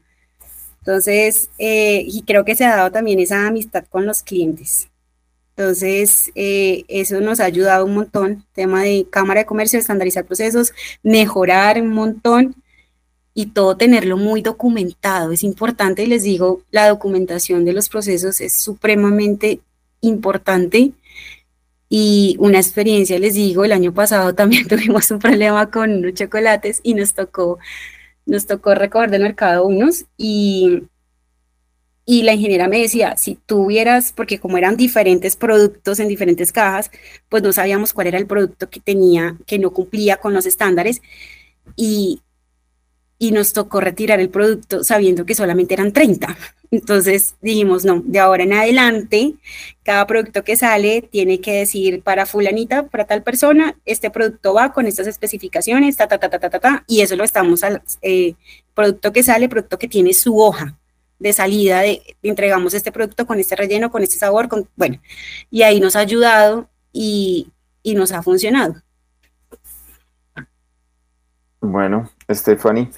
Entonces, 0.79 1.49
eh, 1.59 2.03
y 2.07 2.23
creo 2.23 2.45
que 2.45 2.55
se 2.55 2.65
ha 2.65 2.77
dado 2.77 2.91
también 2.91 3.19
esa 3.19 3.45
amistad 3.45 3.83
con 3.89 4.05
los 4.05 4.23
clientes. 4.23 4.88
Entonces, 5.59 6.31
eh, 6.35 6.85
eso 6.87 7.19
nos 7.19 7.41
ha 7.41 7.43
ayudado 7.43 7.85
un 7.85 7.93
montón, 7.93 8.45
tema 8.53 8.83
de 8.83 9.05
Cámara 9.09 9.41
de 9.41 9.45
Comercio, 9.45 9.77
estandarizar 9.77 10.23
procesos, 10.23 10.71
mejorar 11.03 11.81
un 11.81 11.89
montón 11.89 12.55
y 13.33 13.47
todo 13.47 13.75
tenerlo 13.75 14.15
muy 14.15 14.41
documentado. 14.41 15.33
Es 15.33 15.43
importante, 15.43 16.03
y 16.03 16.05
les 16.05 16.23
digo, 16.23 16.61
la 16.71 16.87
documentación 16.87 17.65
de 17.65 17.73
los 17.73 17.89
procesos 17.89 18.39
es 18.39 18.55
supremamente 18.55 19.59
importante. 19.99 20.93
Y 21.89 22.37
una 22.39 22.59
experiencia, 22.59 23.19
les 23.19 23.33
digo, 23.33 23.65
el 23.65 23.73
año 23.73 23.93
pasado 23.93 24.33
también 24.35 24.65
tuvimos 24.65 25.11
un 25.11 25.19
problema 25.19 25.69
con 25.69 26.01
los 26.01 26.13
chocolates 26.13 26.79
y 26.83 26.93
nos 26.93 27.13
tocó, 27.13 27.59
nos 28.25 28.45
tocó 28.45 28.75
recoger 28.75 29.11
del 29.11 29.23
mercado 29.23 29.65
unos 29.65 30.05
y 30.17 30.83
y 32.09 32.23
la 32.23 32.33
ingeniera 32.33 32.67
me 32.67 32.81
decía, 32.81 33.17
si 33.17 33.35
tuvieras, 33.35 34.13
porque 34.13 34.39
como 34.39 34.57
eran 34.57 34.75
diferentes 34.75 35.35
productos 35.35 35.99
en 35.99 36.07
diferentes 36.07 36.51
cajas, 36.51 36.89
pues 37.29 37.43
no 37.43 37.53
sabíamos 37.53 37.93
cuál 37.93 38.07
era 38.07 38.17
el 38.17 38.25
producto 38.25 38.67
que 38.67 38.79
tenía, 38.79 39.37
que 39.45 39.59
no 39.59 39.69
cumplía 39.69 40.17
con 40.17 40.33
los 40.33 40.47
estándares. 40.47 41.03
Y, 41.75 42.23
y 43.19 43.29
nos 43.29 43.53
tocó 43.53 43.79
retirar 43.79 44.19
el 44.19 44.31
producto 44.31 44.83
sabiendo 44.83 45.23
que 45.23 45.35
solamente 45.35 45.75
eran 45.75 45.93
30. 45.93 46.35
Entonces 46.71 47.35
dijimos, 47.41 47.85
no, 47.85 48.01
de 48.03 48.17
ahora 48.17 48.41
en 48.41 48.53
adelante, 48.53 49.35
cada 49.83 50.07
producto 50.07 50.43
que 50.43 50.55
sale 50.55 51.03
tiene 51.03 51.39
que 51.39 51.59
decir 51.59 52.01
para 52.01 52.25
fulanita, 52.25 52.87
para 52.87 53.05
tal 53.05 53.21
persona, 53.21 53.77
este 53.85 54.09
producto 54.09 54.55
va 54.55 54.73
con 54.73 54.87
estas 54.87 55.05
especificaciones, 55.05 55.95
ta, 55.95 56.07
ta, 56.07 56.17
ta, 56.17 56.27
ta, 56.27 56.39
ta, 56.39 56.49
ta, 56.49 56.59
ta 56.59 56.83
y 56.87 57.01
eso 57.01 57.15
lo 57.15 57.23
estamos, 57.23 57.63
al 57.63 57.83
eh, 58.01 58.33
producto 58.73 59.13
que 59.13 59.21
sale, 59.21 59.47
producto 59.47 59.77
que 59.77 59.87
tiene 59.87 60.15
su 60.15 60.39
hoja 60.39 60.78
de 61.19 61.33
salida 61.33 61.81
de 61.81 62.01
entregamos 62.23 62.73
este 62.73 62.91
producto 62.91 63.27
con 63.27 63.39
este 63.39 63.55
relleno, 63.55 63.91
con 63.91 64.01
este 64.01 64.15
sabor, 64.15 64.47
con, 64.47 64.67
bueno, 64.75 64.99
y 65.51 65.63
ahí 65.63 65.79
nos 65.79 65.95
ha 65.95 65.99
ayudado 65.99 66.69
y, 66.91 67.51
y 67.83 67.93
nos 67.95 68.11
ha 68.11 68.23
funcionado. 68.23 68.75
Bueno, 71.59 72.09
Stephanie, 72.31 72.89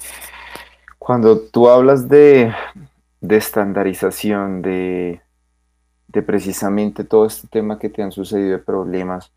cuando 0.98 1.40
tú 1.40 1.68
hablas 1.68 2.08
de, 2.08 2.54
de 3.20 3.36
estandarización, 3.36 4.62
de, 4.62 5.20
de 6.06 6.22
precisamente 6.22 7.02
todo 7.02 7.26
este 7.26 7.48
tema 7.48 7.78
que 7.80 7.88
te 7.88 8.02
han 8.02 8.12
sucedido 8.12 8.52
de 8.52 8.58
problemas, 8.58 9.32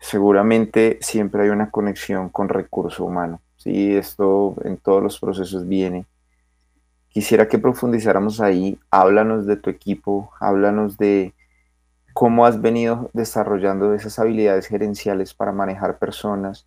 seguramente 0.00 0.98
siempre 1.02 1.42
hay 1.42 1.50
una 1.50 1.70
conexión 1.70 2.30
con 2.30 2.48
recurso 2.48 3.04
humano. 3.04 3.42
Sí, 3.58 3.94
esto 3.94 4.54
en 4.64 4.78
todos 4.78 5.02
los 5.02 5.18
procesos 5.18 5.68
viene 5.68 6.06
Quisiera 7.16 7.48
que 7.48 7.58
profundizáramos 7.58 8.42
ahí, 8.42 8.78
háblanos 8.90 9.46
de 9.46 9.56
tu 9.56 9.70
equipo, 9.70 10.30
háblanos 10.38 10.98
de 10.98 11.32
cómo 12.12 12.44
has 12.44 12.60
venido 12.60 13.08
desarrollando 13.14 13.94
esas 13.94 14.18
habilidades 14.18 14.66
gerenciales 14.66 15.32
para 15.32 15.50
manejar 15.50 15.98
personas 15.98 16.66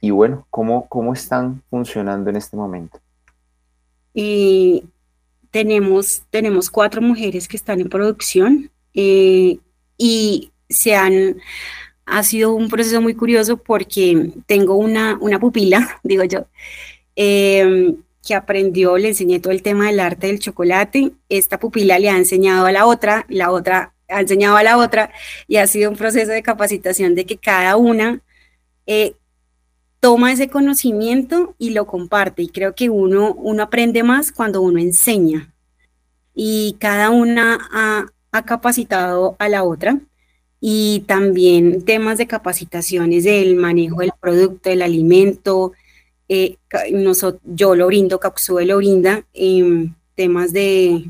y 0.00 0.08
bueno, 0.08 0.46
cómo, 0.48 0.88
cómo 0.88 1.12
están 1.12 1.62
funcionando 1.68 2.30
en 2.30 2.36
este 2.36 2.56
momento. 2.56 2.98
Y 4.14 4.84
tenemos, 5.50 6.22
tenemos 6.30 6.70
cuatro 6.70 7.02
mujeres 7.02 7.46
que 7.46 7.58
están 7.58 7.78
en 7.82 7.90
producción 7.90 8.70
eh, 8.94 9.58
y 9.98 10.50
se 10.66 10.96
han, 10.96 11.36
ha 12.06 12.22
sido 12.22 12.54
un 12.54 12.70
proceso 12.70 13.02
muy 13.02 13.14
curioso 13.14 13.58
porque 13.58 14.32
tengo 14.46 14.76
una, 14.76 15.18
una 15.20 15.38
pupila, 15.38 16.00
digo 16.02 16.24
yo, 16.24 16.46
eh, 17.16 17.94
que 18.24 18.34
aprendió, 18.34 18.96
le 18.96 19.08
enseñé 19.08 19.38
todo 19.40 19.52
el 19.52 19.62
tema 19.62 19.86
del 19.86 20.00
arte 20.00 20.28
del 20.28 20.38
chocolate, 20.38 21.12
esta 21.28 21.58
pupila 21.58 21.98
le 21.98 22.08
ha 22.08 22.16
enseñado 22.16 22.66
a 22.66 22.72
la 22.72 22.86
otra, 22.86 23.26
la 23.28 23.50
otra 23.50 23.94
ha 24.08 24.20
enseñado 24.20 24.56
a 24.56 24.62
la 24.62 24.78
otra, 24.78 25.10
y 25.46 25.56
ha 25.56 25.66
sido 25.66 25.90
un 25.90 25.96
proceso 25.96 26.32
de 26.32 26.42
capacitación 26.42 27.14
de 27.14 27.26
que 27.26 27.36
cada 27.36 27.76
una 27.76 28.20
eh, 28.86 29.14
toma 30.00 30.32
ese 30.32 30.48
conocimiento 30.48 31.54
y 31.58 31.70
lo 31.70 31.86
comparte, 31.86 32.42
y 32.42 32.48
creo 32.48 32.74
que 32.74 32.90
uno, 32.90 33.34
uno 33.34 33.62
aprende 33.62 34.02
más 34.02 34.32
cuando 34.32 34.60
uno 34.62 34.78
enseña, 34.78 35.52
y 36.34 36.76
cada 36.80 37.10
una 37.10 37.58
ha, 37.72 38.06
ha 38.32 38.44
capacitado 38.44 39.36
a 39.38 39.48
la 39.48 39.64
otra, 39.64 39.98
y 40.60 41.04
también 41.06 41.84
temas 41.84 42.16
de 42.16 42.26
capacitaciones 42.26 43.24
del 43.24 43.54
manejo 43.56 44.00
del 44.00 44.12
producto, 44.18 44.70
del 44.70 44.80
alimento, 44.80 45.72
eh, 46.28 46.56
yo 47.44 47.74
lo 47.74 47.86
brindo, 47.86 48.20
Capsue 48.20 48.64
lo 48.64 48.78
brinda, 48.78 49.24
en 49.34 49.94
temas 50.14 50.52
de, 50.52 51.04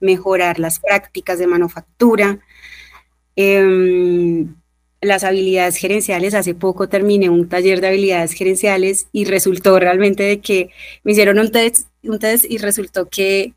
mejorar 0.00 0.58
las 0.58 0.80
prácticas 0.80 1.38
de 1.38 1.46
manufactura, 1.46 2.38
em, 3.36 4.54
las 5.00 5.24
habilidades 5.24 5.76
gerenciales. 5.76 6.34
Hace 6.34 6.54
poco 6.54 6.88
terminé 6.88 7.28
un 7.30 7.48
taller 7.48 7.80
de 7.80 7.88
habilidades 7.88 8.32
gerenciales 8.32 9.08
y 9.12 9.24
resultó 9.24 9.78
realmente 9.78 10.22
de 10.22 10.40
que 10.40 10.70
me 11.04 11.12
hicieron 11.12 11.38
un 11.38 11.50
test, 11.50 11.88
un 12.02 12.18
test 12.18 12.44
y 12.48 12.58
resultó 12.58 13.08
que 13.08 13.54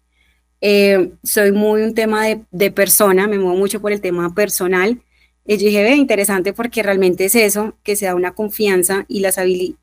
eh, 0.62 1.12
soy 1.24 1.52
muy 1.52 1.82
un 1.82 1.94
tema 1.94 2.26
de, 2.26 2.42
de, 2.52 2.72
persona, 2.72 3.28
me 3.28 3.38
muevo 3.40 3.58
mucho 3.58 3.82
por 3.82 3.92
el 3.92 4.02
tema 4.02 4.34
personal 4.34 5.02
y 5.46 5.58
yo 5.58 5.66
dije, 5.68 5.84
ve, 5.84 5.96
interesante 5.96 6.54
porque 6.54 6.84
realmente 6.84 7.26
es 7.26 7.36
eso, 7.36 7.76
que 7.84 7.96
se 7.96 8.06
da 8.06 8.16
una 8.16 8.34
confianza 8.34 9.06
y 9.10 9.24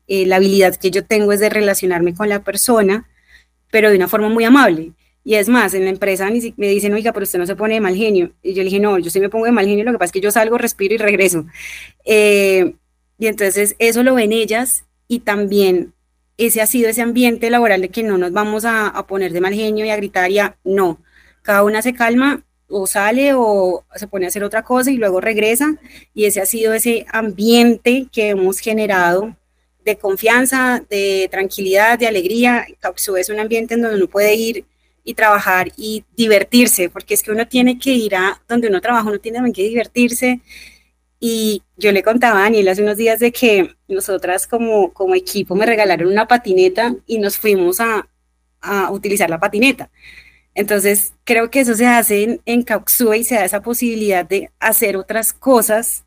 eh, 0.07 0.25
la 0.25 0.35
habilidad 0.37 0.75
que 0.75 0.89
yo 0.89 1.05
tengo 1.05 1.31
es 1.33 1.39
de 1.39 1.49
relacionarme 1.49 2.15
con 2.15 2.29
la 2.29 2.43
persona, 2.43 3.07
pero 3.69 3.89
de 3.91 3.95
una 3.97 4.07
forma 4.07 4.29
muy 4.29 4.43
amable. 4.43 4.93
Y 5.23 5.35
es 5.35 5.49
más, 5.49 5.75
en 5.75 5.83
la 5.83 5.91
empresa 5.91 6.27
me 6.57 6.67
dicen, 6.67 6.93
oiga, 6.93 7.13
pero 7.13 7.25
usted 7.25 7.37
no 7.37 7.45
se 7.45 7.55
pone 7.55 7.75
de 7.75 7.81
mal 7.81 7.95
genio. 7.95 8.31
Y 8.41 8.53
yo 8.53 8.63
le 8.63 8.65
dije, 8.65 8.79
no, 8.79 8.97
yo 8.97 9.11
sí 9.11 9.19
me 9.19 9.29
pongo 9.29 9.45
de 9.45 9.51
mal 9.51 9.67
genio, 9.67 9.83
lo 9.85 9.91
que 9.91 9.99
pasa 9.99 10.07
es 10.07 10.11
que 10.13 10.21
yo 10.21 10.31
salgo, 10.31 10.57
respiro 10.57 10.95
y 10.95 10.97
regreso. 10.97 11.45
Eh, 12.05 12.73
y 13.19 13.27
entonces 13.27 13.75
eso 13.77 14.01
lo 14.01 14.15
ven 14.15 14.31
ellas 14.31 14.85
y 15.07 15.19
también 15.19 15.93
ese 16.37 16.61
ha 16.61 16.65
sido 16.65 16.89
ese 16.89 17.03
ambiente 17.03 17.51
laboral 17.51 17.81
de 17.81 17.89
que 17.89 18.01
no 18.01 18.17
nos 18.17 18.31
vamos 18.31 18.65
a, 18.65 18.87
a 18.87 19.05
poner 19.05 19.31
de 19.31 19.41
mal 19.41 19.53
genio 19.53 19.85
y 19.85 19.91
a 19.91 19.95
gritar 19.95 20.31
ya, 20.31 20.57
no. 20.63 20.99
Cada 21.43 21.63
una 21.63 21.83
se 21.83 21.93
calma 21.93 22.43
o 22.71 22.87
sale 22.87 23.33
o 23.35 23.83
se 23.95 24.07
pone 24.07 24.25
a 24.25 24.29
hacer 24.29 24.43
otra 24.43 24.63
cosa 24.63 24.91
y 24.91 24.97
luego 24.97 25.21
regresa. 25.21 25.75
Y 26.13 26.25
ese 26.25 26.41
ha 26.41 26.45
sido 26.45 26.73
ese 26.73 27.05
ambiente 27.11 28.07
que 28.11 28.29
hemos 28.29 28.59
generado 28.59 29.35
de 29.85 29.97
confianza, 29.97 30.83
de 30.89 31.27
tranquilidad, 31.31 31.99
de 31.99 32.07
alegría. 32.07 32.65
Capsú 32.79 33.17
es 33.17 33.29
un 33.29 33.39
ambiente 33.39 33.73
en 33.75 33.81
donde 33.81 33.97
uno 33.97 34.07
puede 34.07 34.35
ir 34.35 34.65
y 35.03 35.13
trabajar 35.15 35.71
y 35.77 36.05
divertirse, 36.15 36.89
porque 36.89 37.15
es 37.15 37.23
que 37.23 37.31
uno 37.31 37.47
tiene 37.47 37.79
que 37.79 37.91
ir 37.91 38.15
a 38.15 38.41
donde 38.47 38.67
uno 38.67 38.81
trabaja, 38.81 39.09
uno 39.09 39.19
tiene 39.19 39.51
que 39.51 39.63
divertirse 39.63 40.41
Y 41.19 41.63
yo 41.77 41.91
le 41.91 42.03
contaba 42.03 42.39
a 42.39 42.43
Daniel 42.43 42.69
hace 42.69 42.83
unos 42.83 42.97
días 42.97 43.19
de 43.19 43.31
que 43.31 43.75
nosotras 43.87 44.47
como, 44.47 44.93
como 44.93 45.15
equipo 45.15 45.55
me 45.55 45.65
regalaron 45.65 46.07
una 46.11 46.27
patineta 46.27 46.95
y 47.07 47.19
nos 47.19 47.37
fuimos 47.37 47.79
a, 47.79 48.07
a 48.61 48.91
utilizar 48.91 49.29
la 49.29 49.39
patineta. 49.39 49.89
Entonces, 50.53 51.13
creo 51.23 51.49
que 51.49 51.61
eso 51.61 51.75
se 51.75 51.85
hace 51.85 52.23
en, 52.23 52.41
en 52.45 52.65
y 53.15 53.23
se 53.23 53.35
da 53.35 53.45
esa 53.45 53.61
posibilidad 53.61 54.25
de 54.25 54.51
hacer 54.59 54.97
otras 54.97 55.33
cosas 55.33 56.03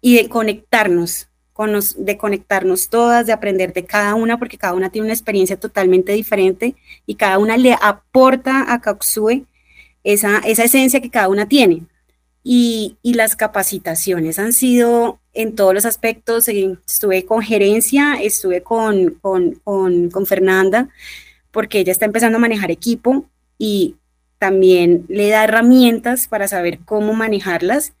y 0.00 0.16
de 0.16 0.28
conectarnos, 0.28 1.28
con 1.52 1.78
de 1.98 2.18
conectarnos 2.18 2.88
todas, 2.88 3.26
de 3.26 3.32
aprender 3.32 3.72
de 3.72 3.84
cada 3.84 4.14
una, 4.16 4.38
porque 4.38 4.58
cada 4.58 4.74
una 4.74 4.90
tiene 4.90 5.06
una 5.06 5.14
experiencia 5.14 5.58
totalmente 5.58 6.12
diferente 6.12 6.74
y 7.06 7.14
cada 7.14 7.38
una 7.38 7.56
le 7.56 7.76
aporta 7.80 8.72
a 8.72 8.80
Kauxue 8.80 9.44
esa, 10.02 10.38
esa 10.38 10.64
esencia 10.64 11.00
que 11.00 11.10
cada 11.10 11.28
una 11.28 11.48
tiene. 11.48 11.82
Y, 12.42 12.98
y, 13.02 13.14
las 13.14 13.36
capacitaciones 13.36 14.38
han 14.38 14.52
sido 14.52 15.18
en 15.32 15.54
todos 15.54 15.72
los 15.72 15.86
aspectos. 15.86 16.46
Estuve 16.48 17.24
con 17.24 17.40
gerencia, 17.40 18.16
estuve 18.20 18.62
con, 18.62 19.12
con, 19.22 19.54
con, 19.64 20.10
con 20.10 20.26
Fernanda, 20.26 20.90
porque 21.50 21.78
ella 21.78 21.92
está 21.92 22.04
empezando 22.04 22.36
a 22.36 22.40
manejar 22.40 22.70
equipo 22.70 23.30
y 23.58 23.96
también 24.38 25.06
le 25.08 25.28
da 25.30 25.44
herramientas 25.44 26.28
para 26.28 26.48
saber 26.48 26.80
cómo 26.84 27.14
manejarlas, 27.14 27.94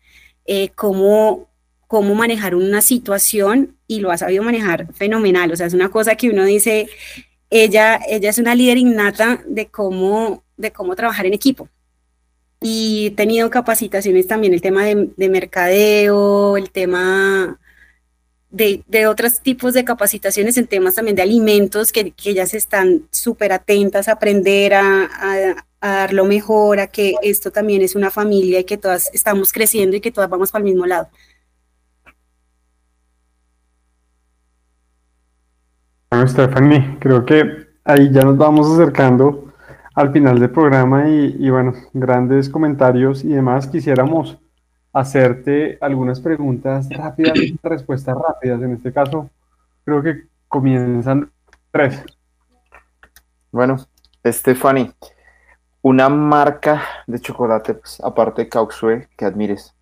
eh, 0.46 0.70
cómo, 0.74 1.48
cómo 1.86 2.14
manejar 2.14 2.54
una 2.54 2.82
situación 2.82 3.76
y 3.86 4.00
lo 4.00 4.10
ha 4.10 4.18
sabido 4.18 4.42
manejar 4.42 4.92
fenomenal. 4.92 5.52
O 5.52 5.56
sea, 5.56 5.66
es 5.66 5.74
una 5.74 5.90
cosa 5.90 6.16
que 6.16 6.28
uno 6.28 6.44
dice, 6.44 6.88
ella, 7.50 8.00
ella 8.08 8.30
es 8.30 8.38
una 8.38 8.54
líder 8.54 8.78
innata 8.78 9.42
de 9.46 9.66
cómo, 9.68 10.42
de 10.56 10.72
cómo 10.72 10.96
trabajar 10.96 11.26
en 11.26 11.34
equipo. 11.34 11.68
Y 12.60 13.06
he 13.06 13.10
tenido 13.12 13.50
capacitaciones 13.50 14.26
también, 14.26 14.54
el 14.54 14.60
tema 14.60 14.84
de, 14.84 15.10
de 15.16 15.28
mercadeo, 15.28 16.56
el 16.56 16.70
tema 16.70 17.58
de, 18.54 19.06
otros 19.08 19.40
tipos 19.40 19.74
de 19.74 19.84
capacitaciones 19.84 20.56
en 20.56 20.66
temas 20.66 20.94
también 20.94 21.16
de 21.16 21.22
alimentos, 21.22 21.90
que, 21.90 22.12
que 22.12 22.30
ellas 22.30 22.54
están 22.54 23.02
súper 23.10 23.52
atentas 23.52 24.08
a 24.08 24.12
aprender 24.12 24.74
a, 24.74 25.56
dar 25.80 26.14
lo 26.14 26.24
mejor, 26.24 26.78
a 26.80 26.86
que 26.86 27.14
esto 27.22 27.50
también 27.50 27.82
es 27.82 27.94
una 27.94 28.10
familia 28.10 28.60
y 28.60 28.64
que 28.64 28.78
todas 28.78 29.10
estamos 29.12 29.52
creciendo 29.52 29.96
y 29.96 30.00
que 30.00 30.10
todas 30.10 30.30
vamos 30.30 30.50
para 30.50 30.64
el 30.64 30.70
mismo 30.70 30.86
lado. 30.86 31.08
Bueno, 36.10 36.26
Stephanie, 36.28 36.96
creo 37.00 37.26
que 37.26 37.42
ahí 37.84 38.10
ya 38.12 38.22
nos 38.22 38.38
vamos 38.38 38.70
acercando 38.70 39.52
al 39.94 40.12
final 40.12 40.38
del 40.38 40.50
programa 40.50 41.08
y, 41.08 41.36
y 41.38 41.50
bueno, 41.50 41.74
grandes 41.92 42.48
comentarios 42.48 43.22
y 43.24 43.28
demás. 43.28 43.66
Quisiéramos 43.66 44.38
hacerte 44.94 45.76
algunas 45.80 46.20
preguntas 46.20 46.88
rápidas, 46.88 47.34
respuestas 47.62 48.16
rápidas. 48.16 48.62
En 48.62 48.72
este 48.72 48.92
caso, 48.92 49.28
creo 49.84 50.02
que 50.02 50.22
comienzan 50.48 51.30
tres. 51.70 52.02
Bueno, 53.50 53.76
Stephanie, 54.24 54.92
una 55.82 56.08
marca 56.08 56.82
de 57.06 57.20
chocolate, 57.20 57.74
pues, 57.74 58.00
aparte 58.00 58.42
de 58.42 58.48
Cauxue, 58.48 59.08
que 59.16 59.24
admires. 59.24 59.74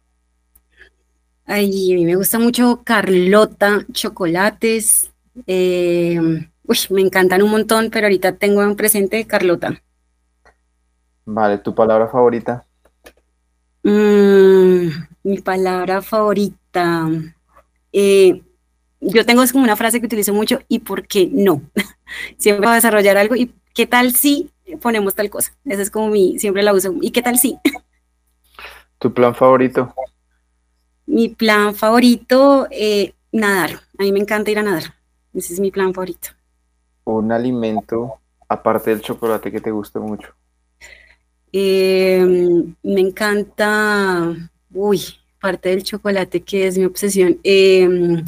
Ay, 1.45 1.93
a 1.93 1.97
mí 1.97 2.05
me 2.05 2.17
gusta 2.17 2.39
mucho 2.39 2.83
Carlota 2.83 3.85
Chocolates. 3.93 5.13
Eh, 5.47 6.19
uy, 6.65 6.79
me 6.91 7.01
encantan 7.03 7.43
un 7.43 7.51
montón, 7.51 7.91
pero 7.91 8.07
ahorita 8.07 8.37
tengo 8.37 8.63
en 8.63 8.77
presente 8.77 9.27
Carlota. 9.27 9.83
Vale, 11.25 11.59
¿tu 11.59 11.75
palabra 11.75 12.09
favorita? 12.09 12.65
Mm, 13.83 14.89
mi 15.25 15.41
palabra 15.41 16.03
favorita. 16.03 17.09
Eh, 17.93 18.43
yo 19.01 19.27
tengo 19.27 19.43
como 19.51 19.65
una 19.65 19.77
frase 19.77 20.01
que 20.01 20.07
utilizo 20.07 20.33
mucho, 20.33 20.61
¿y 20.69 20.81
por 20.81 21.07
qué 21.07 21.29
no? 21.31 21.63
siempre 22.39 22.67
voy 22.67 22.73
a 22.73 22.77
desarrollar 22.77 23.19
algo, 23.19 23.35
¿y 23.35 23.53
qué 23.75 23.87
tal 23.87 24.15
si 24.15 24.51
ponemos 24.81 25.15
tal 25.15 25.31
cosa? 25.31 25.53
Esa 25.65 25.83
es 25.83 25.91
como 25.91 26.09
mi, 26.09 26.39
siempre 26.39 26.63
la 26.63 26.73
uso, 26.73 26.95
¿y 27.01 27.11
qué 27.11 27.23
tal 27.23 27.39
si? 27.39 27.59
¿Tu 28.99 29.13
plan 29.13 29.35
favorito? 29.35 29.93
Mi 31.07 31.29
plan 31.29 31.75
favorito, 31.75 32.69
eh, 32.71 33.15
nadar. 33.33 33.81
A 33.99 34.05
mí 34.05 34.13
me 34.13 34.21
encanta 34.21 34.53
ir 34.53 34.61
a 34.61 34.63
nadar. 34.63 34.95
Ese 35.35 35.55
es 35.55 35.61
mi 35.61 35.73
plan 35.73 35.93
favorito. 35.93 36.29
Un 37.05 37.33
alimento, 37.33 38.21
aparte 38.49 38.91
del 38.91 39.01
chocolate, 39.01 39.51
que 39.51 39.61
te 39.61 39.73
guste 39.73 39.99
mucho. 39.99 40.33
Em, 41.53 42.75
me 42.83 43.01
encanta, 43.01 44.35
uy, 44.73 45.01
parte 45.41 45.69
del 45.69 45.83
chocolate 45.83 46.41
que 46.43 46.67
es 46.67 46.79
mi 46.79 46.85
obsesión. 46.85 47.39
Em, 47.45 48.25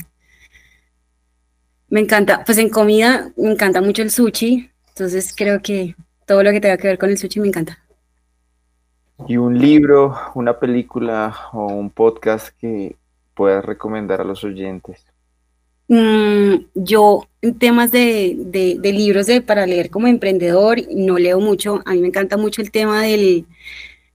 me 1.88 2.00
encanta, 2.00 2.44
pues 2.44 2.58
en 2.58 2.68
comida 2.68 3.32
me 3.36 3.52
encanta 3.52 3.80
mucho 3.80 4.02
el 4.02 4.10
sushi, 4.10 4.70
entonces 4.88 5.34
creo 5.34 5.62
que 5.62 5.94
todo 6.26 6.42
lo 6.42 6.50
que 6.50 6.60
tenga 6.60 6.76
que 6.76 6.88
ver 6.88 6.98
con 6.98 7.10
el 7.10 7.18
sushi 7.18 7.40
me 7.40 7.48
encanta. 7.48 7.78
¿Y 9.28 9.36
un 9.36 9.58
libro, 9.58 10.16
una 10.34 10.58
película 10.58 11.34
o 11.52 11.66
un 11.66 11.88
podcast 11.88 12.48
que 12.58 12.96
puedas 13.34 13.64
recomendar 13.64 14.20
a 14.20 14.24
los 14.24 14.44
oyentes? 14.44 15.06
Mm, 15.88 16.66
yo 16.74 17.28
en 17.42 17.58
temas 17.58 17.90
de, 17.90 18.36
de, 18.38 18.92
libros 18.92 19.26
de, 19.26 19.42
para 19.42 19.66
leer 19.66 19.90
como 19.90 20.06
emprendedor 20.06 20.78
no 20.90 21.18
leo 21.18 21.40
mucho. 21.40 21.82
A 21.84 21.92
mí 21.92 22.00
me 22.00 22.08
encanta 22.08 22.36
mucho 22.36 22.62
el 22.62 22.70
tema 22.70 23.02
del, 23.02 23.46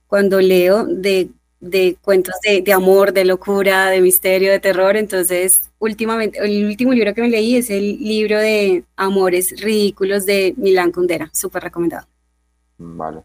cuando 0.08 0.40
leo 0.40 0.84
de, 0.84 1.30
de 1.60 1.96
cuentos 2.02 2.34
de, 2.44 2.62
de, 2.62 2.72
amor, 2.72 3.12
de 3.12 3.24
locura, 3.24 3.88
de 3.90 4.00
misterio, 4.00 4.50
de 4.50 4.58
terror. 4.58 4.96
Entonces, 4.96 5.70
últimamente, 5.78 6.40
el 6.40 6.66
último 6.66 6.92
libro 6.92 7.14
que 7.14 7.22
me 7.22 7.28
leí 7.28 7.56
es 7.56 7.70
el 7.70 7.98
libro 7.98 8.38
de 8.38 8.84
Amores 8.96 9.60
Ridículos 9.62 10.26
de 10.26 10.54
Milán 10.56 10.90
Kundera. 10.90 11.30
Súper 11.32 11.62
recomendado. 11.62 12.06
Vale. 12.78 13.22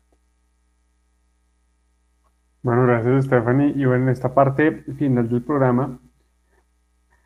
Bueno, 2.62 2.84
gracias 2.84 3.26
Stephanie. 3.26 3.74
Y 3.76 3.86
bueno, 3.86 4.06
en 4.06 4.10
esta 4.10 4.34
parte 4.34 4.84
final 4.98 5.30
del 5.30 5.42
programa 5.42 6.00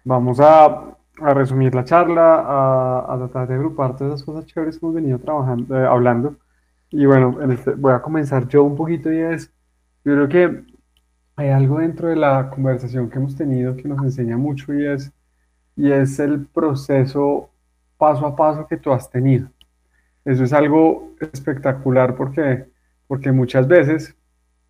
vamos 0.03 0.39
a 0.41 0.97
a 1.21 1.33
resumir 1.33 1.73
la 1.75 1.83
charla, 1.83 3.03
a, 3.07 3.17
tratar 3.17 3.47
de 3.47 3.55
agrupar 3.55 3.95
todas 3.95 4.13
esas 4.13 4.23
cosas 4.23 4.45
chéveres 4.45 4.77
que 4.77 4.85
hemos 4.85 4.95
venido 4.95 5.19
trabajando, 5.19 5.77
eh, 5.77 5.85
hablando. 5.85 6.35
Y 6.89 7.05
bueno, 7.05 7.39
este, 7.51 7.71
voy 7.71 7.93
a 7.93 8.01
comenzar 8.01 8.47
yo 8.47 8.63
un 8.63 8.75
poquito 8.75 9.11
y 9.11 9.19
es, 9.19 9.51
yo 10.03 10.13
creo 10.13 10.29
que 10.29 10.63
hay 11.35 11.49
algo 11.49 11.79
dentro 11.79 12.09
de 12.09 12.15
la 12.15 12.49
conversación 12.49 13.09
que 13.09 13.17
hemos 13.17 13.35
tenido 13.35 13.75
que 13.75 13.87
nos 13.87 14.03
enseña 14.03 14.37
mucho 14.37 14.73
y 14.73 14.85
es, 14.85 15.11
y 15.75 15.91
es 15.91 16.19
el 16.19 16.45
proceso 16.47 17.49
paso 17.97 18.25
a 18.25 18.35
paso 18.35 18.67
que 18.67 18.77
tú 18.77 18.91
has 18.91 19.09
tenido. 19.09 19.47
Eso 20.25 20.43
es 20.43 20.53
algo 20.53 21.13
espectacular 21.19 22.15
porque, 22.15 22.65
porque 23.07 23.31
muchas 23.31 23.67
veces 23.67 24.15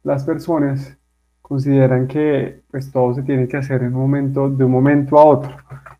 las 0.03 0.23
personas 0.23 0.97
consideran 1.41 2.07
que 2.07 2.61
pues 2.69 2.91
todo 2.91 3.13
se 3.15 3.23
tiene 3.23 3.47
que 3.47 3.57
hacer 3.57 3.81
en 3.81 3.95
un 3.95 4.01
momento, 4.01 4.49
de 4.49 4.63
un 4.63 4.71
momento 4.71 5.17
a 5.17 5.25
otro 5.25 5.57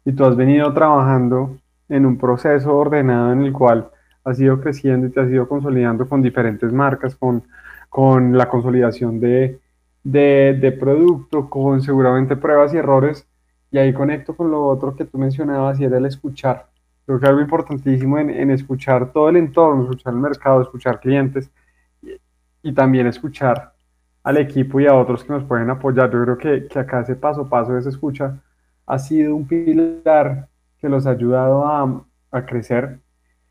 y 0.10 0.12
tú 0.12 0.26
has 0.26 0.36
venido 0.36 0.74
trabajando 0.74 1.55
en 1.88 2.03
un 2.07 2.18
proceso 2.18 2.76
ordenado 2.76 3.32
en 3.32 3.43
el 3.43 3.53
cual 3.53 3.91
has 4.24 4.39
ido 4.39 4.60
creciendo 4.60 5.05
y 5.05 5.12
te 5.12 5.20
has 5.20 5.30
ido 5.30 5.47
consolidando 5.47 6.10
con 6.10 6.24
diferentes 6.24 6.74
marcas, 6.74 7.16
con, 7.16 7.43
con 7.89 8.36
la 8.36 8.49
consolidación 8.49 9.20
de, 9.20 9.60
de, 10.03 10.78
producto, 10.80 11.47
con 11.47 11.84
seguramente 11.84 12.36
pruebas 12.36 12.74
y 12.74 12.78
errores. 12.78 13.28
Y 13.70 13.78
ahí 13.78 13.93
conecto 13.93 14.36
con 14.36 14.49
lo 14.49 14.66
otro 14.66 14.95
que 14.95 15.05
tú 15.05 15.20
mencionabas 15.20 15.80
y 15.80 15.86
era 15.86 15.99
el 15.99 16.07
escuchar. 16.07 16.66
Creo 17.05 17.20
que 17.20 17.28
algo 17.28 17.41
importantísimo 17.41 18.18
en, 18.18 18.49
escuchar 18.49 19.12
todo 19.12 19.30
el 19.30 19.38
entorno, 19.38 19.84
escuchar 19.84 20.14
el 20.14 20.20
mercado, 20.20 20.64
escuchar 20.64 20.99
clientes 20.99 21.51
y, 22.01 22.20
y, 22.64 22.74
también 22.74 23.05
escuchar 23.05 23.74
al 24.24 24.38
equipo 24.38 24.80
y 24.80 24.88
a 24.88 24.95
otros 24.95 25.24
que 25.24 25.34
nos 25.34 25.43
pueden 25.43 25.70
apoyar. 25.70 26.10
Yo 26.10 26.24
creo 26.24 26.38
que, 26.39 26.68
que 26.68 26.80
acá 26.80 27.01
ese 27.01 27.16
paso 27.16 27.41
a 27.41 27.49
paso 27.49 27.74
de 27.74 27.82
esa 27.82 27.89
escucha 27.89 28.41
ha 28.89 28.97
sido 28.97 29.35
un 29.35 29.47
pilar 29.47 30.47
que 30.81 30.89
los 30.89 31.05
ha 31.05 31.11
ayudado 31.11 31.65
a, 31.67 32.03
a 32.31 32.45
crecer 32.45 32.99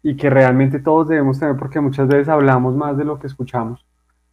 y 0.02 0.16
que 0.16 0.28
realmente 0.28 0.80
todos 0.80 1.08
debemos 1.08 1.38
tener 1.38 1.56
porque 1.56 1.80
muchas 1.80 2.08
veces 2.08 2.28
hablamos 2.28 2.74
más 2.74 2.98
de 2.98 3.04
lo 3.04 3.20
que 3.20 3.28
escuchamos 3.28 3.86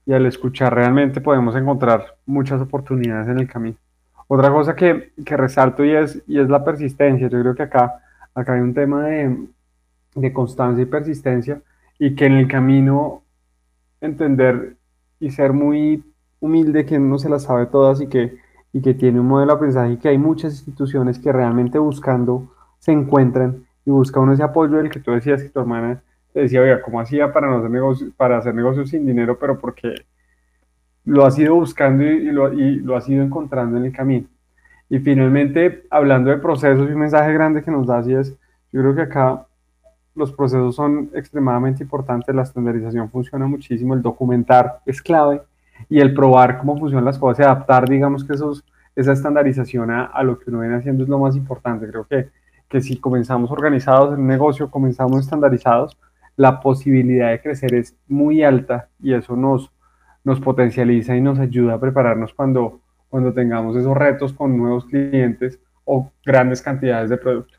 y 0.03 0.13
al 0.13 0.25
escuchar 0.25 0.73
realmente 0.73 1.21
podemos 1.21 1.55
encontrar 1.55 2.17
muchas 2.25 2.59
oportunidades 2.59 3.27
en 3.27 3.37
el 3.37 3.47
camino. 3.47 3.77
Otra 4.27 4.51
cosa 4.51 4.75
que, 4.75 5.11
que 5.23 5.37
resalto 5.37 5.85
y 5.85 5.91
es, 5.91 6.23
y 6.25 6.39
es 6.39 6.49
la 6.49 6.65
persistencia. 6.65 7.27
Yo 7.27 7.39
creo 7.39 7.53
que 7.53 7.63
acá, 7.63 8.01
acá 8.33 8.53
hay 8.53 8.61
un 8.61 8.73
tema 8.73 9.05
de, 9.05 9.45
de 10.15 10.33
constancia 10.33 10.81
y 10.81 10.87
persistencia 10.87 11.61
y 11.99 12.15
que 12.15 12.25
en 12.25 12.33
el 12.33 12.47
camino 12.47 13.21
entender 14.01 14.75
y 15.19 15.29
ser 15.29 15.53
muy 15.53 16.03
humilde 16.39 16.83
que 16.83 16.97
no 16.97 17.19
se 17.19 17.29
las 17.29 17.43
sabe 17.43 17.67
todas 17.67 18.01
y 18.01 18.07
que 18.07 18.43
y 18.75 18.81
que 18.81 18.93
tiene 18.93 19.21
un 19.21 19.27
modelo 19.27 19.53
de 19.53 19.55
aprendizaje 19.55 19.93
y 19.93 19.97
que 19.97 20.09
hay 20.09 20.17
muchas 20.17 20.51
instituciones 20.51 21.17
que 21.17 21.31
realmente 21.31 21.79
buscando 21.79 22.51
se 22.77 22.91
encuentran 22.91 23.65
y 23.85 23.89
buscan 23.89 24.29
ese 24.33 24.43
apoyo 24.43 24.75
del 24.75 24.89
que 24.89 24.99
tú 24.99 25.11
decías 25.11 25.41
que 25.41 25.47
tu 25.47 25.61
hermana 25.61 26.03
te 26.33 26.41
decía, 26.41 26.59
oiga, 26.59 26.81
¿cómo 26.81 26.99
hacía 26.99 27.31
para, 27.31 27.55
hacer 27.55 27.69
negocios, 27.69 28.11
para 28.17 28.37
hacer 28.37 28.53
negocios 28.53 28.89
sin 28.89 29.05
dinero? 29.05 29.39
Pero 29.39 29.57
porque 29.57 29.95
lo 31.05 31.25
has 31.25 31.39
ido 31.39 31.55
buscando 31.55 32.03
y, 32.03 32.29
lo, 32.33 32.51
y 32.51 32.81
lo 32.81 32.97
has 32.97 33.07
ido 33.07 33.23
encontrando 33.23 33.77
en 33.77 33.85
el 33.85 33.93
camino. 33.93 34.27
Y 34.89 34.99
finalmente, 34.99 35.85
hablando 35.89 36.29
de 36.29 36.37
procesos 36.37 36.89
y 36.89 36.91
un 36.91 36.99
mensaje 36.99 37.31
grande 37.31 37.63
que 37.63 37.71
nos 37.71 37.87
da, 37.87 37.99
así 37.99 38.13
es, 38.13 38.37
yo 38.73 38.81
creo 38.81 38.93
que 38.93 39.03
acá 39.03 39.45
los 40.15 40.33
procesos 40.33 40.75
son 40.75 41.11
extremadamente 41.13 41.81
importantes, 41.81 42.35
la 42.35 42.41
estandarización 42.41 43.09
funciona 43.09 43.47
muchísimo, 43.47 43.93
el 43.93 44.01
documentar 44.01 44.81
es 44.85 45.01
clave 45.01 45.41
y 45.89 45.99
el 45.99 46.13
probar 46.13 46.57
cómo 46.57 46.77
funcionan 46.77 47.05
las 47.05 47.17
cosas 47.19 47.39
y 47.39 47.43
adaptar, 47.43 47.87
digamos 47.87 48.23
que 48.23 48.33
esos, 48.33 48.63
esa 48.95 49.13
estandarización 49.13 49.91
a, 49.91 50.05
a, 50.05 50.23
lo 50.23 50.39
que 50.39 50.49
uno 50.49 50.61
viene 50.61 50.75
haciendo 50.75 51.03
es 51.03 51.09
lo 51.09 51.19
más 51.19 51.35
importante. 51.35 51.87
Creo 51.87 52.05
que, 52.05 52.29
que 52.69 52.81
si 52.81 52.97
comenzamos 52.97 53.51
organizados 53.51 54.13
en 54.13 54.21
un 54.21 54.27
negocio, 54.27 54.71
comenzamos 54.71 55.21
estandarizados, 55.21 55.97
la 56.35 56.59
posibilidad 56.59 57.31
de 57.31 57.41
crecer 57.41 57.73
es 57.75 57.95
muy 58.07 58.43
alta 58.43 58.89
y 59.01 59.13
eso 59.13 59.35
nos, 59.35 59.71
nos 60.23 60.39
potencializa 60.41 61.15
y 61.15 61.21
nos 61.21 61.39
ayuda 61.39 61.75
a 61.75 61.79
prepararnos 61.79 62.33
cuando, 62.33 62.81
cuando 63.09 63.33
tengamos 63.33 63.75
esos 63.75 63.95
retos 63.95 64.33
con 64.33 64.57
nuevos 64.57 64.85
clientes 64.85 65.59
o 65.85 66.11
grandes 66.25 66.61
cantidades 66.61 67.09
de 67.09 67.17
producto. 67.17 67.57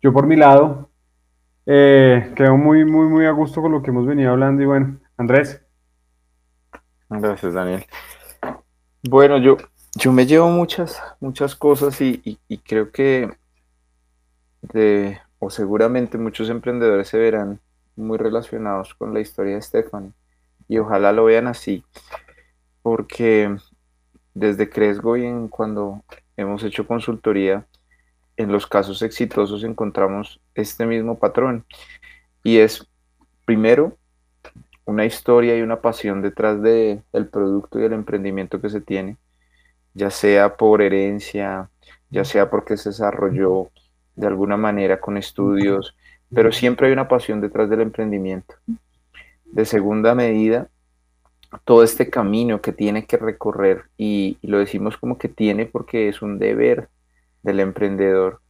Yo 0.00 0.12
por 0.12 0.26
mi 0.26 0.36
lado 0.36 0.88
eh, 1.66 2.32
quedo 2.34 2.56
muy, 2.56 2.84
muy, 2.84 3.08
muy 3.08 3.26
a 3.26 3.30
gusto 3.30 3.60
con 3.60 3.72
lo 3.72 3.82
que 3.82 3.90
hemos 3.90 4.06
venido 4.06 4.32
hablando 4.32 4.62
y 4.62 4.66
bueno, 4.66 4.96
Andrés. 5.16 5.67
Gracias, 7.08 7.54
Daniel. 7.54 7.86
Bueno, 9.02 9.38
yo, 9.38 9.56
yo 9.94 10.12
me 10.12 10.26
llevo 10.26 10.48
muchas, 10.50 11.00
muchas 11.20 11.54
cosas 11.54 12.00
y, 12.00 12.38
y 12.48 12.58
creo 12.58 12.90
que 12.90 13.30
de, 14.62 15.18
o 15.38 15.50
seguramente 15.50 16.18
muchos 16.18 16.50
emprendedores 16.50 17.08
se 17.08 17.18
verán 17.18 17.60
muy 17.96 18.18
relacionados 18.18 18.94
con 18.94 19.14
la 19.14 19.20
historia 19.20 19.54
de 19.54 19.62
Stephanie 19.62 20.12
y 20.68 20.78
ojalá 20.78 21.12
lo 21.12 21.24
vean 21.24 21.46
así, 21.46 21.84
porque 22.82 23.56
desde 24.34 24.68
Cresgo 24.68 25.16
y 25.16 25.24
en 25.24 25.48
cuando 25.48 26.02
hemos 26.36 26.62
hecho 26.62 26.86
consultoría, 26.86 27.66
en 28.36 28.52
los 28.52 28.66
casos 28.66 29.02
exitosos 29.02 29.64
encontramos 29.64 30.40
este 30.54 30.86
mismo 30.86 31.18
patrón 31.18 31.64
y 32.44 32.58
es 32.58 32.86
primero 33.44 33.96
una 34.88 35.04
historia 35.04 35.54
y 35.54 35.60
una 35.60 35.82
pasión 35.82 36.22
detrás 36.22 36.62
del 36.62 37.26
producto 37.30 37.78
y 37.78 37.84
el 37.84 37.92
emprendimiento 37.92 38.58
que 38.58 38.70
se 38.70 38.80
tiene, 38.80 39.18
ya 39.92 40.10
sea 40.10 40.56
por 40.56 40.80
herencia, 40.80 41.68
ya 42.08 42.24
sea 42.24 42.48
porque 42.48 42.78
se 42.78 42.88
desarrolló 42.88 43.68
de 44.16 44.26
alguna 44.26 44.56
manera 44.56 44.98
con 44.98 45.18
estudios, 45.18 45.94
pero 46.34 46.52
siempre 46.52 46.86
hay 46.86 46.94
una 46.94 47.06
pasión 47.06 47.42
detrás 47.42 47.68
del 47.68 47.82
emprendimiento. 47.82 48.54
De 49.44 49.66
segunda 49.66 50.14
medida, 50.14 50.68
todo 51.66 51.82
este 51.82 52.08
camino 52.08 52.62
que 52.62 52.72
tiene 52.72 53.04
que 53.04 53.18
recorrer, 53.18 53.84
y, 53.98 54.38
lo 54.40 54.58
decimos 54.58 54.96
como 54.96 55.18
que 55.18 55.28
tiene 55.28 55.66
porque 55.66 56.08
es 56.08 56.22
un 56.22 56.38
deber 56.38 56.88
del 57.42 57.60
emprendedor, 57.60 58.40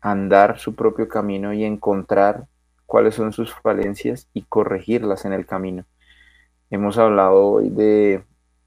andar 0.00 0.60
su 0.60 0.76
propio 0.76 1.08
camino 1.08 1.52
y 1.52 1.64
encontrar 1.64 2.46
cuáles 2.92 3.14
son 3.14 3.32
sus 3.32 3.54
falencias 3.54 4.28
y 4.34 4.42
corregirlas 4.42 5.24
en 5.24 5.32
el 5.32 5.46
camino. 5.46 5.86
Hemos 6.68 6.98
hablado 6.98 7.42
hoy 7.42 7.70
de 7.70 8.22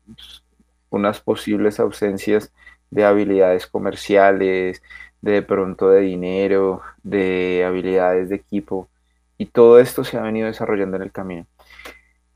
pues, 0.08 0.44
unas 0.90 1.22
posibles 1.22 1.80
ausencias 1.80 2.52
de 2.90 3.06
habilidades 3.06 3.68
comerciales, 3.68 4.82
de 5.22 5.44
pronto 5.44 5.92
de 5.92 6.02
dinero, 6.02 6.82
de 7.04 7.66
habilidades 7.68 8.30
de 8.30 8.38
equipo, 8.38 8.90
y 9.38 9.46
todo 9.46 9.78
esto 9.78 10.04
se 10.04 10.18
ha 10.18 10.24
venido 10.24 10.48
desarrollando 10.48 10.98
en 10.98 11.04
el 11.04 11.12
camino. 11.12 11.46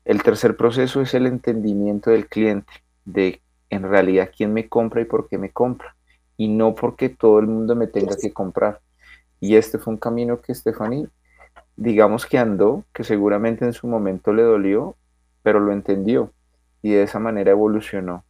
El 0.04 0.22
tercer 0.22 0.56
proceso 0.56 1.00
es 1.00 1.12
el 1.14 1.26
entendimiento 1.26 2.10
del 2.10 2.28
cliente, 2.28 2.72
de 3.04 3.40
en 3.68 3.82
realidad 3.82 4.30
quién 4.36 4.52
me 4.52 4.68
compra 4.68 5.00
y 5.00 5.06
por 5.06 5.28
qué 5.28 5.38
me 5.38 5.50
compra, 5.50 5.96
y 6.36 6.46
no 6.46 6.76
porque 6.76 7.08
todo 7.08 7.40
el 7.40 7.48
mundo 7.48 7.74
me 7.74 7.88
tenga 7.88 8.14
que 8.16 8.32
comprar. 8.32 8.80
Y 9.40 9.56
este 9.56 9.78
fue 9.78 9.94
un 9.94 9.98
camino 9.98 10.40
que 10.40 10.54
Stephanie, 10.54 11.08
digamos 11.80 12.26
que 12.26 12.38
andó, 12.38 12.84
que 12.92 13.02
seguramente 13.02 13.64
en 13.64 13.72
su 13.72 13.88
momento 13.88 14.32
le 14.32 14.42
dolió, 14.42 14.94
pero 15.42 15.58
lo 15.58 15.72
entendió 15.72 16.30
y 16.82 16.92
de 16.92 17.02
esa 17.02 17.18
manera 17.18 17.50
evolucionó. 17.50 18.22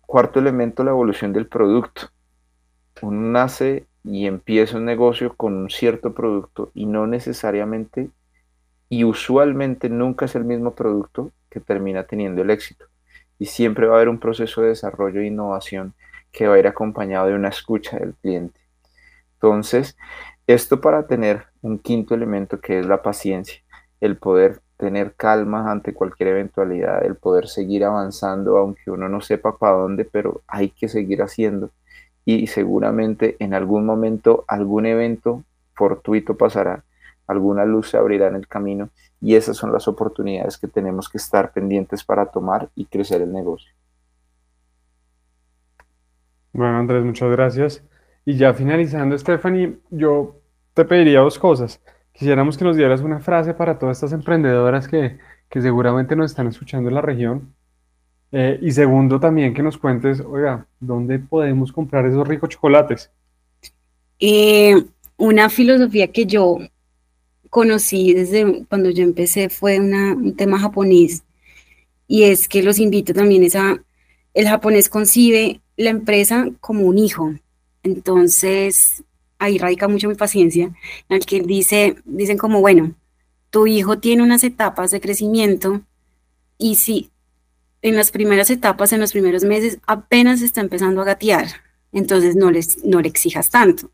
Cuarto 0.00 0.38
elemento, 0.38 0.84
la 0.84 0.92
evolución 0.92 1.34
del 1.34 1.46
producto 1.46 2.10
uno 3.02 3.32
nace 3.32 3.86
y 4.04 4.26
empieza 4.26 4.76
un 4.76 4.84
negocio 4.84 5.34
con 5.36 5.54
un 5.54 5.70
cierto 5.70 6.14
producto 6.14 6.70
y 6.74 6.86
no 6.86 7.06
necesariamente 7.06 8.10
y 8.88 9.04
usualmente 9.04 9.88
nunca 9.88 10.26
es 10.26 10.34
el 10.34 10.44
mismo 10.44 10.74
producto 10.74 11.32
que 11.50 11.60
termina 11.60 12.04
teniendo 12.04 12.42
el 12.42 12.50
éxito. 12.50 12.86
Y 13.38 13.46
siempre 13.46 13.86
va 13.86 13.94
a 13.94 13.96
haber 13.96 14.08
un 14.08 14.18
proceso 14.18 14.60
de 14.60 14.68
desarrollo 14.68 15.20
e 15.20 15.26
innovación 15.26 15.94
que 16.30 16.46
va 16.46 16.54
a 16.54 16.58
ir 16.58 16.66
acompañado 16.66 17.26
de 17.26 17.34
una 17.34 17.48
escucha 17.48 17.98
del 17.98 18.14
cliente. 18.14 18.60
Entonces, 19.34 19.96
esto 20.46 20.80
para 20.80 21.06
tener 21.06 21.46
un 21.60 21.78
quinto 21.78 22.14
elemento 22.14 22.60
que 22.60 22.78
es 22.80 22.86
la 22.86 23.02
paciencia, 23.02 23.62
el 24.00 24.16
poder 24.16 24.60
tener 24.76 25.14
calma 25.14 25.70
ante 25.70 25.94
cualquier 25.94 26.30
eventualidad, 26.30 27.04
el 27.04 27.16
poder 27.16 27.46
seguir 27.46 27.84
avanzando 27.84 28.58
aunque 28.58 28.90
uno 28.90 29.08
no 29.08 29.20
sepa 29.20 29.56
para 29.56 29.76
dónde, 29.76 30.04
pero 30.04 30.42
hay 30.48 30.70
que 30.70 30.88
seguir 30.88 31.22
haciendo 31.22 31.70
y 32.24 32.46
seguramente 32.48 33.36
en 33.38 33.54
algún 33.54 33.86
momento 33.86 34.44
algún 34.48 34.86
evento 34.86 35.44
fortuito 35.74 36.36
pasará, 36.36 36.84
alguna 37.26 37.64
luz 37.64 37.90
se 37.90 37.96
abrirá 37.96 38.28
en 38.28 38.36
el 38.36 38.48
camino 38.48 38.90
y 39.20 39.36
esas 39.36 39.56
son 39.56 39.72
las 39.72 39.86
oportunidades 39.86 40.58
que 40.58 40.68
tenemos 40.68 41.08
que 41.08 41.18
estar 41.18 41.52
pendientes 41.52 42.02
para 42.02 42.26
tomar 42.26 42.68
y 42.74 42.86
crecer 42.86 43.22
el 43.22 43.32
negocio. 43.32 43.72
Bueno, 46.52 46.78
Andrés, 46.78 47.04
muchas 47.04 47.30
gracias. 47.30 47.82
Y 48.24 48.36
ya 48.36 48.54
finalizando, 48.54 49.18
Stephanie, 49.18 49.78
yo 49.90 50.36
te 50.74 50.84
pediría 50.84 51.20
dos 51.20 51.38
cosas. 51.38 51.80
Quisiéramos 52.12 52.56
que 52.56 52.64
nos 52.64 52.76
dieras 52.76 53.00
una 53.00 53.20
frase 53.20 53.54
para 53.54 53.78
todas 53.78 53.98
estas 53.98 54.12
emprendedoras 54.12 54.86
que, 54.86 55.18
que 55.48 55.60
seguramente 55.60 56.14
nos 56.14 56.30
están 56.30 56.46
escuchando 56.46 56.88
en 56.88 56.94
la 56.94 57.00
región 57.00 57.54
eh, 58.32 58.58
y 58.62 58.70
segundo, 58.70 59.20
también 59.20 59.52
que 59.52 59.62
nos 59.62 59.76
cuentes, 59.76 60.20
oiga, 60.20 60.66
¿dónde 60.80 61.18
podemos 61.18 61.70
comprar 61.70 62.06
esos 62.06 62.26
ricos 62.26 62.48
chocolates? 62.48 63.10
Eh, 64.18 64.82
una 65.18 65.50
filosofía 65.50 66.10
que 66.10 66.24
yo 66.24 66.58
conocí 67.50 68.14
desde 68.14 68.64
cuando 68.64 68.88
yo 68.88 69.02
empecé 69.02 69.50
fue 69.50 69.78
un 69.78 70.34
tema 70.34 70.58
japonés 70.58 71.22
y 72.08 72.22
es 72.22 72.48
que 72.48 72.62
los 72.62 72.78
invito 72.78 73.12
también 73.12 73.46
a, 73.54 73.82
el 74.32 74.48
japonés 74.48 74.88
concibe 74.88 75.60
la 75.76 75.90
empresa 75.90 76.48
como 76.60 76.86
un 76.86 76.96
hijo, 76.96 77.34
entonces 77.82 79.02
ahí 79.38 79.58
radica 79.58 79.88
mucho 79.88 80.08
mi 80.08 80.14
paciencia, 80.14 80.66
en 81.08 81.16
el 81.16 81.26
que 81.26 81.40
dice, 81.40 81.96
dicen 82.04 82.38
como, 82.38 82.60
bueno, 82.60 82.94
tu 83.50 83.66
hijo 83.66 83.98
tiene 83.98 84.22
unas 84.22 84.44
etapas 84.44 84.90
de 84.90 85.00
crecimiento 85.00 85.82
y 86.58 86.76
si 86.76 87.10
en 87.82 87.96
las 87.96 88.12
primeras 88.12 88.50
etapas, 88.50 88.92
en 88.92 89.00
los 89.00 89.12
primeros 89.12 89.42
meses, 89.42 89.78
apenas 89.86 90.40
está 90.40 90.60
empezando 90.60 91.02
a 91.02 91.04
gatear, 91.04 91.48
entonces 91.90 92.36
no, 92.36 92.50
les, 92.50 92.84
no 92.84 93.00
le 93.00 93.08
exijas 93.08 93.50
tanto. 93.50 93.90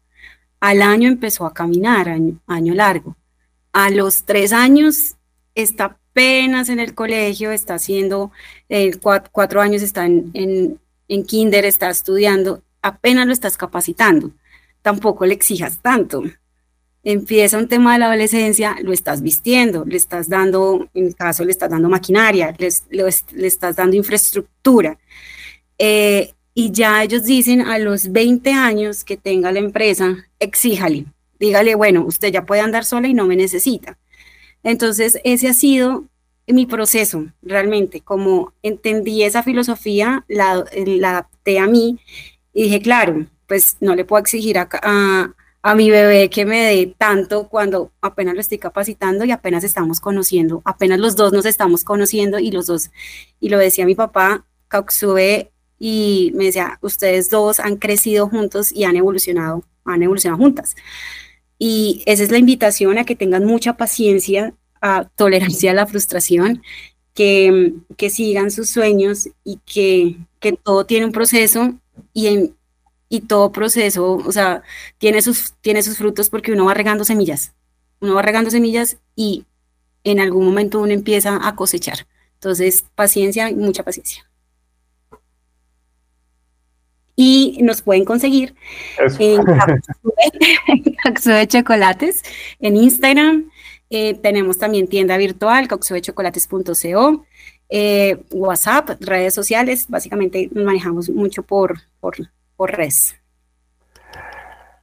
Al 0.61 0.82
año 0.82 1.09
empezó 1.09 1.47
a 1.47 1.55
caminar, 1.55 2.09
año, 2.09 2.74
largo. 2.74 3.16
A 3.72 3.91
los 3.91 4.24
tres 4.24 4.53
años 4.53 5.16
está 5.55 5.97
apenas 6.11 6.68
en 6.68 6.80
el 6.80 6.95
colegio, 6.95 7.53
está 7.53 7.74
haciendo, 7.74 8.32
eh, 8.68 8.99
cuatro, 9.01 9.61
años 9.61 9.82
está 9.82 10.05
en, 10.05 10.30
en, 10.34 10.80
en 11.07 11.24
kinder, 11.24 11.64
está 11.64 11.89
estudiando, 11.91 12.62
apenas 12.83 13.26
lo 13.26 13.33
estás 13.33 13.57
capacitando. 13.57 14.33
Tampoco 14.83 15.26
le 15.26 15.35
exijas 15.35 15.79
tanto 15.83 16.24
empieza 17.05 17.59
un 17.59 17.68
tema 17.68 17.95
de 17.95 18.01
la 18.01 18.07
adolescencia, 18.07 18.76
lo 18.83 18.93
estás 18.93 19.22
vistiendo, 19.22 19.85
le 19.87 19.97
estás 19.97 20.29
dando, 20.29 20.89
en 20.95 21.12
caso 21.12 21.45
le 21.45 21.53
estás 21.53 21.70
dando 21.70 21.89
maquinaria, 21.89 22.55
le, 22.59 23.09
estás 23.47 23.76
dando 23.76 23.97
infraestructura. 23.97 24.99
Eh, 25.79 26.35
y 26.55 26.72
ya 26.72 27.03
ellos 27.03 27.24
dicen 27.24 27.62
a 27.62 27.79
los 27.79 28.11
20 28.11 28.53
años 28.53 29.05
que 29.05 29.16
tenga 29.16 29.53
la 29.53 29.61
empresa, 29.61 30.16
exíjale, 30.39 31.07
dígale, 31.39 31.76
bueno, 31.76 32.05
usted 32.05 32.33
ya 32.33 32.45
puede 32.45 32.61
andar 32.61 32.85
sola 32.85 33.09
y 33.09 33.14
no 33.14 33.26
me 33.26 33.37
necesita. 33.37 33.97
Entonces, 34.64 35.18
ese 35.24 35.49
ha 35.49 35.55
sido 35.55 36.05
mi 36.47 36.66
proceso, 36.66 37.26
realmente, 37.43 38.01
como 38.01 38.53
entendí 38.62 39.22
esa 39.22 39.43
filosofía, 39.43 40.24
la, 40.29 40.64
la 40.74 41.11
adapté 41.11 41.59
a 41.59 41.66
mí 41.66 42.01
y 42.59 42.65
dije, 42.65 42.81
claro, 42.81 43.27
pues 43.47 43.77
no 43.81 43.95
le 43.95 44.05
puedo 44.05 44.21
exigir 44.21 44.59
a, 44.59 44.69
a 44.83 45.33
a 45.63 45.75
mi 45.75 45.91
bebé 45.91 46.31
que 46.31 46.47
me 46.47 46.63
dé 46.63 46.95
tanto 46.97 47.49
cuando 47.49 47.93
apenas 48.01 48.35
lo 48.35 48.41
estoy 48.41 48.59
capacitando 48.59 49.25
y 49.25 49.33
apenas 49.33 49.65
estamos 49.65 50.01
conociendo, 50.01 50.63
apenas 50.65 50.99
los 50.99 51.17
dos 51.17 51.33
nos 51.33 51.47
estamos 51.47 51.85
conociendo 51.85 52.39
y 52.39 52.51
los 52.51 52.67
dos, 52.67 52.91
y 53.41 53.49
lo 53.49 53.59
decía 53.59 53.85
mi 53.85 53.95
papá, 53.95 54.47
Kauxube, 54.69 55.51
y 55.79 56.33
me 56.35 56.47
decía, 56.47 56.79
ustedes 56.81 57.31
dos 57.31 57.61
han 57.61 57.77
crecido 57.77 58.29
juntos 58.29 58.73
y 58.73 58.85
han 58.85 58.97
evolucionado, 58.97 59.65
han 59.85 60.03
evolucionado 60.03 60.43
juntas. 60.43 60.75
Y 61.59 62.03
esa 62.07 62.23
es 62.23 62.31
la 62.31 62.39
invitación 62.39 62.99
a 62.99 63.05
que 63.05 63.17
tengan 63.17 63.45
mucha 63.45 63.77
paciencia, 63.77 64.55
a 64.81 65.09
tolerancia 65.17 65.73
a 65.73 65.75
la 65.75 65.87
frustración, 65.87 66.63
que, 67.15 67.75
que 67.97 68.11
sigan 68.11 68.51
sus 68.51 68.71
sueños 68.71 69.29
y 69.45 69.59
que, 69.67 70.17
que 70.41 70.53
todo 70.53 70.87
tiene 70.87 71.07
un 71.07 71.13
proceso 71.13 71.75
y 72.13 72.27
en, 72.27 72.57
y 73.09 73.21
todo 73.23 73.53
proceso, 73.53 74.15
o 74.15 74.33
sea, 74.33 74.63
tiene 74.99 75.23
sus, 75.23 75.55
tiene 75.61 75.83
sus 75.83 75.97
frutos 75.99 76.31
porque 76.31 76.53
uno 76.53 76.67
va 76.67 76.75
regando 76.75 77.05
semillas, 77.05 77.55
uno 78.01 78.15
va 78.15 78.23
regando 78.23 78.51
semillas 78.51 78.99
y 79.17 79.45
en 80.05 80.21
algún 80.21 80.45
momento 80.45 80.81
uno 80.81 80.93
empieza 80.93 81.47
a 81.47 81.55
cosechar. 81.55 82.07
Entonces, 82.35 82.85
paciencia 82.95 83.51
y 83.51 83.55
mucha 83.55 83.83
paciencia. 83.83 84.29
Y 87.17 87.59
nos 87.63 87.83
pueden 87.83 88.05
conseguir 88.05 88.55
en 89.19 89.43
Caxo 91.03 91.31
de 91.31 91.49
Chocolates 91.49 92.23
en 92.61 92.77
Instagram. 92.77 93.51
Eh, 93.91 94.15
tenemos 94.15 94.59
también 94.59 94.87
tienda 94.87 95.17
virtual, 95.17 95.67
coxodechocolates.co, 95.67 97.25
eh, 97.69 98.23
WhatsApp, 98.31 98.91
redes 99.01 99.35
sociales. 99.35 99.87
Básicamente 99.89 100.49
nos 100.53 100.64
manejamos 100.64 101.09
mucho 101.09 101.43
por, 101.43 101.79
por, 102.01 102.16
por 102.57 102.71
redes. 102.71 103.14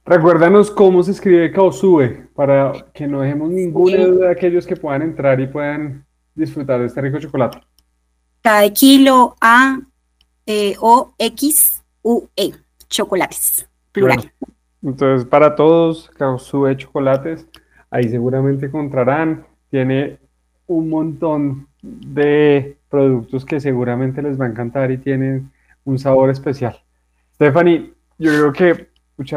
Recuérdanos 0.04 0.70
cómo 0.70 1.02
se 1.02 1.10
escribe 1.10 1.50
Kaosube 1.50 2.28
para 2.34 2.72
que 2.94 3.08
no 3.08 3.22
dejemos 3.22 3.50
ninguna 3.50 4.04
duda 4.04 4.26
de 4.26 4.32
aquellos 4.32 4.64
que 4.64 4.76
puedan 4.76 5.02
entrar 5.02 5.40
y 5.40 5.48
puedan 5.48 6.06
disfrutar 6.34 6.78
de 6.78 6.86
este 6.86 7.00
rico 7.00 7.18
chocolate. 7.18 7.58
Cada 8.40 8.72
kilo 8.72 9.34
A 9.40 9.80
eh, 10.46 10.76
O 10.78 11.12
X 11.18 11.82
U 12.02 12.28
E 12.36 12.52
chocolates 12.88 13.68
plural. 13.90 14.32
entonces 14.80 15.26
para 15.26 15.56
todos 15.56 16.08
Kaosube 16.10 16.76
chocolates 16.76 17.44
ahí 17.90 18.08
seguramente 18.08 18.66
encontrarán 18.66 19.44
tiene 19.70 20.20
un 20.68 20.88
montón 20.88 21.66
de 21.86 22.76
productos 22.90 23.44
que 23.44 23.60
seguramente 23.60 24.22
les 24.22 24.40
va 24.40 24.46
a 24.46 24.48
encantar 24.48 24.90
y 24.90 24.98
tienen 24.98 25.50
un 25.84 25.98
sabor 25.98 26.30
especial. 26.30 26.80
Stephanie, 27.34 27.92
yo 28.18 28.30
creo 28.32 28.52
que 28.52 28.88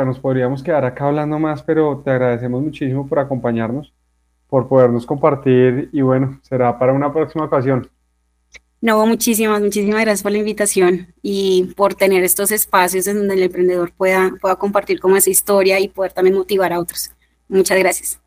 nos 0.06 0.20
podríamos 0.20 0.64
quedar 0.64 0.86
acá 0.86 1.08
hablando 1.08 1.40
más, 1.40 1.64
pero 1.64 2.02
te 2.04 2.12
agradecemos 2.12 2.62
muchísimo 2.62 3.08
por 3.08 3.20
acompañarnos, 3.20 3.94
por 4.48 4.68
podernos 4.68 5.06
compartir 5.06 5.90
y 5.92 6.02
bueno, 6.02 6.40
será 6.44 6.78
para 6.78 6.94
una 6.94 7.14
próxima 7.14 7.46
ocasión. 7.46 7.90
No, 8.82 9.06
muchísimas, 9.06 9.62
muchísimas 9.62 10.02
gracias 10.02 10.24
por 10.24 10.32
la 10.32 10.38
invitación 10.38 11.14
y 11.22 11.74
por 11.76 11.96
tener 11.96 12.24
estos 12.24 12.52
espacios 12.52 13.08
en 13.08 13.18
donde 13.18 13.34
el 13.34 13.44
emprendedor 13.44 13.92
pueda, 13.92 14.32
pueda 14.40 14.56
compartir 14.56 15.02
como 15.02 15.18
esa 15.18 15.30
historia 15.30 15.80
y 15.80 15.90
poder 15.90 16.14
también 16.14 16.38
motivar 16.38 16.72
a 16.72 16.80
otros. 16.80 17.12
Muchas 17.50 17.78
gracias. 17.78 18.22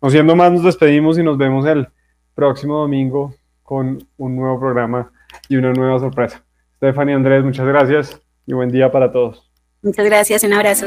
No 0.00 0.08
siendo 0.10 0.34
más, 0.34 0.50
nos 0.52 0.64
despedimos 0.64 1.18
y 1.18 1.22
nos 1.22 1.36
vemos 1.38 1.66
el 1.66 1.86
próximo 2.34 2.78
domingo 2.78 3.34
con 3.62 4.04
un 4.16 4.36
nuevo 4.36 4.58
programa 4.58 5.12
y 5.48 5.54
una 5.56 5.72
nueva 5.72 6.00
sorpresa. 6.00 6.42
Stephanie 6.76 7.14
Andrés, 7.14 7.44
muchas 7.44 7.66
gracias 7.66 8.20
y 8.46 8.52
buen 8.52 8.70
día 8.70 8.90
para 8.90 9.12
todos. 9.12 9.48
Muchas 9.82 10.04
gracias, 10.04 10.44
un 10.44 10.52
abrazo. 10.52 10.86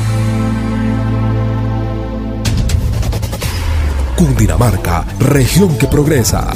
Cundinamarca, 4.21 5.03
región 5.17 5.75
que 5.79 5.87
progresa. 5.87 6.51